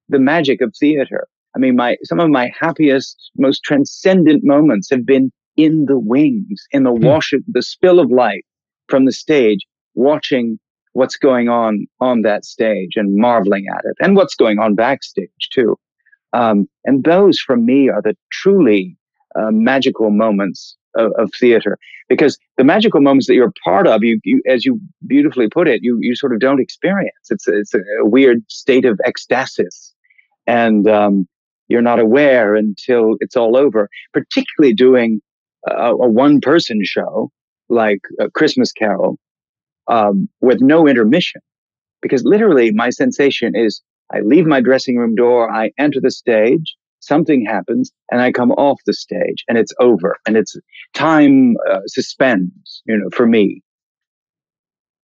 the 0.08 0.18
magic 0.18 0.60
of 0.60 0.74
theater. 0.78 1.28
I 1.54 1.58
mean, 1.58 1.76
my 1.76 1.96
some 2.02 2.18
of 2.18 2.30
my 2.30 2.50
happiest, 2.58 3.30
most 3.36 3.62
transcendent 3.62 4.42
moments 4.42 4.88
have 4.90 5.04
been 5.06 5.30
in 5.56 5.84
the 5.84 5.98
wings, 5.98 6.66
in 6.70 6.84
the 6.84 6.92
wash, 6.92 7.34
of, 7.34 7.42
the 7.46 7.62
spill 7.62 8.00
of 8.00 8.10
light 8.10 8.44
from 8.88 9.04
the 9.04 9.12
stage, 9.12 9.66
watching 9.94 10.58
what's 10.94 11.16
going 11.16 11.50
on 11.50 11.86
on 12.00 12.22
that 12.22 12.46
stage 12.46 12.92
and 12.96 13.16
marveling 13.16 13.66
at 13.70 13.82
it, 13.84 13.96
and 14.00 14.16
what's 14.16 14.34
going 14.34 14.58
on 14.58 14.74
backstage 14.74 15.48
too. 15.52 15.76
Um, 16.32 16.66
and 16.86 17.04
those, 17.04 17.38
for 17.38 17.58
me, 17.58 17.90
are 17.90 18.00
the 18.00 18.16
truly 18.30 18.96
uh, 19.38 19.50
magical 19.50 20.10
moments 20.10 20.76
of, 20.94 21.12
of 21.18 21.30
theater, 21.38 21.78
because 22.08 22.38
the 22.56 22.64
magical 22.64 23.00
moments 23.00 23.26
that 23.26 23.34
you're 23.34 23.52
part 23.64 23.86
of, 23.86 24.02
you, 24.02 24.20
you, 24.24 24.42
as 24.46 24.64
you 24.64 24.80
beautifully 25.06 25.48
put 25.48 25.68
it, 25.68 25.82
you 25.82 25.98
you 26.00 26.14
sort 26.14 26.32
of 26.32 26.40
don't 26.40 26.60
experience. 26.60 27.30
It's 27.30 27.46
it's 27.48 27.74
a, 27.74 27.80
weird 28.00 28.42
state 28.50 28.84
of 28.84 29.00
ecstasis, 29.06 29.92
and 30.46 30.88
um, 30.88 31.26
you're 31.68 31.82
not 31.82 31.98
aware 31.98 32.54
until 32.54 33.16
it's 33.20 33.36
all 33.36 33.56
over. 33.56 33.88
Particularly 34.12 34.74
doing 34.74 35.20
a, 35.68 35.92
a 35.92 36.08
one-person 36.08 36.80
show 36.84 37.30
like 37.68 38.00
a 38.20 38.30
Christmas 38.30 38.72
Carol 38.72 39.18
um, 39.88 40.28
with 40.40 40.60
no 40.60 40.86
intermission. 40.86 41.40
Because 42.00 42.24
literally, 42.24 42.72
my 42.72 42.90
sensation 42.90 43.54
is 43.54 43.80
I 44.12 44.20
leave 44.20 44.44
my 44.44 44.60
dressing 44.60 44.96
room 44.98 45.14
door, 45.14 45.50
I 45.50 45.70
enter 45.78 46.00
the 46.00 46.10
stage, 46.10 46.76
something 47.02 47.44
happens, 47.44 47.92
and 48.10 48.20
I 48.22 48.32
come 48.32 48.52
off 48.52 48.80
the 48.86 48.94
stage, 48.94 49.44
and 49.48 49.58
it's 49.58 49.72
over, 49.80 50.16
and 50.26 50.36
it's 50.36 50.56
time 50.94 51.56
uh, 51.70 51.80
suspends, 51.86 52.82
you 52.86 52.96
know, 52.96 53.10
for 53.14 53.26
me. 53.26 53.62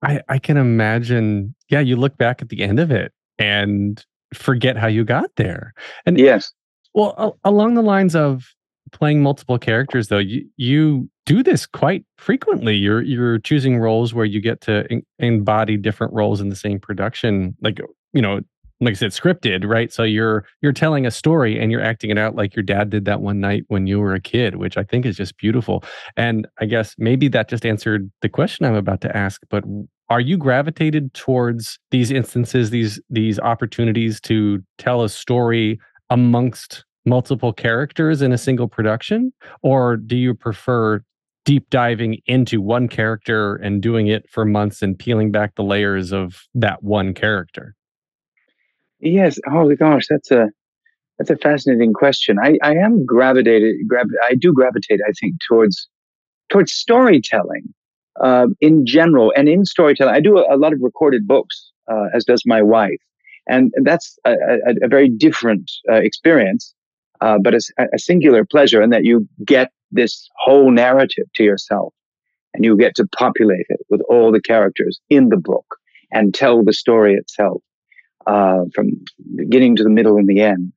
i 0.02 0.20
i 0.28 0.38
can 0.38 0.56
imagine 0.56 1.54
yeah 1.68 1.80
you 1.80 1.96
look 1.96 2.16
back 2.16 2.40
at 2.40 2.48
the 2.50 2.62
end 2.62 2.78
of 2.78 2.90
it 2.90 3.12
and 3.38 4.04
forget 4.32 4.76
how 4.76 4.86
you 4.86 5.04
got 5.04 5.30
there 5.36 5.74
and 6.06 6.18
Yes. 6.18 6.52
Well, 6.94 7.14
a- 7.18 7.48
along 7.48 7.74
the 7.74 7.82
lines 7.82 8.14
of 8.16 8.54
playing 8.92 9.22
multiple 9.22 9.58
characters, 9.58 10.08
though, 10.08 10.18
you 10.18 10.48
you 10.56 11.08
do 11.26 11.42
this 11.42 11.66
quite 11.66 12.04
frequently. 12.16 12.74
You're 12.76 13.02
you're 13.02 13.38
choosing 13.38 13.78
roles 13.78 14.14
where 14.14 14.24
you 14.24 14.40
get 14.40 14.60
to 14.62 14.86
en- 14.90 15.02
embody 15.18 15.76
different 15.76 16.12
roles 16.14 16.40
in 16.40 16.48
the 16.48 16.56
same 16.56 16.80
production, 16.80 17.54
like 17.60 17.78
you 18.14 18.22
know, 18.22 18.40
like 18.80 18.92
I 18.92 18.94
said, 18.94 19.10
scripted, 19.10 19.66
right? 19.66 19.92
So 19.92 20.04
you're 20.04 20.44
you're 20.62 20.72
telling 20.72 21.06
a 21.06 21.10
story 21.10 21.58
and 21.58 21.72
you're 21.72 21.82
acting 21.82 22.10
it 22.10 22.18
out 22.18 22.36
like 22.36 22.54
your 22.54 22.62
dad 22.62 22.90
did 22.90 23.04
that 23.06 23.20
one 23.20 23.40
night 23.40 23.64
when 23.68 23.86
you 23.86 23.98
were 23.98 24.14
a 24.14 24.20
kid, 24.20 24.56
which 24.56 24.76
I 24.76 24.84
think 24.84 25.04
is 25.04 25.16
just 25.16 25.36
beautiful. 25.36 25.82
And 26.16 26.46
I 26.60 26.66
guess 26.66 26.94
maybe 26.98 27.28
that 27.28 27.48
just 27.48 27.66
answered 27.66 28.10
the 28.22 28.28
question 28.28 28.66
I'm 28.66 28.74
about 28.74 29.00
to 29.02 29.16
ask. 29.16 29.42
But 29.50 29.64
are 30.10 30.20
you 30.20 30.36
gravitated 30.36 31.12
towards 31.14 31.78
these 31.90 32.10
instances, 32.10 32.70
these 32.70 33.00
these 33.10 33.38
opportunities 33.40 34.20
to 34.22 34.62
tell 34.78 35.02
a 35.02 35.08
story 35.08 35.80
amongst 36.10 36.84
multiple 37.04 37.52
characters 37.52 38.22
in 38.22 38.32
a 38.32 38.38
single 38.38 38.68
production 38.68 39.32
or 39.62 39.96
do 39.96 40.16
you 40.16 40.34
prefer 40.34 41.00
deep 41.44 41.68
diving 41.70 42.18
into 42.26 42.60
one 42.60 42.86
character 42.86 43.56
and 43.56 43.80
doing 43.80 44.08
it 44.08 44.28
for 44.28 44.44
months 44.44 44.82
and 44.82 44.98
peeling 44.98 45.32
back 45.32 45.54
the 45.54 45.62
layers 45.62 46.12
of 46.12 46.42
that 46.54 46.82
one 46.82 47.14
character 47.14 47.74
Yes. 49.00 49.38
Oh 49.50 49.74
gosh, 49.76 50.06
that's 50.08 50.30
a 50.30 50.48
that's 51.18 51.30
a 51.30 51.36
fascinating 51.36 51.92
question. 51.92 52.38
I, 52.42 52.58
I 52.62 52.74
am 52.74 53.04
gravitated. 53.06 53.76
Grav- 53.88 54.06
I 54.28 54.34
do 54.34 54.52
gravitate. 54.52 55.00
I 55.06 55.12
think 55.20 55.36
towards 55.48 55.88
towards 56.50 56.72
storytelling 56.72 57.74
um, 58.20 58.56
in 58.60 58.86
general, 58.86 59.32
and 59.36 59.48
in 59.48 59.64
storytelling, 59.64 60.14
I 60.14 60.20
do 60.20 60.38
a, 60.38 60.54
a 60.54 60.58
lot 60.58 60.72
of 60.72 60.80
recorded 60.82 61.26
books, 61.26 61.72
uh, 61.90 62.06
as 62.14 62.24
does 62.24 62.42
my 62.46 62.62
wife, 62.62 63.00
and 63.48 63.72
that's 63.84 64.18
a, 64.24 64.32
a, 64.32 64.74
a 64.84 64.88
very 64.88 65.08
different 65.08 65.70
uh, 65.90 65.94
experience, 65.96 66.74
uh, 67.20 67.38
but 67.42 67.54
it's 67.54 67.70
a, 67.78 67.86
a 67.94 67.98
singular 67.98 68.44
pleasure 68.44 68.82
in 68.82 68.90
that 68.90 69.04
you 69.04 69.28
get 69.44 69.72
this 69.92 70.28
whole 70.44 70.70
narrative 70.70 71.26
to 71.36 71.44
yourself, 71.44 71.94
and 72.54 72.64
you 72.64 72.76
get 72.76 72.94
to 72.96 73.06
populate 73.18 73.66
it 73.68 73.80
with 73.90 74.02
all 74.10 74.32
the 74.32 74.42
characters 74.42 75.00
in 75.10 75.28
the 75.30 75.36
book 75.38 75.66
and 76.12 76.34
tell 76.34 76.64
the 76.64 76.72
story 76.72 77.14
itself 77.14 77.62
uh, 78.28 78.64
from 78.74 78.90
beginning 79.34 79.74
to 79.76 79.82
the 79.82 79.90
middle 79.90 80.16
and 80.16 80.28
the 80.28 80.40
end, 80.40 80.72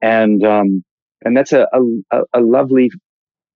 and 0.00 0.44
um, 0.44 0.84
and 1.24 1.36
that's 1.36 1.52
a, 1.52 1.66
a 2.10 2.20
a 2.32 2.40
lovely 2.40 2.90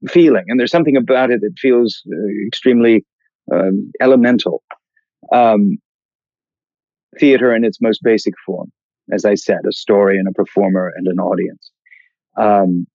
feeling. 0.09 0.45
And 0.49 0.59
there's 0.61 0.71
something 0.71 0.97
about 0.97 1.31
it 1.31 1.41
that 1.41 1.55
feels 1.59 2.03
uh, 2.13 2.47
extremely 2.47 3.05
um, 3.53 3.93
elemental. 4.01 4.63
Um, 5.33 5.79
theater 7.19 7.55
in 7.55 7.65
its 7.65 7.81
most 7.81 8.03
basic 8.03 8.35
form, 8.45 8.71
as 9.13 9.25
I 9.25 9.35
said, 9.35 9.61
a 9.67 9.73
story 9.73 10.19
and 10.19 10.29
a 10.29 10.33
performer 10.33 10.93
and 10.97 11.07
an 11.07 11.19
audience. 11.19 11.71
Um, 12.37 12.87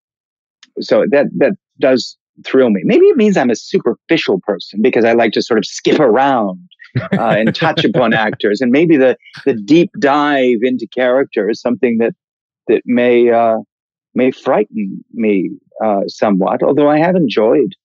so 0.79 1.05
that 1.11 1.27
that 1.37 1.53
does 1.79 2.17
thrill 2.45 2.69
me. 2.69 2.81
Maybe 2.83 3.05
it 3.05 3.17
means 3.17 3.37
I'm 3.37 3.49
a 3.49 3.55
superficial 3.55 4.39
person 4.41 4.81
because 4.81 5.05
I 5.05 5.13
like 5.13 5.33
to 5.33 5.41
sort 5.41 5.57
of 5.57 5.65
skip 5.65 5.99
around 5.99 6.59
uh, 7.13 7.35
and 7.37 7.55
touch 7.55 7.83
upon 7.83 8.13
actors, 8.13 8.61
and 8.61 8.71
maybe 8.71 8.97
the 8.97 9.17
the 9.45 9.53
deep 9.53 9.91
dive 9.99 10.59
into 10.61 10.87
character 10.87 11.49
is 11.49 11.61
something 11.61 11.97
that 11.97 12.13
that 12.67 12.81
may 12.85 13.29
uh, 13.31 13.57
may 14.13 14.31
frighten 14.31 15.03
me 15.13 15.49
uh, 15.83 16.01
somewhat. 16.07 16.63
Although 16.63 16.89
I 16.89 16.97
have 16.97 17.15
enjoyed 17.15 17.75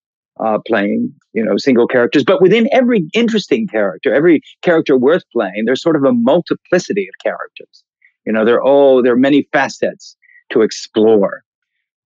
uh, 0.41 0.59
playing, 0.67 1.13
you 1.33 1.45
know, 1.45 1.57
single 1.57 1.87
characters, 1.87 2.25
but 2.25 2.43
within 2.43 2.69
every 2.73 3.07
interesting 3.15 3.67
character, 3.67 4.13
every 4.13 4.41
character 4.63 4.97
worth 4.97 5.23
playing, 5.33 5.65
there's 5.65 5.83
sort 5.83 5.97
of 5.97 6.05
a 6.05 6.13
multiplicity 6.13 7.09
of 7.09 7.15
characters. 7.23 7.85
You 8.27 8.33
know, 8.33 8.45
they're 8.45 8.63
all 8.63 9.03
there 9.03 9.13
are 9.13 9.19
many 9.19 9.49
facets 9.53 10.17
to 10.51 10.63
explore, 10.63 11.43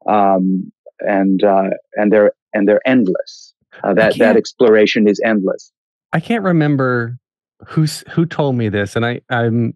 um, 0.07 0.71
and 1.01 1.43
uh, 1.43 1.71
and 1.95 2.13
they're 2.13 2.33
and 2.53 2.69
they're 2.69 2.87
endless. 2.87 3.55
Uh, 3.83 3.95
that 3.95 4.19
that 4.19 4.37
exploration 4.37 5.09
is 5.09 5.21
endless. 5.25 5.73
I 6.13 6.21
can't 6.21 6.45
remember 6.45 7.17
who's 7.67 8.03
who 8.11 8.25
told 8.27 8.57
me 8.57 8.69
this, 8.69 8.97
and 8.97 9.05
I 9.05 9.21
I'm 9.31 9.75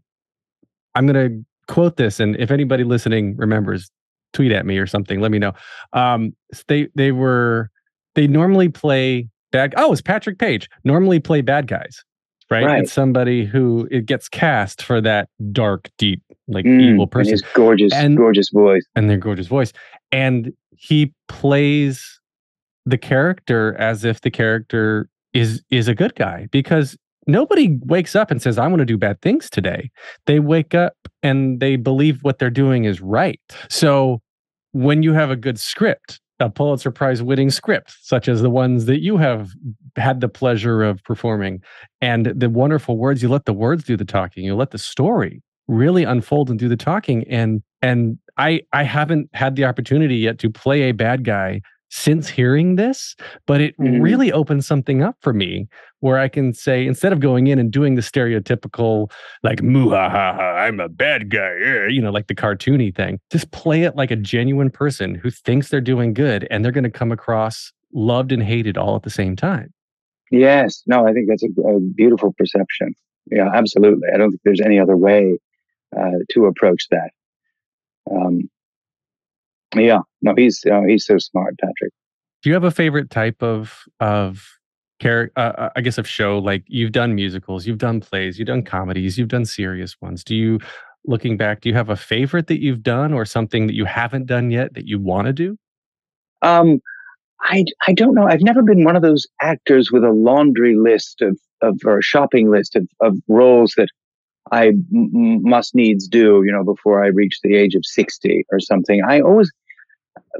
I'm 0.94 1.06
gonna 1.06 1.28
quote 1.68 1.96
this, 1.96 2.18
and 2.20 2.34
if 2.36 2.50
anybody 2.50 2.84
listening 2.84 3.36
remembers, 3.36 3.90
tweet 4.32 4.52
at 4.52 4.64
me 4.66 4.78
or 4.78 4.86
something. 4.86 5.20
Let 5.20 5.30
me 5.30 5.38
know. 5.38 5.52
Um, 5.92 6.34
they 6.68 6.88
they 6.94 7.12
were 7.12 7.70
they 8.14 8.26
normally 8.26 8.68
play 8.68 9.28
bad. 9.52 9.74
Oh, 9.76 9.92
it's 9.92 10.00
Patrick 10.00 10.38
Page. 10.38 10.68
Normally 10.84 11.20
play 11.20 11.40
bad 11.42 11.66
guys, 11.66 12.02
right? 12.50 12.64
Right. 12.64 12.82
It's 12.84 12.92
somebody 12.92 13.44
who 13.44 13.86
it 13.90 14.06
gets 14.06 14.28
cast 14.28 14.82
for 14.82 15.00
that 15.02 15.28
dark, 15.52 15.90
deep, 15.98 16.22
like 16.48 16.64
Mm, 16.64 16.80
evil 16.80 17.02
and 17.02 17.10
person, 17.10 17.32
his 17.32 17.42
gorgeous, 17.54 17.92
And- 17.92 18.16
gorgeous 18.16 18.48
voice. 18.50 18.86
and 18.96 19.10
their 19.10 19.18
gorgeous 19.18 19.46
voice, 19.46 19.72
and 20.10 20.52
he 20.76 21.12
plays 21.28 22.18
the 22.86 22.98
character 22.98 23.74
as 23.78 24.04
if 24.04 24.20
the 24.22 24.30
character 24.30 25.08
is 25.34 25.62
is 25.70 25.88
a 25.88 25.94
good 25.94 26.14
guy 26.14 26.48
because 26.50 26.96
nobody 27.26 27.78
wakes 27.82 28.14
up 28.16 28.30
and 28.30 28.40
says 28.40 28.58
i 28.58 28.66
want 28.66 28.80
to 28.80 28.86
do 28.86 28.96
bad 28.98 29.20
things 29.20 29.50
today. 29.50 29.90
They 30.26 30.40
wake 30.40 30.74
up 30.74 30.96
and 31.22 31.60
they 31.60 31.76
believe 31.76 32.20
what 32.22 32.38
they're 32.38 32.50
doing 32.50 32.84
is 32.84 33.00
right. 33.00 33.40
So 33.68 34.20
when 34.72 35.02
you 35.02 35.12
have 35.12 35.30
a 35.30 35.36
good 35.36 35.58
script 35.58 36.20
a 36.40 36.50
pulitzer 36.50 36.90
prize 36.90 37.22
winning 37.22 37.50
script 37.50 37.96
such 38.02 38.28
as 38.28 38.42
the 38.42 38.50
ones 38.50 38.86
that 38.86 39.00
you 39.00 39.16
have 39.16 39.50
had 39.96 40.20
the 40.20 40.28
pleasure 40.28 40.82
of 40.82 41.02
performing 41.04 41.62
and 42.00 42.26
the 42.26 42.50
wonderful 42.50 42.98
words 42.98 43.22
you 43.22 43.28
let 43.28 43.44
the 43.44 43.52
words 43.52 43.84
do 43.84 43.96
the 43.96 44.04
talking 44.04 44.44
you 44.44 44.54
let 44.54 44.72
the 44.72 44.78
story 44.78 45.40
really 45.68 46.02
unfold 46.02 46.50
and 46.50 46.58
do 46.58 46.68
the 46.68 46.76
talking 46.76 47.24
and 47.28 47.62
and 47.82 48.18
i 48.36 48.60
i 48.72 48.82
haven't 48.82 49.30
had 49.32 49.54
the 49.54 49.64
opportunity 49.64 50.16
yet 50.16 50.38
to 50.38 50.50
play 50.50 50.82
a 50.82 50.92
bad 50.92 51.24
guy 51.24 51.60
since 51.96 52.28
hearing 52.28 52.74
this 52.74 53.14
but 53.46 53.60
it 53.60 53.76
Mhm. 53.78 54.02
really 54.02 54.32
opens 54.32 54.66
something 54.66 55.00
up 55.00 55.16
for 55.20 55.32
me 55.32 55.68
where 56.00 56.18
i 56.18 56.26
can 56.28 56.52
say 56.52 56.84
instead 56.84 57.12
of 57.12 57.20
going 57.20 57.46
in 57.46 57.58
and 57.60 57.70
doing 57.70 57.94
the 57.94 58.02
stereotypical 58.02 59.10
like 59.44 59.60
muhahaha 59.60 60.54
i'm 60.66 60.80
a 60.80 60.88
bad 60.88 61.30
guy 61.30 61.52
eh," 61.62 61.86
you 61.88 62.02
know 62.02 62.10
like 62.10 62.26
the 62.26 62.34
cartoony 62.34 62.92
thing 62.92 63.20
just 63.30 63.50
play 63.52 63.82
it 63.84 63.94
like 63.94 64.10
a 64.10 64.16
genuine 64.16 64.70
person 64.70 65.14
who 65.14 65.30
thinks 65.30 65.68
they're 65.68 65.80
doing 65.80 66.12
good 66.12 66.48
and 66.50 66.64
they're 66.64 66.72
going 66.72 66.82
to 66.82 66.90
come 66.90 67.12
across 67.12 67.72
loved 67.92 68.32
and 68.32 68.42
hated 68.42 68.76
all 68.76 68.96
at 68.96 69.04
the 69.04 69.10
same 69.10 69.36
time 69.36 69.72
Yes, 70.30 70.82
no, 70.86 71.06
I 71.06 71.12
think 71.12 71.28
that's 71.28 71.44
a, 71.44 71.60
a 71.62 71.78
beautiful 71.78 72.34
perception. 72.36 72.94
Yeah, 73.30 73.50
absolutely. 73.54 74.08
I 74.12 74.16
don't 74.16 74.30
think 74.30 74.40
there's 74.44 74.60
any 74.60 74.80
other 74.80 74.96
way 74.96 75.38
uh, 75.96 76.18
to 76.30 76.46
approach 76.46 76.88
that. 76.90 77.10
Um, 78.10 78.50
yeah, 79.76 79.98
no, 80.22 80.34
he's 80.36 80.62
uh, 80.70 80.82
he's 80.86 81.06
so 81.06 81.18
smart, 81.18 81.56
Patrick. 81.58 81.92
do 82.42 82.50
you 82.50 82.54
have 82.54 82.64
a 82.64 82.70
favorite 82.70 83.10
type 83.10 83.42
of 83.42 83.84
of 84.00 84.46
character 85.00 85.32
uh, 85.38 85.70
i 85.74 85.80
guess 85.80 85.98
of 85.98 86.06
show 86.08 86.38
like 86.38 86.62
you've 86.68 86.92
done 86.92 87.14
musicals 87.16 87.66
you've 87.66 87.78
done 87.78 88.00
plays 88.00 88.38
you've 88.38 88.46
done 88.46 88.62
comedies 88.62 89.18
you've 89.18 89.28
done 89.28 89.44
serious 89.44 90.00
ones 90.00 90.22
do 90.22 90.36
you 90.36 90.58
looking 91.04 91.36
back 91.36 91.60
do 91.60 91.68
you 91.68 91.74
have 91.74 91.90
a 91.90 91.96
favorite 91.96 92.46
that 92.46 92.60
you've 92.60 92.82
done 92.82 93.12
or 93.12 93.24
something 93.24 93.66
that 93.66 93.74
you 93.74 93.84
haven't 93.84 94.26
done 94.26 94.50
yet 94.52 94.72
that 94.74 94.86
you 94.86 94.98
want 95.00 95.26
to 95.26 95.32
do 95.32 95.58
Um, 96.42 96.80
I 97.40 97.64
I 97.86 97.92
don't 97.92 98.14
know. 98.14 98.26
I've 98.26 98.42
never 98.42 98.62
been 98.62 98.84
one 98.84 98.96
of 98.96 99.02
those 99.02 99.26
actors 99.42 99.90
with 99.92 100.04
a 100.04 100.12
laundry 100.12 100.76
list 100.76 101.20
of 101.22 101.38
of 101.60 101.80
or 101.84 101.98
a 101.98 102.02
shopping 102.02 102.50
list 102.50 102.76
of 102.76 102.86
of 103.00 103.16
roles 103.28 103.74
that 103.76 103.88
I 104.52 104.68
m- 104.68 105.42
must 105.42 105.74
needs 105.74 106.06
do. 106.08 106.42
You 106.46 106.52
know, 106.52 106.64
before 106.64 107.02
I 107.04 107.08
reach 107.08 107.40
the 107.42 107.54
age 107.56 107.74
of 107.74 107.84
sixty 107.84 108.44
or 108.52 108.60
something. 108.60 109.02
I 109.06 109.20
always 109.20 109.50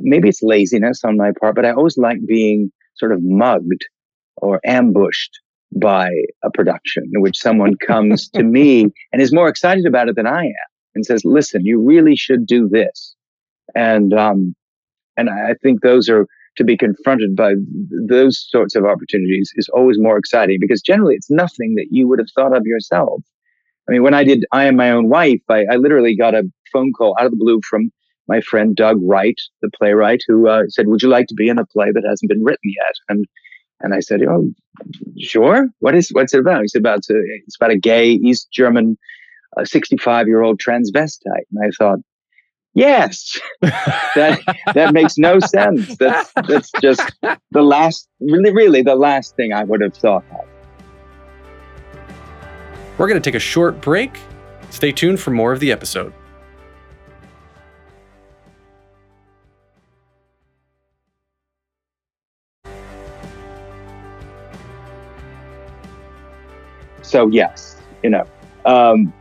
maybe 0.00 0.28
it's 0.28 0.42
laziness 0.42 1.04
on 1.04 1.16
my 1.16 1.32
part, 1.38 1.54
but 1.54 1.64
I 1.64 1.72
always 1.72 1.98
like 1.98 2.18
being 2.26 2.70
sort 2.96 3.12
of 3.12 3.20
mugged 3.22 3.86
or 4.36 4.60
ambushed 4.64 5.40
by 5.76 6.10
a 6.42 6.50
production 6.50 7.10
in 7.12 7.20
which 7.20 7.38
someone 7.38 7.76
comes 7.86 8.28
to 8.30 8.42
me 8.42 8.86
and 9.12 9.20
is 9.20 9.32
more 9.32 9.48
excited 9.48 9.86
about 9.86 10.08
it 10.08 10.16
than 10.16 10.26
I 10.26 10.44
am 10.44 10.68
and 10.94 11.04
says, 11.04 11.24
"Listen, 11.24 11.64
you 11.64 11.80
really 11.80 12.16
should 12.16 12.46
do 12.46 12.68
this," 12.68 13.14
and 13.74 14.12
um, 14.14 14.54
and 15.16 15.30
I 15.30 15.54
think 15.62 15.82
those 15.82 16.08
are 16.08 16.26
to 16.56 16.64
be 16.64 16.76
confronted 16.76 17.34
by 17.34 17.54
those 18.08 18.46
sorts 18.48 18.76
of 18.76 18.84
opportunities 18.84 19.52
is 19.56 19.68
always 19.70 19.98
more 19.98 20.16
exciting 20.16 20.58
because 20.60 20.80
generally 20.80 21.16
it's 21.16 21.30
nothing 21.30 21.74
that 21.74 21.88
you 21.90 22.06
would 22.06 22.20
have 22.20 22.28
thought 22.34 22.56
of 22.56 22.64
yourself. 22.64 23.22
I 23.88 23.92
mean, 23.92 24.02
when 24.02 24.14
I 24.14 24.24
did 24.24 24.44
I 24.52 24.66
Am 24.66 24.76
My 24.76 24.90
Own 24.90 25.08
Wife, 25.08 25.42
I, 25.48 25.64
I 25.70 25.76
literally 25.76 26.16
got 26.16 26.34
a 26.34 26.44
phone 26.72 26.92
call 26.92 27.16
out 27.18 27.26
of 27.26 27.32
the 27.32 27.36
blue 27.36 27.60
from 27.68 27.90
my 28.28 28.40
friend 28.40 28.74
Doug 28.74 28.98
Wright, 29.02 29.38
the 29.62 29.70
playwright, 29.70 30.22
who 30.26 30.48
uh, 30.48 30.64
said, 30.68 30.86
"Would 30.88 31.02
you 31.02 31.08
like 31.08 31.26
to 31.28 31.34
be 31.34 31.48
in 31.48 31.58
a 31.58 31.66
play 31.66 31.90
that 31.92 32.04
hasn't 32.08 32.28
been 32.28 32.42
written 32.42 32.72
yet?" 32.76 32.94
And 33.08 33.26
and 33.80 33.94
I 33.94 34.00
said, 34.00 34.20
"Oh, 34.22 34.50
sure. 35.18 35.68
What 35.80 35.94
is 35.94 36.10
what's 36.12 36.34
it 36.34 36.40
about?" 36.40 36.62
He 36.62 36.68
said, 36.68 36.80
"About 36.80 36.98
it's, 36.98 37.08
it's 37.10 37.56
about 37.56 37.70
a 37.70 37.78
gay 37.78 38.12
East 38.12 38.48
German, 38.52 38.96
sixty-five 39.64 40.26
year 40.26 40.42
old 40.42 40.60
transvestite." 40.60 41.46
And 41.52 41.64
I 41.64 41.70
thought, 41.78 41.98
"Yes, 42.72 43.38
that 43.60 44.40
that 44.74 44.94
makes 44.94 45.18
no 45.18 45.38
sense. 45.40 45.96
That's 45.98 46.32
that's 46.48 46.70
just 46.80 47.02
the 47.22 47.62
last, 47.62 48.08
really, 48.20 48.52
really 48.52 48.82
the 48.82 48.96
last 48.96 49.36
thing 49.36 49.52
I 49.52 49.64
would 49.64 49.80
have 49.80 49.94
thought 49.94 50.24
of." 50.30 50.46
we're 52.98 53.08
going 53.08 53.20
to 53.20 53.30
take 53.30 53.34
a 53.34 53.40
short 53.40 53.80
break 53.80 54.18
stay 54.70 54.92
tuned 54.92 55.18
for 55.20 55.30
more 55.30 55.52
of 55.52 55.60
the 55.60 55.72
episode 55.72 56.12
So 67.14 67.28
yes, 67.28 67.76
you 68.02 68.10
know. 68.10 68.26
Um, 68.64 69.12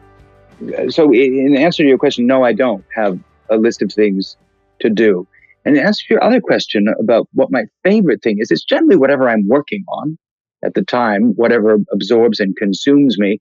so 0.90 1.14
in 1.14 1.56
answer 1.56 1.84
to 1.84 1.88
your 1.88 2.00
question, 2.00 2.26
no, 2.26 2.44
I 2.44 2.52
don't 2.52 2.84
have 2.96 3.20
a 3.52 3.58
list 3.58 3.84
of 3.84 3.94
things 3.94 4.36
to 4.80 4.90
do. 4.90 5.28
And 5.64 5.78
in 5.78 5.86
answer 5.86 6.04
to 6.08 6.14
your 6.16 6.24
other 6.24 6.42
question 6.42 6.88
about 7.00 7.28
what 7.34 7.52
my 7.52 7.66
favorite 7.84 8.24
thing 8.24 8.40
is, 8.40 8.50
it's 8.50 8.64
generally 8.64 8.96
whatever 8.96 9.30
I'm 9.30 9.48
working 9.48 9.84
on 9.90 10.18
at 10.66 10.74
the 10.74 10.82
time, 10.82 11.34
whatever 11.36 11.78
absorbs 11.92 12.40
and 12.40 12.58
consumes 12.58 13.20
me. 13.20 13.40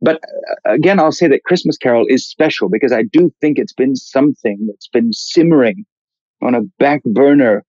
But 0.00 0.16
uh, 0.16 0.72
again, 0.72 0.98
I'll 0.98 1.12
say 1.12 1.28
that 1.28 1.44
Christmas 1.44 1.76
Carol 1.76 2.06
is 2.08 2.26
special 2.26 2.70
because 2.70 2.90
I 2.90 3.02
do 3.02 3.30
think 3.42 3.58
it's 3.58 3.74
been 3.74 3.96
something 3.96 4.66
that's 4.66 4.88
been 4.88 5.12
simmering 5.12 5.84
on 6.40 6.54
a 6.54 6.62
back 6.78 7.02
burner 7.04 7.62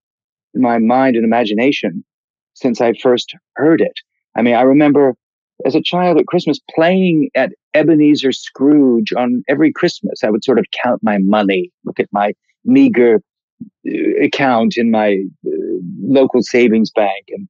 in 0.54 0.62
my 0.62 0.78
mind 0.78 1.16
and 1.16 1.26
imagination 1.26 2.06
since 2.54 2.80
I 2.80 2.94
first 2.94 3.36
heard 3.56 3.82
it. 3.82 4.00
I 4.34 4.40
mean, 4.40 4.54
I 4.54 4.62
remember 4.62 5.14
as 5.66 5.74
a 5.74 5.82
child 5.82 6.16
at 6.16 6.26
Christmas 6.26 6.60
playing 6.74 7.28
at 7.34 7.50
Ebenezer 7.74 8.30
Scrooge 8.30 9.12
on 9.12 9.42
every 9.48 9.72
Christmas. 9.72 10.22
I 10.22 10.30
would 10.30 10.44
sort 10.44 10.60
of 10.60 10.66
count 10.82 11.02
my 11.02 11.18
money, 11.18 11.72
look 11.84 11.98
at 11.98 12.08
my 12.12 12.32
meager 12.64 13.20
uh, 13.88 14.24
account 14.24 14.76
in 14.76 14.90
my 14.90 15.18
uh, 15.46 15.50
local 16.00 16.42
savings 16.42 16.90
bank, 16.90 17.24
and 17.28 17.48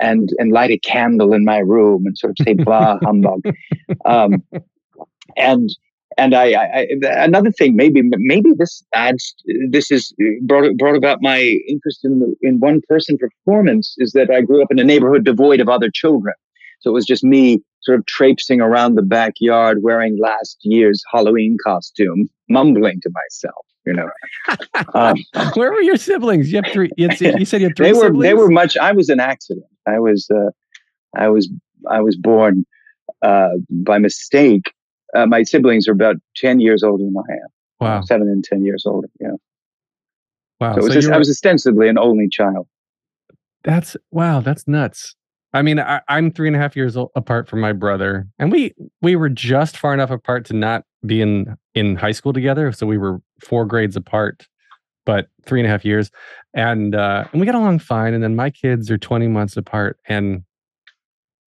and 0.00 0.30
and 0.38 0.50
light 0.50 0.70
a 0.70 0.78
candle 0.78 1.34
in 1.34 1.44
my 1.44 1.58
room 1.58 2.06
and 2.06 2.16
sort 2.16 2.30
of 2.30 2.44
say 2.44 2.54
"Bah 2.54 2.98
humbug." 3.04 3.42
Um, 4.06 4.42
and 5.36 5.68
and 6.16 6.34
I, 6.34 6.52
I, 6.52 6.86
I 7.04 7.24
another 7.24 7.50
thing 7.50 7.76
maybe 7.76 8.02
maybe 8.02 8.50
this 8.56 8.82
adds 8.94 9.34
this 9.70 9.90
is 9.90 10.14
brought 10.42 10.74
brought 10.78 10.96
about 10.96 11.18
my 11.20 11.38
interest 11.68 12.00
in 12.02 12.34
in 12.40 12.60
one 12.60 12.80
person 12.88 13.18
performance 13.18 13.94
is 13.98 14.12
that 14.12 14.30
I 14.30 14.40
grew 14.40 14.62
up 14.62 14.70
in 14.70 14.78
a 14.78 14.84
neighborhood 14.84 15.24
devoid 15.24 15.60
of 15.60 15.68
other 15.68 15.90
children. 15.92 16.34
So 16.80 16.90
it 16.90 16.94
was 16.94 17.06
just 17.06 17.24
me 17.24 17.62
sort 17.82 17.98
of 17.98 18.06
traipsing 18.06 18.60
around 18.60 18.94
the 18.94 19.02
backyard 19.02 19.82
wearing 19.82 20.18
last 20.20 20.58
year's 20.62 21.02
Halloween 21.12 21.56
costume, 21.64 22.28
mumbling 22.48 23.00
to 23.02 23.10
myself, 23.10 23.66
you 23.86 23.92
know. 23.92 24.08
Um, 24.94 25.16
where 25.54 25.72
were 25.72 25.80
your 25.80 25.96
siblings 25.96 26.50
you 26.50 26.60
have 26.62 26.72
three 26.72 26.88
you, 26.96 27.08
had, 27.08 27.20
you 27.20 27.44
said 27.44 27.60
you 27.60 27.68
had 27.68 27.76
three 27.76 27.86
they 27.86 27.92
were 27.92 28.06
siblings 28.06 28.22
they 28.22 28.34
were 28.34 28.48
much 28.48 28.76
I 28.76 28.92
was 28.92 29.08
an 29.08 29.20
accident. 29.20 29.66
I 29.86 29.98
was 29.98 30.28
uh, 30.30 30.50
I 31.16 31.28
was 31.28 31.50
I 31.90 32.00
was 32.00 32.16
born 32.16 32.64
uh, 33.22 33.50
by 33.70 33.98
mistake. 33.98 34.72
Uh, 35.14 35.26
my 35.26 35.42
siblings 35.42 35.88
are 35.88 35.92
about 35.92 36.16
10 36.36 36.60
years 36.60 36.82
older 36.82 37.04
than 37.04 37.14
I 37.16 37.32
am. 37.32 37.48
wow 37.80 38.00
Seven 38.02 38.28
and 38.28 38.44
10 38.44 38.64
years 38.64 38.84
older. 38.86 39.08
Yeah. 39.20 39.32
wow 40.60 40.74
So, 40.74 40.78
it 40.78 40.82
was 40.82 40.86
So 40.86 40.94
just, 40.94 41.08
you 41.08 41.14
I 41.14 41.18
was 41.18 41.30
ostensibly 41.30 41.88
an 41.88 41.98
only 41.98 42.28
child. 42.28 42.66
That's 43.64 43.96
wow, 44.10 44.40
that's 44.40 44.68
nuts. 44.68 45.16
I 45.54 45.62
mean, 45.62 45.80
I, 45.80 46.00
I'm 46.08 46.30
three 46.30 46.46
and 46.46 46.56
a 46.56 46.58
half 46.58 46.76
years 46.76 46.96
o- 46.96 47.10
apart 47.16 47.48
from 47.48 47.60
my 47.60 47.72
brother, 47.72 48.26
and 48.38 48.52
we 48.52 48.74
we 49.00 49.16
were 49.16 49.28
just 49.30 49.76
far 49.76 49.94
enough 49.94 50.10
apart 50.10 50.44
to 50.46 50.54
not 50.54 50.84
be 51.06 51.22
in 51.22 51.56
in 51.74 51.96
high 51.96 52.12
school 52.12 52.32
together. 52.32 52.70
So 52.72 52.86
we 52.86 52.98
were 52.98 53.20
four 53.42 53.64
grades 53.64 53.96
apart, 53.96 54.46
but 55.06 55.28
three 55.46 55.60
and 55.60 55.66
a 55.66 55.70
half 55.70 55.84
years, 55.84 56.10
and 56.54 56.94
uh, 56.94 57.24
and 57.32 57.40
we 57.40 57.46
got 57.46 57.54
along 57.54 57.78
fine. 57.78 58.12
And 58.14 58.22
then 58.22 58.36
my 58.36 58.50
kids 58.50 58.90
are 58.90 58.98
20 58.98 59.28
months 59.28 59.56
apart, 59.56 59.98
and 60.06 60.42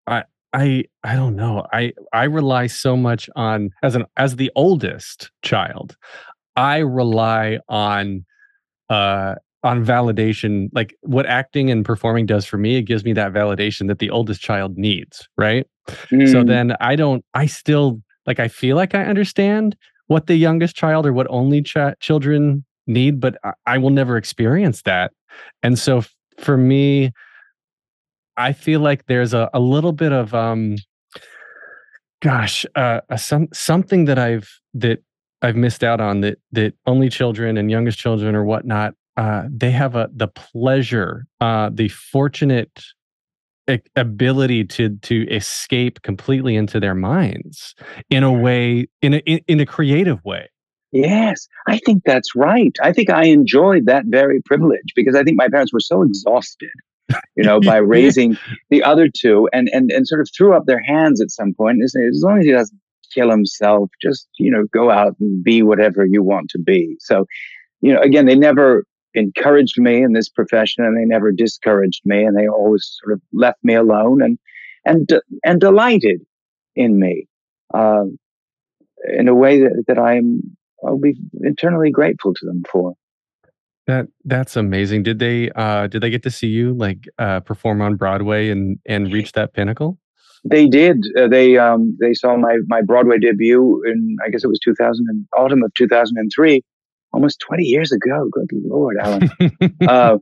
I 0.08 0.24
I 0.54 0.86
I 1.04 1.16
don't 1.16 1.36
know. 1.36 1.66
I 1.72 1.94
I 2.12 2.24
rely 2.24 2.68
so 2.68 2.98
much 2.98 3.30
on 3.36 3.70
as 3.84 3.96
an 3.96 4.06
as 4.18 4.36
the 4.36 4.52
oldest 4.56 5.32
child, 5.44 5.96
I 6.56 6.78
rely 6.80 7.60
on 7.70 8.26
uh 8.90 9.36
on 9.64 9.86
validation 9.86 10.70
like 10.74 10.96
what 11.02 11.26
acting 11.26 11.70
and 11.70 11.86
performing 11.86 12.26
does 12.26 12.46
for 12.46 12.58
me 12.58 12.78
it 12.78 12.84
gives 12.84 13.04
me 13.04 13.14
that 13.14 13.32
validation 13.32 13.88
that 13.88 14.00
the 14.00 14.10
oldest 14.10 14.42
child 14.42 14.78
needs 14.78 15.28
right 15.38 15.68
So 16.28 16.44
Mm. 16.44 16.48
then 16.48 16.76
I 16.80 16.96
don't, 16.96 17.26
I 17.34 17.48
still 17.48 18.02
like, 18.26 18.40
I 18.40 18.48
feel 18.48 18.76
like 18.76 18.94
I 18.96 19.04
understand 19.06 19.76
what 20.08 20.28
the 20.28 20.36
youngest 20.36 20.76
child 20.76 21.06
or 21.06 21.14
what 21.14 21.28
only 21.30 21.62
ch- 21.62 21.78
children 22.00 22.64
need, 22.88 23.20
but 23.20 23.36
I, 23.44 23.54
I 23.66 23.78
will 23.78 23.90
never 23.90 24.18
experience 24.18 24.84
that. 24.84 25.12
And 25.64 25.78
so 25.80 26.00
f- 26.00 26.16
for 26.38 26.58
me, 26.58 27.12
I 28.38 28.54
feel 28.54 28.80
like 28.80 29.06
there's 29.08 29.34
a, 29.34 29.50
a 29.54 29.60
little 29.60 29.92
bit 29.92 30.12
of, 30.12 30.34
um, 30.34 30.78
gosh, 32.22 32.66
uh, 32.76 33.02
a, 33.10 33.18
some, 33.18 33.48
something 33.54 34.06
that 34.06 34.20
I've, 34.20 34.50
that 34.76 35.00
I've 35.42 35.56
missed 35.56 35.84
out 35.84 36.00
on 36.00 36.22
that, 36.22 36.38
that 36.52 36.74
only 36.86 37.10
children 37.10 37.58
and 37.58 37.72
youngest 37.72 37.98
children 37.98 38.36
or 38.36 38.44
whatnot, 38.46 38.94
uh, 39.22 39.44
they 39.50 39.70
have 39.70 39.96
a, 39.96 40.10
the 40.12 40.28
pleasure, 40.28 41.28
uh, 41.40 41.70
the 41.72 41.90
fortunate 41.90 42.84
ability 43.96 44.66
to 44.66 44.98
to 44.98 45.26
escape 45.30 46.02
completely 46.02 46.56
into 46.56 46.80
their 46.80 46.96
minds 46.96 47.76
in 48.10 48.24
a 48.24 48.32
way 48.32 48.88
in 49.02 49.14
a 49.14 49.18
in, 49.20 49.40
in 49.48 49.60
a 49.62 49.66
creative 49.66 50.22
way 50.26 50.50
Yes, 50.92 51.48
I 51.68 51.80
think 51.86 52.04
that's 52.06 52.36
right. 52.36 52.76
I 52.82 52.92
think 52.92 53.10
I 53.10 53.26
enjoyed 53.26 53.86
that 53.86 54.06
very 54.08 54.42
privilege 54.42 54.92
because 54.94 55.16
I 55.16 55.24
think 55.24 55.38
my 55.38 55.48
parents 55.48 55.72
were 55.72 55.80
so 55.80 56.02
exhausted, 56.02 56.72
you 57.38 57.44
know, 57.44 57.62
by 57.62 57.78
raising 57.96 58.38
the 58.70 58.84
other 58.84 59.08
two 59.08 59.48
and 59.54 59.70
and 59.72 59.90
and 59.90 60.06
sort 60.06 60.20
of 60.20 60.28
threw 60.36 60.54
up 60.54 60.66
their 60.66 60.84
hands 60.84 61.22
at 61.22 61.32
some 61.32 61.54
point 61.54 61.78
and 61.80 61.90
said, 61.90 62.04
as 62.10 62.22
long 62.24 62.40
as 62.40 62.46
he 62.46 62.52
doesn't 62.52 62.80
kill 63.14 63.30
himself, 63.30 63.90
just 64.02 64.28
you 64.38 64.52
know, 64.52 64.66
go 64.74 64.92
out 64.92 65.16
and 65.22 65.42
be 65.42 65.64
whatever 65.64 66.06
you 66.06 66.22
want 66.22 66.50
to 66.50 66.60
be. 66.60 66.98
So, 67.00 67.26
you 67.80 67.94
know, 67.94 68.02
again, 68.02 68.26
they 68.26 68.36
never 68.36 68.84
encouraged 69.14 69.80
me 69.80 70.02
in 70.04 70.14
this 70.14 70.30
profession 70.30 70.84
and 70.84 70.98
they 70.98 71.06
never 71.06 71.32
discouraged 71.32 72.02
me 72.06 72.24
and 72.24 72.38
they 72.38 72.48
always 72.48 72.98
sort 73.02 73.14
of 73.14 73.22
left 73.34 73.60
me 73.64 73.74
alone 73.74 74.22
and 74.22 74.38
and 74.86 75.22
and 75.44 75.60
delighted 75.60 76.22
in 76.76 77.00
me 77.00 77.28
uh, 77.74 78.06
in 79.18 79.28
a 79.28 79.36
way 79.36 79.60
that, 79.60 79.84
that 79.88 80.00
I'm 80.00 80.42
I'll 80.86 80.98
be 80.98 81.16
eternally 81.42 81.92
grateful 81.92 82.34
to 82.34 82.46
them 82.46 82.64
for. 82.72 82.94
that 83.88 84.08
that's 84.26 84.56
amazing 84.56 85.04
did 85.04 85.20
they 85.20 85.50
uh 85.52 85.88
did 85.88 86.02
they 86.02 86.10
get 86.10 86.24
to 86.24 86.32
see 86.32 86.48
you 86.48 86.74
like 86.74 87.08
uh 87.20 87.40
perform 87.42 87.82
on 87.82 87.96
broadway 87.96 88.50
and 88.50 88.80
and 88.86 89.12
reach 89.12 89.32
that 89.34 89.54
pinnacle 89.54 89.98
They 90.44 90.68
did. 90.68 91.06
Uh, 91.16 91.28
they 91.28 91.58
um, 91.58 91.96
they 92.00 92.14
saw 92.14 92.36
my 92.36 92.58
my 92.68 92.82
Broadway 92.82 93.20
debut 93.20 93.84
in 93.86 94.18
I 94.26 94.30
guess 94.30 94.44
it 94.44 94.48
was 94.48 94.60
2000 94.60 95.06
and 95.08 95.28
autumn 95.38 95.62
of 95.64 95.72
2003, 95.78 96.64
almost 97.14 97.40
20 97.40 97.64
years 97.64 97.92
ago. 97.92 98.30
Good 98.32 98.50
lord, 98.64 98.98
Alan. 99.02 99.30
uh, 99.88 100.18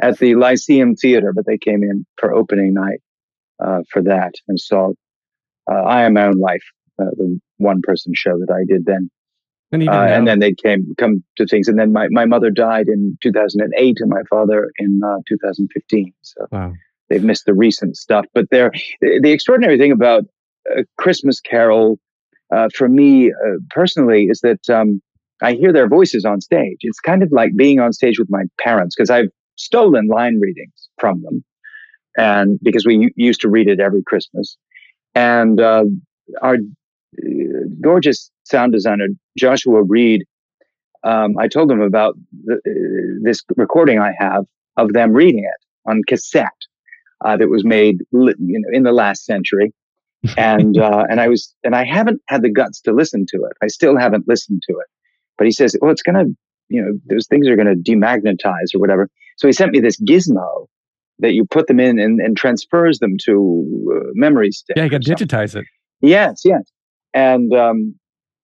at 0.00 0.18
the 0.18 0.34
Lyceum 0.34 0.96
Theater, 0.96 1.32
but 1.34 1.46
they 1.46 1.58
came 1.58 1.82
in 1.82 2.04
for 2.18 2.34
opening 2.34 2.74
night 2.74 3.00
uh, 3.64 3.80
for 3.90 4.02
that 4.02 4.34
and 4.48 4.58
saw 4.58 4.92
uh, 5.70 5.74
I 5.74 6.02
Am 6.02 6.14
My 6.14 6.26
Own 6.26 6.40
Wife, 6.40 6.64
uh, 7.00 7.06
the 7.16 7.40
one 7.58 7.80
person 7.82 8.12
show 8.14 8.38
that 8.38 8.52
I 8.52 8.64
did 8.66 8.84
then. 8.84 9.10
and, 9.72 9.88
Uh, 9.88 9.92
and 10.16 10.28
then 10.28 10.40
they 10.40 10.52
came 10.54 10.94
come 10.98 11.24
to 11.36 11.46
things. 11.46 11.68
And 11.68 11.78
then 11.78 11.92
my, 11.92 12.08
my 12.10 12.26
mother 12.26 12.50
died 12.50 12.88
in 12.88 13.16
2008 13.22 13.96
and 14.00 14.10
my 14.10 14.22
father 14.28 14.70
in 14.78 15.00
uh, 15.04 15.18
2015. 15.28 16.12
So 16.22 16.46
wow 16.50 16.72
they've 17.08 17.24
missed 17.24 17.44
the 17.46 17.54
recent 17.54 17.96
stuff. 17.96 18.26
But 18.34 18.46
they're, 18.50 18.72
the 19.00 19.30
extraordinary 19.30 19.78
thing 19.78 19.92
about 19.92 20.24
Christmas 20.98 21.40
Carol 21.40 21.98
uh, 22.54 22.68
for 22.74 22.88
me 22.88 23.30
uh, 23.30 23.58
personally 23.70 24.24
is 24.24 24.40
that 24.40 24.68
um, 24.70 25.02
I 25.44 25.54
hear 25.54 25.72
their 25.72 25.88
voices 25.88 26.24
on 26.24 26.40
stage. 26.40 26.78
It's 26.80 27.00
kind 27.00 27.22
of 27.22 27.30
like 27.30 27.54
being 27.56 27.78
on 27.80 27.92
stage 27.92 28.18
with 28.18 28.28
my 28.30 28.44
parents 28.58 28.94
because 28.96 29.10
I've 29.10 29.28
stolen 29.56 30.08
line 30.08 30.40
readings 30.40 30.88
from 30.98 31.22
them, 31.22 31.44
and 32.16 32.58
because 32.62 32.86
we 32.86 33.12
used 33.16 33.40
to 33.42 33.48
read 33.48 33.68
it 33.68 33.80
every 33.80 34.02
Christmas. 34.02 34.56
And 35.14 35.60
uh, 35.60 35.84
our 36.42 36.54
uh, 36.54 37.66
gorgeous 37.80 38.30
sound 38.44 38.72
designer 38.72 39.08
Joshua 39.38 39.82
Reid, 39.82 40.24
um, 41.04 41.36
I 41.38 41.46
told 41.48 41.70
him 41.70 41.80
about 41.80 42.16
the, 42.44 42.54
uh, 42.54 43.20
this 43.22 43.42
recording 43.56 43.98
I 44.00 44.12
have 44.18 44.44
of 44.76 44.92
them 44.92 45.12
reading 45.12 45.44
it 45.44 45.88
on 45.88 46.00
cassette 46.08 46.48
uh, 47.24 47.36
that 47.36 47.48
was 47.48 47.64
made 47.64 47.98
you 48.12 48.34
know, 48.38 48.68
in 48.72 48.82
the 48.82 48.92
last 48.92 49.24
century. 49.24 49.72
And 50.38 50.78
uh, 50.78 51.04
and 51.10 51.20
I 51.20 51.28
was 51.28 51.54
and 51.64 51.76
I 51.76 51.84
haven't 51.84 52.22
had 52.28 52.40
the 52.40 52.48
guts 52.48 52.80
to 52.86 52.94
listen 52.94 53.26
to 53.28 53.44
it. 53.44 53.52
I 53.62 53.66
still 53.66 53.98
haven't 53.98 54.26
listened 54.26 54.62
to 54.66 54.72
it. 54.72 54.86
But 55.38 55.46
he 55.46 55.52
says, 55.52 55.76
well, 55.80 55.90
it's 55.90 56.02
gonna, 56.02 56.24
you 56.68 56.82
know, 56.82 56.92
those 57.06 57.26
things 57.26 57.48
are 57.48 57.56
gonna 57.56 57.74
demagnetize 57.74 58.74
or 58.74 58.78
whatever. 58.78 59.08
So 59.36 59.48
he 59.48 59.52
sent 59.52 59.72
me 59.72 59.80
this 59.80 60.00
gizmo 60.00 60.66
that 61.18 61.34
you 61.34 61.44
put 61.44 61.66
them 61.66 61.80
in 61.80 61.98
and, 61.98 62.20
and 62.20 62.36
transfers 62.36 62.98
them 62.98 63.16
to 63.24 63.92
uh, 63.94 64.10
memory 64.14 64.50
stick. 64.50 64.76
yeah 64.76 64.84
you 64.84 64.90
got 64.90 65.02
to 65.02 65.14
digitize 65.14 65.54
it 65.54 65.64
Yes, 66.04 66.42
yes. 66.44 66.62
And 67.14 67.54
um, 67.54 67.94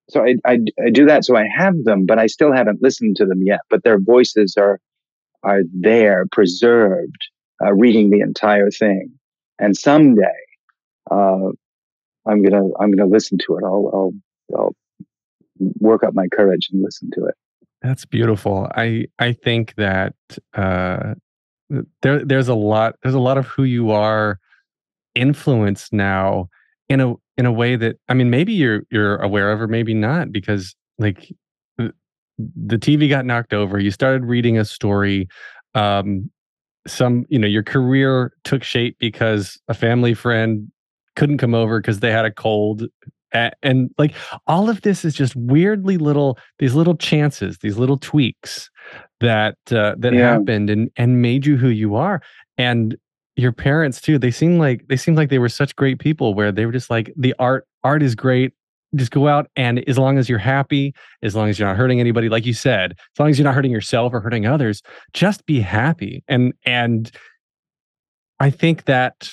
so 0.09 0.25
I, 0.25 0.37
I, 0.47 0.59
I 0.85 0.91
do 0.91 1.07
that. 1.07 1.25
So 1.25 1.37
I 1.37 1.47
have 1.55 1.75
them, 1.85 2.07
but 2.07 2.19
I 2.19 2.27
still 2.27 2.53
haven't 2.53 2.83
listened 2.83 3.17
to 3.17 3.27
them 3.27 3.43
yet. 3.43 3.61
But 3.69 3.85
their 3.85 3.99
voices 3.99 4.57
are 4.59 4.81
are 5.43 5.63
there, 5.73 6.27
preserved, 6.33 7.29
uh, 7.65 7.73
reading 7.73 8.11
the 8.11 8.21
entire 8.21 8.71
thing. 8.71 9.11
And 9.59 9.77
someday, 9.77 10.23
uh, 11.11 11.49
I'm 12.27 12.43
gonna 12.43 12.65
I'm 12.79 12.91
gonna 12.93 13.11
listen 13.11 13.39
to 13.47 13.59
it. 13.59 13.65
I'll 13.65 13.91
I'll 13.93 14.13
I'll 14.59 14.75
work 15.79 16.03
up 16.05 16.15
my 16.15 16.29
courage 16.29 16.69
and 16.73 16.83
listen 16.83 17.11
to 17.15 17.25
it. 17.27 17.35
That's 17.83 18.05
beautiful. 18.05 18.69
I 18.75 19.07
I 19.19 19.33
think 19.33 19.75
that 19.77 20.15
uh, 20.55 21.15
there 22.03 22.25
there's 22.25 22.49
a 22.49 22.55
lot 22.55 22.97
there's 23.03 23.15
a 23.15 23.21
lot 23.21 23.39
of 23.39 23.47
who 23.47 23.65
you 23.65 23.91
are 23.91 24.39
influenced 25.15 25.93
now 25.93 26.49
in 26.89 27.01
a 27.01 27.15
in 27.37 27.47
a 27.47 27.53
way 27.53 27.77
that 27.77 27.97
I 28.09 28.15
mean 28.15 28.31
maybe 28.31 28.53
you're 28.53 28.83
you're 28.91 29.17
aware 29.17 29.51
of 29.51 29.61
or 29.61 29.69
maybe 29.69 29.95
not 29.95 30.33
because 30.33 30.75
like 30.99 31.33
the, 32.57 32.79
TV 32.79 33.09
got 33.09 33.27
knocked 33.27 33.53
over. 33.53 33.79
You 33.79 33.91
started 33.91 34.25
reading 34.25 34.59
a 34.59 34.65
story. 34.65 35.29
Um, 35.75 36.31
some 36.87 37.27
you 37.29 37.39
know 37.39 37.47
your 37.47 37.63
career 37.63 38.33
took 38.45 38.63
shape 38.63 38.97
because 38.99 39.61
a 39.69 39.75
family 39.75 40.15
friend 40.15 40.71
couldn't 41.17 41.39
come 41.39 41.55
over 41.55 41.81
because 41.81 42.01
they 42.01 42.11
had 42.11 42.25
a 42.25 42.31
cold 42.31 42.85
and 43.33 43.91
like 43.99 44.15
all 44.47 44.69
of 44.69 44.81
this 44.83 45.05
is 45.05 45.15
just 45.15 45.37
weirdly 45.37 45.97
little 45.97 46.39
these 46.59 46.75
little 46.75 46.97
chances 46.97 47.59
these 47.59 47.77
little 47.79 47.97
tweaks 47.99 48.71
that 49.21 49.57
uh, 49.71 49.95
that 49.99 50.13
Yeah. 50.15 50.33
happened 50.33 50.71
and 50.71 50.91
and 50.97 51.23
made 51.23 51.47
you 51.47 51.57
who 51.57 51.69
you 51.69 51.95
are. 51.95 52.21
And 52.59 52.97
your 53.37 53.53
parents 53.53 54.01
too 54.01 54.19
they 54.19 54.31
seem 54.31 54.59
like 54.59 54.87
they 54.89 54.97
seem 54.97 55.15
like 55.15 55.31
they 55.31 55.39
were 55.39 55.49
such 55.49 55.75
great 55.77 55.99
people 55.99 56.35
where 56.35 56.51
they 56.53 56.67
were 56.67 56.73
just 56.73 56.91
like 56.91 57.13
the 57.17 57.35
art 57.39 57.67
art 57.85 58.03
is 58.03 58.15
great. 58.15 58.53
Just 58.97 59.13
go 59.13 59.29
out 59.29 59.49
and 59.55 59.89
as 59.89 59.97
long 59.99 60.19
as 60.19 60.29
you're 60.29 60.39
happy 60.39 60.93
as 61.23 61.37
long 61.37 61.49
as 61.49 61.59
you're 61.59 61.69
not 61.69 61.77
hurting 61.77 62.01
anybody 62.01 62.29
like 62.29 62.45
you 62.45 62.53
said 62.55 62.93
as 62.93 63.21
long 63.21 63.31
as 63.31 63.39
you're 63.39 63.45
not 63.45 63.55
hurting 63.55 63.71
yourself 63.71 64.13
or 64.13 64.21
hurting 64.21 64.47
others 64.47 64.83
just 65.15 65.47
be 65.47 65.61
happy. 65.61 66.25
And 66.27 66.53
and 66.67 67.11
i 68.41 68.51
think 68.51 68.85
that 68.87 69.31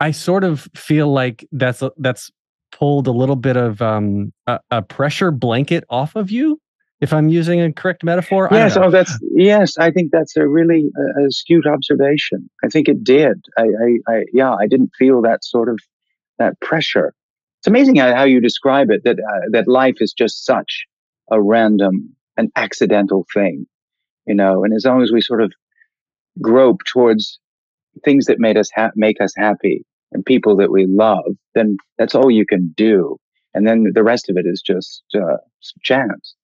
i 0.00 0.10
sort 0.10 0.42
of 0.42 0.66
feel 0.74 1.12
like 1.12 1.46
that's 1.52 1.82
that's 1.98 2.30
pulled 2.72 3.06
a 3.06 3.12
little 3.12 3.36
bit 3.36 3.56
of 3.56 3.82
um 3.82 4.32
a, 4.46 4.60
a 4.70 4.82
pressure 4.82 5.30
blanket 5.30 5.84
off 5.88 6.16
of 6.16 6.30
you 6.30 6.60
if 7.00 7.12
i'm 7.12 7.28
using 7.28 7.60
a 7.60 7.72
correct 7.72 8.04
metaphor 8.04 8.48
Yes, 8.50 8.76
oh, 8.76 8.90
that's 8.90 9.18
yes. 9.22 9.78
I 9.78 9.90
think 9.90 10.10
that's 10.12 10.36
a 10.36 10.46
really 10.46 10.90
uh, 10.98 11.26
astute 11.26 11.66
observation. 11.66 12.50
I 12.64 12.68
think 12.68 12.88
it 12.88 13.02
did. 13.02 13.42
I, 13.56 13.62
I, 13.62 14.12
I, 14.12 14.24
yeah, 14.32 14.52
I 14.54 14.66
didn't 14.66 14.90
feel 14.98 15.22
that 15.22 15.44
sort 15.44 15.68
of 15.68 15.78
that 16.38 16.60
pressure. 16.60 17.14
It's 17.60 17.66
amazing 17.66 17.96
how, 17.96 18.14
how 18.14 18.24
you 18.24 18.40
describe 18.40 18.90
it. 18.90 19.02
That 19.04 19.18
uh, 19.18 19.48
that 19.52 19.68
life 19.68 19.96
is 20.00 20.12
just 20.12 20.44
such 20.44 20.86
a 21.30 21.40
random, 21.40 22.14
an 22.36 22.50
accidental 22.56 23.26
thing, 23.32 23.66
you 24.26 24.34
know. 24.34 24.64
And 24.64 24.74
as 24.74 24.84
long 24.84 25.02
as 25.02 25.12
we 25.12 25.20
sort 25.20 25.42
of 25.42 25.52
grope 26.40 26.84
towards 26.84 27.38
things 28.04 28.26
that 28.26 28.38
made 28.38 28.56
us 28.56 28.70
ha- 28.74 28.92
make 28.94 29.20
us 29.20 29.32
happy 29.36 29.84
and 30.12 30.24
people 30.24 30.56
that 30.56 30.70
we 30.70 30.86
love, 30.86 31.24
then 31.54 31.76
that's 31.98 32.14
all 32.14 32.30
you 32.30 32.44
can 32.46 32.72
do. 32.76 33.16
And 33.54 33.66
then 33.66 33.86
the 33.94 34.02
rest 34.02 34.28
of 34.30 34.36
it 34.36 34.46
is 34.46 34.62
just 34.64 35.02
uh, 35.14 35.36
chance. 35.82 36.34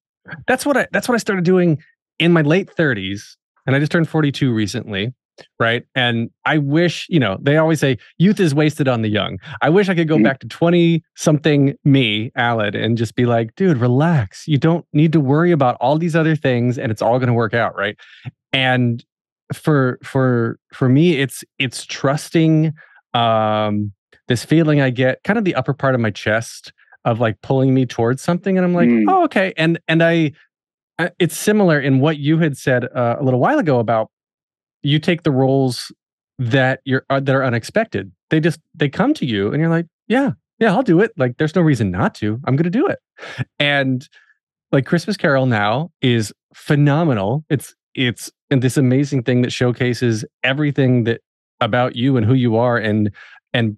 that's 0.46 0.66
what 0.66 0.76
I 0.76 0.86
that's 0.92 1.08
what 1.08 1.14
I 1.14 1.18
started 1.18 1.44
doing 1.44 1.78
in 2.18 2.32
my 2.32 2.42
late 2.42 2.68
30s 2.76 3.36
and 3.66 3.76
I 3.76 3.78
just 3.78 3.92
turned 3.92 4.08
42 4.08 4.52
recently 4.52 5.12
right 5.60 5.84
and 5.94 6.30
I 6.46 6.58
wish 6.58 7.06
you 7.10 7.20
know 7.20 7.36
they 7.40 7.58
always 7.58 7.78
say 7.78 7.98
youth 8.18 8.40
is 8.40 8.54
wasted 8.54 8.88
on 8.88 9.02
the 9.02 9.08
young 9.08 9.38
I 9.62 9.68
wish 9.68 9.88
I 9.90 9.94
could 9.94 10.08
go 10.08 10.16
Mhm. 10.16 10.24
back 10.24 10.40
to 10.40 10.48
20 10.48 11.02
something 11.14 11.74
me 11.84 12.32
Aled 12.38 12.74
and 12.74 12.96
just 12.98 13.14
be 13.14 13.26
like 13.26 13.54
dude 13.54 13.76
relax 13.76 14.48
you 14.48 14.56
don't 14.58 14.84
need 14.94 15.12
to 15.12 15.20
worry 15.20 15.52
about 15.52 15.76
all 15.78 15.98
these 15.98 16.16
other 16.16 16.34
things 16.34 16.78
and 16.78 16.90
it's 16.90 17.02
all 17.02 17.18
going 17.18 17.28
to 17.28 17.34
work 17.34 17.52
out 17.54 17.76
right 17.76 17.96
and 18.52 19.04
for 19.52 19.98
for 20.02 20.58
for 20.72 20.88
me 20.88 21.20
it's 21.20 21.44
it's 21.58 21.84
trusting 21.84 22.72
um 23.16 23.92
this 24.28 24.44
feeling 24.44 24.80
I 24.80 24.90
get 24.90 25.22
kind 25.24 25.38
of 25.38 25.44
the 25.44 25.54
upper 25.54 25.72
part 25.72 25.94
of 25.94 26.00
my 26.00 26.10
chest 26.10 26.72
of 27.04 27.20
like 27.20 27.40
pulling 27.42 27.72
me 27.72 27.86
towards 27.86 28.20
something 28.22 28.56
and 28.58 28.64
I'm 28.64 28.74
like 28.74 28.88
Mm. 28.88 29.04
oh 29.08 29.24
okay 29.24 29.52
and 29.56 29.78
and 29.88 30.02
I 30.02 30.32
I- 30.98 31.10
it's 31.18 31.36
similar 31.36 31.78
in 31.80 32.00
what 32.00 32.18
you 32.18 32.38
had 32.38 32.56
said 32.56 32.84
uh, 32.94 33.16
a 33.20 33.22
little 33.22 33.40
while 33.40 33.58
ago 33.58 33.78
about 33.78 34.10
you 34.82 34.98
take 34.98 35.22
the 35.22 35.30
roles 35.30 35.92
that 36.38 36.80
you're 36.84 37.04
uh, 37.10 37.20
that 37.20 37.34
are 37.34 37.44
unexpected. 37.44 38.10
They 38.30 38.40
just 38.40 38.60
they 38.74 38.88
come 38.88 39.14
to 39.14 39.26
you 39.26 39.52
and 39.52 39.60
you're 39.60 39.70
like, 39.70 39.86
yeah, 40.08 40.32
yeah, 40.58 40.72
I'll 40.72 40.82
do 40.82 41.00
it. 41.00 41.12
Like 41.16 41.36
there's 41.38 41.54
no 41.54 41.62
reason 41.62 41.90
not 41.90 42.14
to. 42.16 42.38
I'm 42.44 42.56
going 42.56 42.64
to 42.64 42.70
do 42.70 42.86
it. 42.86 42.98
And 43.58 44.06
like 44.72 44.84
Christmas 44.86 45.16
Carol 45.16 45.46
now 45.46 45.90
is 46.02 46.32
phenomenal. 46.54 47.44
It's 47.50 47.74
it's 47.94 48.30
and 48.50 48.62
this 48.62 48.76
amazing 48.76 49.22
thing 49.22 49.42
that 49.42 49.52
showcases 49.52 50.24
everything 50.42 51.04
that 51.04 51.20
about 51.60 51.96
you 51.96 52.16
and 52.16 52.26
who 52.26 52.34
you 52.34 52.56
are 52.56 52.76
and 52.76 53.10
and 53.52 53.76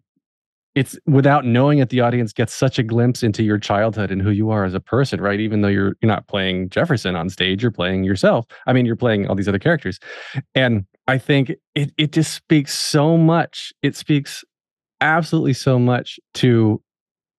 it's 0.75 0.97
without 1.07 1.45
knowing 1.45 1.79
it 1.79 1.89
the 1.89 2.01
audience 2.01 2.33
gets 2.33 2.55
such 2.55 2.79
a 2.79 2.83
glimpse 2.83 3.23
into 3.23 3.43
your 3.43 3.59
childhood 3.59 4.11
and 4.11 4.23
who 4.23 4.31
you 4.31 4.51
are 4.51 4.65
as 4.65 4.75
a 4.75 4.81
person 4.81 5.21
right? 5.21 5.41
Even 5.41 5.61
though 5.61 5.69
you're 5.69 5.97
you're 6.01 6.09
not 6.09 6.27
playing 6.29 6.69
jefferson 6.69 7.17
on 7.17 7.29
stage 7.29 7.63
you're 7.63 7.73
playing 7.73 8.05
yourself. 8.05 8.47
I 8.67 8.73
mean 8.73 8.87
you're 8.87 8.97
playing 8.97 9.29
all 9.29 9.35
these 9.35 9.49
other 9.49 9.59
characters. 9.59 9.99
And 10.55 10.85
i 11.07 11.19
think 11.19 11.53
it 11.75 11.93
it 11.97 12.13
just 12.13 12.35
speaks 12.35 12.77
so 12.77 13.17
much 13.17 13.73
it 13.83 13.97
speaks 13.97 14.45
absolutely 15.01 15.55
so 15.55 15.79
much 15.79 16.19
to 16.35 16.83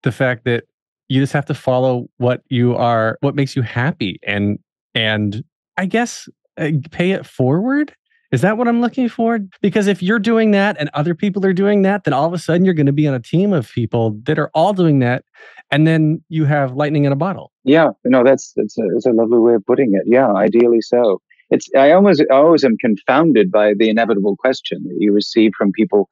the 0.04 0.12
fact 0.12 0.46
that 0.46 0.64
you 1.10 1.22
just 1.22 1.34
have 1.34 1.46
to 1.46 1.54
follow 1.54 2.08
what 2.18 2.42
you 2.50 2.76
are 2.76 3.18
what 3.22 3.36
makes 3.36 3.56
you 3.56 3.62
happy 3.62 4.20
and 4.24 4.60
and 4.96 5.44
i 5.78 5.86
guess 5.86 6.30
uh, 6.58 6.72
pay 6.92 7.12
it 7.12 7.26
forward 7.26 7.94
is 8.32 8.42
that 8.42 8.58
what 8.58 8.68
I'm 8.68 8.82
looking 8.82 9.10
for? 9.10 9.40
Because 9.62 9.88
if 9.88 10.04
you're 10.04 10.20
doing 10.20 10.52
that 10.52 10.78
and 10.80 10.90
other 10.94 11.16
people 11.16 11.46
are 11.46 11.54
doing 11.54 11.82
that, 11.82 12.04
then 12.04 12.14
all 12.14 12.26
of 12.26 12.34
a 12.34 12.38
sudden 12.38 12.64
you're 12.64 12.76
going 12.76 12.86
to 12.86 12.92
be 12.92 13.08
on 13.08 13.14
a 13.14 13.20
team 13.20 13.54
of 13.54 13.72
people 13.72 14.20
that 14.24 14.38
are 14.38 14.52
all 14.54 14.74
doing 14.74 15.00
that. 15.00 15.24
And 15.72 15.88
then 15.88 16.24
you 16.30 16.46
have 16.46 16.74
lightning 16.74 17.06
in 17.06 17.12
a 17.12 17.16
bottle. 17.16 17.52
Yeah, 17.64 17.90
no, 18.06 18.24
that's 18.24 18.54
that's 18.56 18.78
a, 18.78 18.84
that's 18.94 19.06
a 19.06 19.12
lovely 19.12 19.40
way 19.40 19.54
of 19.56 19.66
putting 19.66 19.94
it. 19.94 20.04
Yeah, 20.06 20.32
ideally 20.34 20.82
so. 20.82 21.22
It's 21.50 21.68
I 21.76 21.92
almost 21.92 22.24
I 22.32 22.36
always 22.36 22.64
am 22.64 22.78
confounded 22.78 23.52
by 23.52 23.74
the 23.78 23.90
inevitable 23.90 24.36
question 24.36 24.84
that 24.84 24.98
you 25.00 25.12
receive 25.12 25.52
from 25.58 25.72
people 25.72 26.08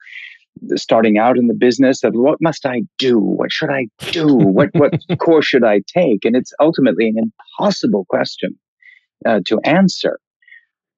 starting 0.74 1.18
out 1.18 1.38
in 1.38 1.46
the 1.46 1.54
business 1.54 2.02
of 2.02 2.14
what 2.14 2.40
must 2.40 2.66
I 2.66 2.82
do? 2.98 3.18
What 3.18 3.52
should 3.52 3.70
I 3.70 3.86
do? 4.10 4.26
What 4.26 4.70
what 4.72 4.94
course 5.18 5.46
should 5.46 5.64
I 5.64 5.82
take? 5.86 6.24
And 6.24 6.34
it's 6.34 6.52
ultimately 6.60 7.08
an 7.08 7.16
impossible 7.18 8.06
question 8.08 8.56
uh, 9.24 9.40
to 9.46 9.60
answer. 9.60 10.18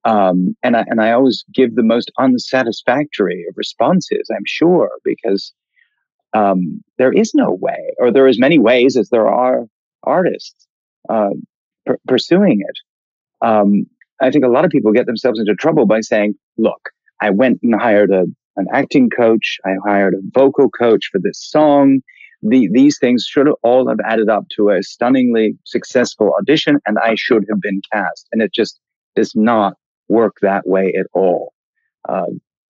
Um, 0.05 0.57
and 0.63 0.77
I 0.77 0.85
and 0.87 1.01
I 1.01 1.13
always 1.13 1.45
give 1.55 1.75
the 1.75 1.83
most 1.83 2.11
unsatisfactory 2.19 3.45
of 3.49 3.55
responses. 3.57 4.29
I'm 4.31 4.47
sure 4.47 4.91
because 5.05 5.53
um, 6.33 6.83
there 6.99 7.13
is 7.13 7.33
no 7.35 7.53
way, 7.53 7.79
or 7.99 8.11
there 8.11 8.25
are 8.25 8.29
as 8.29 8.39
many 8.39 8.59
ways 8.59 8.97
as 8.97 9.11
there 9.11 9.29
are 9.29 9.67
artists 10.05 10.67
uh, 11.09 11.31
pursuing 12.07 12.61
it. 12.61 13.47
Um, 13.47 13.87
I 14.23 14.31
think 14.31 14.45
a 14.45 14.49
lot 14.49 14.65
of 14.65 14.71
people 14.71 14.93
get 14.93 15.07
themselves 15.07 15.39
into 15.39 15.55
trouble 15.55 15.87
by 15.87 16.01
saying, 16.01 16.35
"Look, 16.57 16.91
I 17.21 17.31
went 17.31 17.61
and 17.63 17.79
hired 17.79 18.11
a, 18.11 18.25
an 18.57 18.67
acting 18.73 19.11
coach. 19.11 19.59
I 19.65 19.75
hired 19.85 20.15
a 20.15 20.23
vocal 20.33 20.71
coach 20.71 21.09
for 21.13 21.21
this 21.23 21.39
song. 21.43 22.01
The, 22.43 22.69
these 22.73 22.99
things 22.99 23.27
should 23.29 23.49
all 23.63 23.87
have 23.89 23.99
added 24.07 24.31
up 24.31 24.47
to 24.57 24.71
a 24.71 24.83
stunningly 24.83 25.59
successful 25.67 26.33
audition, 26.39 26.79
and 26.87 26.99
I 26.99 27.15
should 27.17 27.45
have 27.51 27.61
been 27.61 27.83
cast. 27.93 28.29
And 28.33 28.41
it 28.41 28.53
just 28.55 28.81
does 29.15 29.33
not 29.35 29.75
work 30.11 30.37
that 30.43 30.67
way 30.67 30.93
at 30.99 31.07
all. 31.15 31.55
Uh, 32.09 32.27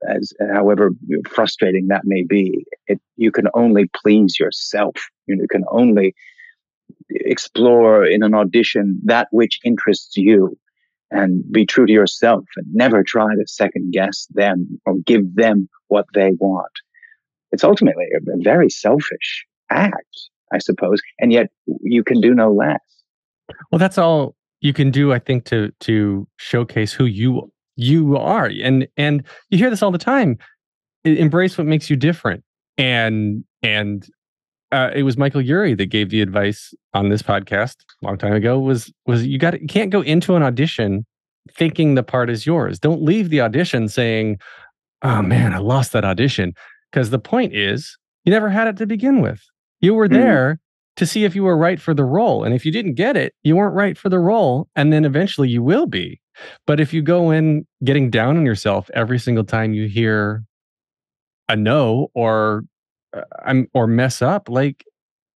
as 0.09 0.33
however 0.55 0.91
frustrating 1.29 1.89
that 1.89 2.03
may 2.05 2.23
be, 2.23 2.65
it, 2.87 3.01
you 3.17 3.33
can 3.33 3.49
only 3.55 3.91
please 4.03 4.39
yourself. 4.39 4.95
You, 5.27 5.37
know, 5.37 5.43
you 5.43 5.49
can 5.49 5.65
only 5.71 6.15
explore 7.11 8.05
in 8.05 8.23
an 8.23 8.35
audition 8.35 9.01
that 9.05 9.29
which 9.31 9.59
interests 9.65 10.17
you 10.17 10.57
and 11.11 11.43
be 11.51 11.67
true 11.67 11.87
to 11.87 11.93
yourself 11.93 12.45
and 12.57 12.67
never 12.73 13.03
try 13.03 13.35
to 13.35 13.47
second 13.47 13.93
guess 13.93 14.27
them 14.31 14.81
or 14.87 14.95
give 15.05 15.35
them 15.35 15.69
what 15.89 16.07
they 16.15 16.33
want. 16.39 16.73
It's 17.53 17.65
ultimately 17.65 18.07
a, 18.15 18.33
a 18.33 18.43
very 18.43 18.71
selfish 18.71 19.45
act, 19.71 20.21
I 20.53 20.59
suppose, 20.59 21.01
and 21.19 21.33
yet 21.33 21.49
you 21.83 22.05
can 22.05 22.21
do 22.21 22.33
no 22.33 22.53
less. 22.53 22.81
Well, 23.71 23.79
that's 23.79 23.99
all 23.99 24.37
you 24.61 24.73
can 24.73 24.91
do 24.91 25.13
i 25.13 25.19
think 25.19 25.45
to 25.45 25.71
to 25.81 26.27
showcase 26.37 26.93
who 26.93 27.05
you 27.05 27.51
you 27.77 28.17
are 28.17 28.51
and 28.63 28.87
and 28.97 29.25
you 29.49 29.59
hear 29.59 29.71
this 29.71 29.83
all 29.83 29.91
the 29.91 29.99
time 29.99 30.39
embrace 31.05 31.57
what 31.57 31.67
makes 31.67 31.89
you 31.89 31.97
different 31.97 32.45
and 32.77 33.45
and 33.63 34.09
uh, 34.73 34.91
it 34.95 35.03
was 35.03 35.17
michael 35.17 35.41
urie 35.41 35.75
that 35.75 35.87
gave 35.87 36.11
the 36.11 36.21
advice 36.21 36.73
on 36.95 37.09
this 37.09 37.23
podcast 37.23 37.77
a 38.03 38.07
long 38.07 38.17
time 38.17 38.35
ago 38.35 38.59
was 38.59 38.93
was 39.07 39.27
you 39.27 39.39
got 39.39 39.61
you 39.61 39.67
can't 39.67 39.91
go 39.91 40.03
into 40.03 40.37
an 40.37 40.43
audition 40.43 41.05
thinking 41.53 41.95
the 41.95 42.03
part 42.03 42.31
is 42.31 42.47
yours 42.47 42.79
don't 42.79 43.03
leave 43.03 43.31
the 43.31 43.41
audition 43.41 43.89
saying 43.89 44.39
oh 45.03 45.23
man 45.23 45.53
i 45.53 45.59
lost 45.59 45.93
that 45.93 46.05
audition 46.05 46.55
because 46.93 47.11
the 47.11 47.19
point 47.19 47.55
is 47.55 47.97
you 48.25 48.31
never 48.31 48.49
had 48.49 48.69
it 48.69 48.77
to 48.77 48.87
begin 48.87 49.21
with 49.21 49.41
you 49.81 49.95
were 49.95 50.07
mm-hmm. 50.07 50.23
there 50.23 50.61
to 51.01 51.07
see 51.07 51.25
if 51.25 51.35
you 51.35 51.43
were 51.43 51.57
right 51.57 51.81
for 51.81 51.95
the 51.95 52.05
role. 52.05 52.45
And 52.45 52.55
if 52.55 52.67
you 52.67 52.71
didn't 52.71 52.93
get 52.93 53.17
it, 53.17 53.33
you 53.43 53.57
weren't 53.57 53.75
right 53.75 53.97
for 53.97 54.11
the 54.11 54.19
role. 54.19 54.69
And 54.77 54.93
then 54.93 55.07
eventually 55.07 55.49
you 55.49 55.63
will 55.63 55.87
be. 55.87 56.21
But 56.67 56.79
if 56.79 56.93
you 56.93 57.01
go 57.01 57.31
in 57.31 57.67
getting 57.83 58.11
down 58.11 58.37
on 58.37 58.45
yourself 58.45 58.91
every 58.93 59.19
single 59.19 59.45
time 59.45 59.73
you 59.73 59.89
hear 59.89 60.45
a 61.49 61.57
no 61.57 62.09
or 62.13 62.65
uh, 63.15 63.63
or 63.73 63.87
mess 63.87 64.21
up, 64.21 64.51
like 64.51 64.85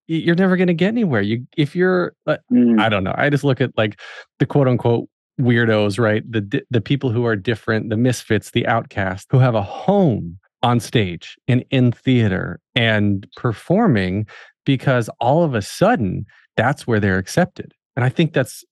you're 0.08 0.36
never 0.36 0.58
going 0.58 0.68
to 0.68 0.74
get 0.74 0.90
anywhere. 0.90 1.22
You 1.22 1.48
if 1.56 1.78
you're 1.78 2.14
uh, 2.28 2.38
mm. 2.52 2.82
I 2.82 2.90
don't 2.90 3.06
know. 3.06 3.16
I 3.18 3.30
just 3.30 3.46
look 3.46 3.62
at 3.62 3.72
like 3.78 4.02
the 4.40 4.46
quote 4.46 4.68
unquote 4.68 5.08
weirdos, 5.40 5.98
right? 5.98 6.30
The 6.30 6.62
the 6.70 6.82
people 6.82 7.10
who 7.10 7.26
are 7.26 7.38
different, 7.38 7.90
the 7.90 7.96
misfits, 7.96 8.52
the 8.52 8.68
outcasts 8.68 9.28
who 9.32 9.40
have 9.40 9.56
a 9.56 9.62
home 9.62 10.40
on 10.62 10.82
stage 10.82 11.38
and 11.48 11.64
in 11.72 11.94
theater 11.94 12.60
and 12.76 13.26
performing 13.38 14.28
because 14.66 15.10
all 15.20 15.44
of 15.44 15.54
a 15.54 15.62
sudden 15.62 16.26
that's 16.56 16.86
where 16.88 17.00
they're 17.00 17.18
accepted. 17.18 17.74
And 17.96 18.06
I 18.06 18.10
think 18.10 18.34
that's 18.34 18.64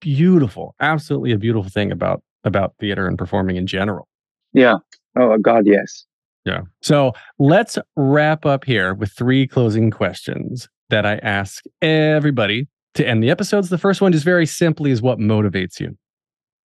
beautiful, 0.00 0.74
absolutely 0.80 1.32
a 1.32 1.38
beautiful 1.38 1.70
thing 1.70 1.92
about 1.92 2.22
about 2.44 2.74
theater 2.78 3.06
and 3.06 3.16
performing 3.16 3.56
in 3.56 3.66
general. 3.66 4.06
Yeah. 4.52 4.76
Oh 5.18 5.38
God, 5.38 5.66
yes. 5.66 6.04
Yeah. 6.44 6.62
So 6.82 7.12
let's 7.38 7.78
wrap 7.96 8.44
up 8.44 8.64
here 8.64 8.94
with 8.94 9.12
three 9.12 9.46
closing 9.46 9.90
questions 9.90 10.68
that 10.90 11.06
I 11.06 11.16
ask 11.16 11.64
everybody 11.80 12.68
to 12.94 13.06
end 13.06 13.22
the 13.22 13.30
episodes. 13.30 13.70
The 13.70 13.78
first 13.78 14.00
one 14.00 14.12
just 14.12 14.24
very 14.24 14.46
simply 14.46 14.90
is 14.90 15.00
what 15.00 15.18
motivates 15.18 15.80
you? 15.80 15.96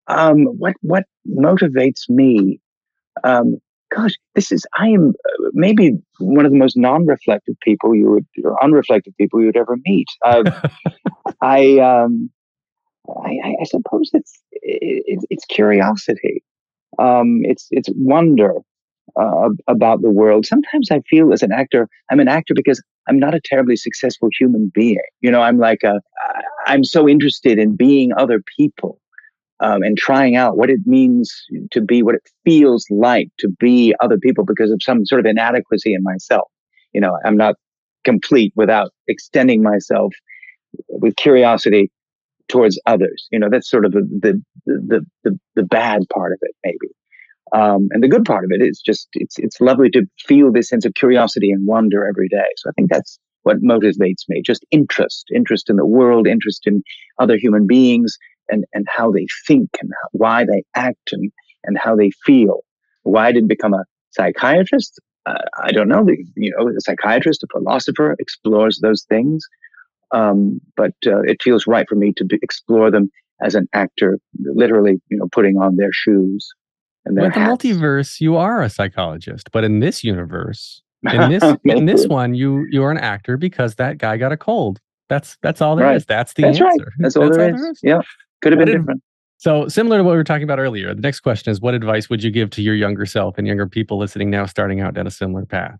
Um, 0.08 0.46
what 0.46 0.76
what 0.82 1.04
motivates 1.30 2.10
me? 2.10 2.60
Um, 3.24 3.58
gosh, 3.96 4.14
this 4.36 4.52
is, 4.52 4.66
I 4.78 4.90
am 4.90 5.14
maybe 5.54 5.94
one 6.20 6.46
of 6.46 6.52
the 6.52 6.58
most 6.58 6.78
non 6.78 7.06
reflective 7.06 7.56
people 7.62 7.96
you 7.96 8.10
would, 8.10 8.26
or 8.44 8.58
unreflective 8.60 9.16
people 9.18 9.40
you 9.40 9.48
would 9.48 9.58
ever 9.58 9.78
meet. 9.86 10.08
Uh, 10.24 10.52
I, 11.42 11.80
um, 11.80 12.30
I, 13.10 13.56
I, 13.62 13.64
suppose 13.66 14.10
it's, 14.14 14.42
it, 14.52 15.24
it's 15.30 15.46
curiosity. 15.46 16.44
Um, 17.00 17.42
it's, 17.44 17.68
it's 17.72 17.90
wonder 17.96 18.54
uh, 19.20 19.50
about 19.68 20.02
the 20.02 20.10
world. 20.10 20.46
Sometimes 20.46 20.92
I 20.92 21.02
feel 21.10 21.32
as 21.32 21.44
an 21.44 21.52
actor, 21.52 21.88
I'm 22.12 22.20
an 22.20 22.28
actor 22.28 22.54
because 22.56 22.82
I'm 23.08 23.20
not 23.20 23.34
a 23.34 23.42
terribly 23.44 23.78
successful 23.78 24.30
human 24.38 24.72
being. 24.74 25.00
You 25.22 25.32
know, 25.32 25.42
I'm 25.42 25.58
like 25.58 25.84
a, 25.84 26.02
I'm 26.66 26.84
so 26.84 27.08
interested 27.08 27.58
in 27.58 27.76
being 27.76 28.12
other 28.18 28.44
people 28.58 29.00
um, 29.60 29.82
and 29.82 29.98
trying 29.98 30.36
out 30.36 30.58
what 30.58 30.70
it 30.70 30.80
means 30.86 31.34
to 31.72 31.82
be, 31.82 32.04
what 32.04 32.16
it 32.16 32.30
feels 32.46 32.86
like 32.90 33.30
to 33.40 33.50
be 33.60 33.94
other 34.00 34.18
people 34.18 34.46
because 34.46 34.72
of 34.72 34.80
some 34.82 35.06
sort 35.06 35.20
of 35.20 35.26
inadequacy 35.26 35.94
in 35.94 36.04
myself. 36.04 36.48
You 36.94 37.02
know, 37.02 37.18
I'm 37.26 37.38
not 37.38 37.56
complete 38.04 38.54
without 38.56 38.92
extending 39.08 39.62
myself 39.64 40.14
with 40.90 41.16
curiosity 41.16 41.92
towards 42.48 42.80
others. 42.86 43.28
You 43.32 43.40
know, 43.40 43.50
that's 43.50 43.70
sort 43.70 43.86
of 43.86 43.92
the 43.92 44.42
the 44.66 45.06
the 45.24 45.40
the, 45.56 45.64
bad 45.64 46.04
part 46.14 46.32
of 46.32 46.40
it, 46.42 46.56
maybe. 46.64 46.94
Um, 47.54 47.88
and 47.92 48.04
the 48.04 48.08
good 48.08 48.26
part 48.26 48.44
of 48.44 48.52
it 48.52 48.62
is 48.62 48.82
just 48.86 49.08
it's 49.14 49.38
it's 49.40 49.60
lovely 49.60 49.90
to 49.92 50.04
feel 50.28 50.52
this 50.52 50.70
sense 50.70 50.86
of 50.86 50.94
curiosity 50.94 51.52
and 51.52 51.66
wonder 51.68 52.06
every 52.06 52.28
day. 52.28 52.48
So 52.58 52.70
I 52.70 52.74
think 52.74 52.90
that's 52.90 53.20
what 53.44 53.62
motivates 53.62 54.28
me: 54.30 54.42
just 54.46 54.66
interest, 54.72 55.26
interest 55.34 55.70
in 55.70 55.78
the 55.78 55.86
world, 55.86 56.28
interest 56.28 56.62
in 56.66 56.84
other 57.20 57.38
human 57.38 57.66
beings, 57.68 58.18
and, 58.50 58.66
and 58.74 58.86
how 58.90 59.12
they 59.12 59.28
think 59.48 59.70
and 59.82 59.92
why 60.12 60.46
they 60.46 60.64
act 60.76 61.12
and, 61.12 61.32
and 61.64 61.78
how 61.78 61.96
they 61.96 62.12
feel. 62.26 62.62
Why 63.04 63.28
I 63.28 63.32
didn't 63.32 63.50
become 63.50 63.74
a 63.74 63.86
psychiatrist? 64.12 65.00
Uh, 65.26 65.44
I 65.62 65.72
don't 65.72 65.88
know. 65.88 66.06
You 66.36 66.54
know, 66.58 66.70
a 66.70 66.82
psychiatrist, 66.82 67.44
a 67.44 67.48
philosopher 67.52 68.16
explores 68.20 68.80
those 68.82 69.06
things. 69.10 69.44
Um, 70.12 70.62
but 70.76 70.94
uh, 71.06 71.22
it 71.24 71.42
feels 71.42 71.68
right 71.68 71.88
for 71.88 71.96
me 71.96 72.14
to 72.14 72.24
be, 72.24 72.40
explore 72.42 72.90
them 72.90 73.12
as 73.42 73.56
an 73.56 73.68
actor, 73.74 74.20
literally, 74.40 75.02
you 75.10 75.18
know, 75.18 75.28
putting 75.32 75.58
on 75.58 75.76
their 75.76 75.92
shoes. 75.92 76.48
And 77.06 77.18
their 77.18 77.26
With 77.26 77.34
the 77.34 77.40
multiverse, 77.42 78.20
you 78.20 78.36
are 78.36 78.62
a 78.62 78.70
psychologist, 78.70 79.50
but 79.52 79.64
in 79.64 79.80
this 79.80 80.04
universe, 80.04 80.82
in 81.14 81.30
this 81.30 81.44
in 81.64 81.86
this 81.86 82.08
one, 82.08 82.34
you 82.34 82.66
you 82.72 82.84
are 82.84 82.92
an 82.92 82.98
actor 82.98 83.38
because 83.38 83.76
that 83.76 83.98
guy 83.98 84.18
got 84.18 84.32
a 84.32 84.38
cold. 84.38 84.80
That's 85.10 85.38
that's 85.42 85.62
all 85.62 85.76
there 85.76 85.86
right. 85.86 85.96
is. 85.96 86.06
That's 86.06 86.34
the 86.34 86.44
that's 86.44 86.62
answer. 86.62 86.66
Right. 86.66 86.88
That's 87.00 87.16
all, 87.16 87.24
that's 87.24 87.38
there, 87.38 87.50
all 87.50 87.56
is. 87.56 87.62
there 87.62 87.72
is. 87.72 87.80
Yeah. 87.84 88.02
Could 88.42 88.54
have 88.54 88.60
been 88.60 88.78
different. 88.80 89.02
So, 89.40 89.68
similar 89.68 89.98
to 89.98 90.04
what 90.04 90.12
we 90.12 90.18
were 90.18 90.24
talking 90.24 90.44
about 90.44 90.60
earlier, 90.60 90.94
the 90.96 91.02
next 91.02 91.20
question 91.20 91.52
is 91.52 91.62
what 91.62 91.76
advice 91.76 92.10
would 92.10 92.24
you 92.24 92.32
give 92.32 92.50
to 92.52 92.62
your 92.62 92.74
younger 92.74 93.06
self 93.06 93.38
and 93.38 93.46
younger 93.46 93.68
people 93.68 93.98
listening 93.98 94.32
now 94.32 94.46
starting 94.48 94.82
out 94.82 94.96
down 94.96 95.06
a 95.06 95.12
similar 95.12 95.46
path? 95.46 95.78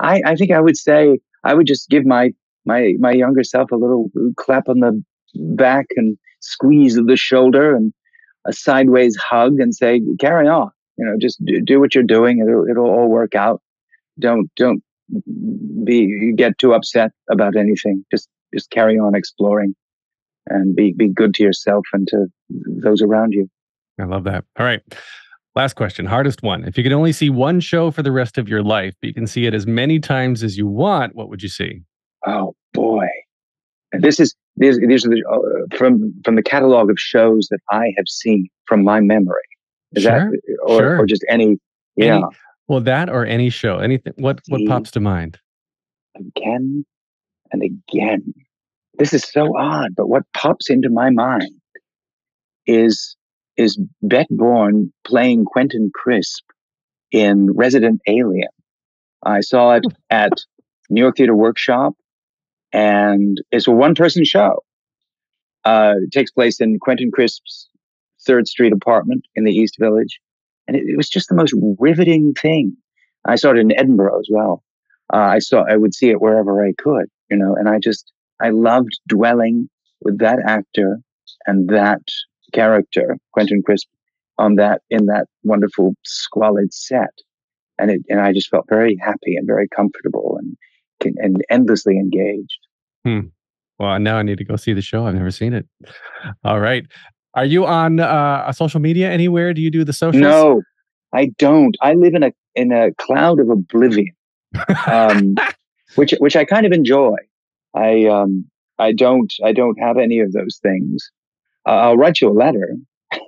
I, 0.00 0.20
I 0.26 0.34
think 0.34 0.50
I 0.50 0.60
would 0.60 0.76
say 0.76 1.18
I 1.44 1.54
would 1.54 1.66
just 1.66 1.88
give 1.88 2.04
my 2.04 2.32
my 2.64 2.94
my 2.98 3.12
younger 3.12 3.44
self 3.44 3.70
a 3.70 3.76
little 3.76 4.10
uh, 4.16 4.30
clap 4.36 4.68
on 4.68 4.80
the 4.80 5.02
back 5.34 5.86
and 5.96 6.18
squeeze 6.40 6.96
of 6.96 7.06
the 7.06 7.16
shoulder 7.16 7.74
and 7.74 7.92
a 8.46 8.52
sideways 8.52 9.16
hug 9.16 9.60
and 9.60 9.74
say, 9.74 10.00
carry 10.20 10.48
on. 10.48 10.70
You 10.98 11.06
know, 11.06 11.16
just 11.20 11.44
do, 11.44 11.60
do 11.60 11.80
what 11.80 11.94
you're 11.94 12.04
doing. 12.04 12.40
It'll 12.40 12.66
it'll 12.68 12.90
all 12.90 13.08
work 13.08 13.34
out. 13.34 13.62
Don't 14.18 14.50
don't 14.56 14.82
be 15.84 16.32
get 16.36 16.58
too 16.58 16.74
upset 16.74 17.12
about 17.30 17.56
anything. 17.56 18.04
Just 18.10 18.28
just 18.54 18.70
carry 18.70 18.98
on 18.98 19.14
exploring 19.14 19.74
and 20.46 20.74
be 20.74 20.92
be 20.92 21.08
good 21.08 21.34
to 21.34 21.42
yourself 21.42 21.84
and 21.92 22.06
to 22.08 22.26
those 22.82 23.02
around 23.02 23.32
you. 23.32 23.48
I 24.00 24.04
love 24.04 24.24
that. 24.24 24.44
All 24.58 24.66
right. 24.66 24.80
Last 25.54 25.72
question, 25.72 26.04
hardest 26.04 26.42
one. 26.42 26.64
If 26.64 26.76
you 26.76 26.82
could 26.82 26.92
only 26.92 27.12
see 27.12 27.30
one 27.30 27.60
show 27.60 27.90
for 27.90 28.02
the 28.02 28.12
rest 28.12 28.36
of 28.36 28.46
your 28.46 28.62
life, 28.62 28.94
but 29.00 29.08
you 29.08 29.14
can 29.14 29.26
see 29.26 29.46
it 29.46 29.54
as 29.54 29.66
many 29.66 29.98
times 29.98 30.42
as 30.42 30.58
you 30.58 30.66
want, 30.66 31.14
what 31.14 31.30
would 31.30 31.42
you 31.42 31.48
see? 31.48 31.80
Oh 32.26 32.54
boy, 32.74 33.06
and 33.92 34.02
this 34.02 34.20
is 34.20 34.34
these 34.56 34.78
these 34.78 35.06
are 35.06 35.08
the, 35.08 35.24
uh, 35.30 35.76
from 35.76 36.12
from 36.24 36.36
the 36.36 36.42
catalog 36.42 36.90
of 36.90 36.98
shows 36.98 37.48
that 37.50 37.60
I 37.70 37.94
have 37.96 38.06
seen 38.06 38.48
from 38.66 38.84
my 38.84 39.00
memory. 39.00 39.40
Is 39.94 40.02
sure, 40.02 40.30
that 40.30 40.40
or, 40.66 40.78
sure. 40.78 41.00
or 41.00 41.06
just 41.06 41.24
any? 41.28 41.56
Yeah. 41.96 42.16
Any, 42.16 42.24
well, 42.68 42.80
that 42.80 43.08
or 43.08 43.24
any 43.24 43.50
show, 43.50 43.78
anything. 43.78 44.14
What 44.16 44.40
what 44.48 44.58
See, 44.58 44.66
pops 44.66 44.90
to 44.92 45.00
mind? 45.00 45.38
Again 46.16 46.84
and 47.52 47.62
again. 47.62 48.34
This 48.98 49.12
is 49.12 49.24
so 49.24 49.56
odd, 49.56 49.94
but 49.94 50.08
what 50.08 50.22
pops 50.34 50.70
into 50.70 50.88
my 50.88 51.10
mind 51.10 51.50
is 52.66 53.16
is 53.56 53.78
Bette 54.02 54.34
Bourne 54.34 54.92
playing 55.06 55.44
Quentin 55.44 55.90
Crisp 55.94 56.44
in 57.10 57.52
Resident 57.54 58.00
Alien. 58.06 58.48
I 59.24 59.40
saw 59.40 59.72
it 59.72 59.84
at 60.10 60.32
New 60.90 61.00
York 61.00 61.16
Theater 61.16 61.34
Workshop, 61.34 61.94
and 62.72 63.40
it's 63.50 63.66
a 63.66 63.72
one 63.72 63.94
person 63.94 64.24
show. 64.24 64.62
Uh, 65.64 65.94
it 66.02 66.12
takes 66.12 66.30
place 66.30 66.60
in 66.60 66.78
Quentin 66.78 67.10
Crisp's 67.10 67.68
Third 68.24 68.46
Street 68.46 68.72
apartment 68.72 69.24
in 69.34 69.44
the 69.44 69.52
East 69.52 69.76
Village. 69.80 70.20
And 70.68 70.76
it, 70.76 70.84
it 70.86 70.96
was 70.96 71.08
just 71.08 71.28
the 71.28 71.34
most 71.34 71.54
riveting 71.78 72.34
thing. 72.34 72.76
I 73.24 73.36
saw 73.36 73.50
it 73.50 73.58
in 73.58 73.76
Edinburgh 73.78 74.18
as 74.18 74.28
well. 74.30 74.62
Uh, 75.12 75.18
I 75.18 75.38
saw, 75.38 75.64
I 75.68 75.76
would 75.76 75.94
see 75.94 76.10
it 76.10 76.20
wherever 76.20 76.64
I 76.64 76.72
could, 76.78 77.06
you 77.30 77.36
know, 77.36 77.54
and 77.54 77.68
I 77.68 77.78
just, 77.78 78.12
I 78.40 78.50
loved 78.50 78.98
dwelling 79.08 79.68
with 80.02 80.18
that 80.18 80.38
actor 80.46 80.98
and 81.46 81.68
that 81.68 82.02
character, 82.52 83.16
Quentin 83.32 83.62
Crisp, 83.62 83.88
on 84.38 84.56
that 84.56 84.82
in 84.90 85.06
that 85.06 85.26
wonderful 85.44 85.94
squalid 86.04 86.72
set, 86.72 87.12
and 87.78 87.90
it 87.90 88.02
and 88.08 88.20
I 88.20 88.32
just 88.32 88.50
felt 88.50 88.66
very 88.68 88.96
happy 89.00 89.36
and 89.36 89.46
very 89.46 89.68
comfortable 89.68 90.38
and 90.38 91.16
and 91.18 91.42
endlessly 91.50 91.96
engaged. 91.96 92.58
Hmm. 93.04 93.28
Well, 93.78 93.98
now 93.98 94.16
I 94.16 94.22
need 94.22 94.38
to 94.38 94.44
go 94.44 94.56
see 94.56 94.72
the 94.72 94.82
show. 94.82 95.06
I've 95.06 95.14
never 95.14 95.30
seen 95.30 95.52
it. 95.52 95.66
All 96.44 96.60
right. 96.60 96.86
Are 97.36 97.44
you 97.44 97.66
on 97.66 98.00
uh, 98.00 98.44
a 98.46 98.54
social 98.54 98.80
media 98.80 99.10
anywhere? 99.10 99.52
Do 99.52 99.60
you 99.60 99.70
do 99.70 99.84
the 99.84 99.92
socials? 99.92 100.22
No, 100.22 100.62
I 101.12 101.26
don't. 101.38 101.76
I 101.82 101.92
live 101.92 102.14
in 102.14 102.22
a 102.22 102.32
in 102.54 102.72
a 102.72 102.92
cloud 102.94 103.38
of 103.38 103.50
oblivion, 103.50 104.14
um, 104.86 105.36
which 105.96 106.14
which 106.18 106.34
I 106.34 106.46
kind 106.46 106.64
of 106.64 106.72
enjoy. 106.72 107.16
I 107.74 108.06
um 108.06 108.46
I 108.78 108.92
don't 108.92 109.32
I 109.44 109.52
don't 109.52 109.78
have 109.78 109.98
any 109.98 110.18
of 110.20 110.32
those 110.32 110.58
things. 110.62 111.10
Uh, 111.68 111.72
I'll 111.72 111.96
write 111.96 112.20
you 112.20 112.30
a 112.30 112.32
letter. 112.32 112.76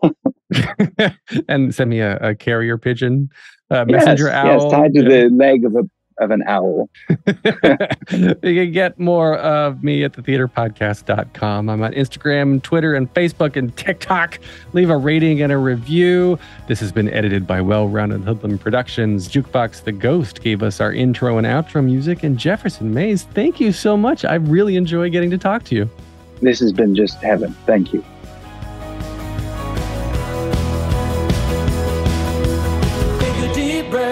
and 1.48 1.74
send 1.74 1.90
me 1.90 2.00
a, 2.00 2.16
a 2.18 2.34
carrier 2.34 2.78
pigeon, 2.78 3.28
uh, 3.70 3.84
messenger 3.84 4.26
yes, 4.26 4.34
owl. 4.34 4.62
Yes, 4.62 4.72
tied 4.72 4.94
to 4.94 5.02
Yeah. 5.02 5.08
the 5.08 5.28
leg 5.30 5.64
of 5.64 5.76
a 5.76 5.82
of 6.20 6.30
an 6.30 6.42
owl. 6.46 6.88
you 7.08 8.34
can 8.40 8.72
get 8.72 8.98
more 8.98 9.36
of 9.36 9.82
me 9.82 10.04
at 10.04 10.12
thetheaterpodcast.com. 10.12 11.68
I'm 11.68 11.82
on 11.82 11.92
Instagram, 11.92 12.62
Twitter, 12.62 12.94
and 12.94 13.12
Facebook 13.14 13.56
and 13.56 13.76
TikTok. 13.76 14.38
Leave 14.72 14.90
a 14.90 14.96
rating 14.96 15.42
and 15.42 15.52
a 15.52 15.58
review. 15.58 16.38
This 16.66 16.80
has 16.80 16.92
been 16.92 17.08
edited 17.10 17.46
by 17.46 17.60
Well 17.60 17.88
Rounded 17.88 18.22
Hoodlum 18.22 18.58
Productions. 18.58 19.28
Jukebox 19.28 19.84
The 19.84 19.92
Ghost 19.92 20.42
gave 20.42 20.62
us 20.62 20.80
our 20.80 20.92
intro 20.92 21.38
and 21.38 21.46
outro 21.46 21.84
music. 21.84 22.22
And 22.22 22.38
Jefferson 22.38 22.92
Mays, 22.92 23.24
thank 23.24 23.60
you 23.60 23.72
so 23.72 23.96
much. 23.96 24.24
I 24.24 24.34
really 24.34 24.76
enjoy 24.76 25.10
getting 25.10 25.30
to 25.30 25.38
talk 25.38 25.64
to 25.64 25.74
you. 25.74 25.90
This 26.40 26.60
has 26.60 26.72
been 26.72 26.94
just 26.94 27.20
heaven. 27.22 27.52
Thank 27.66 27.92
you. 27.92 28.04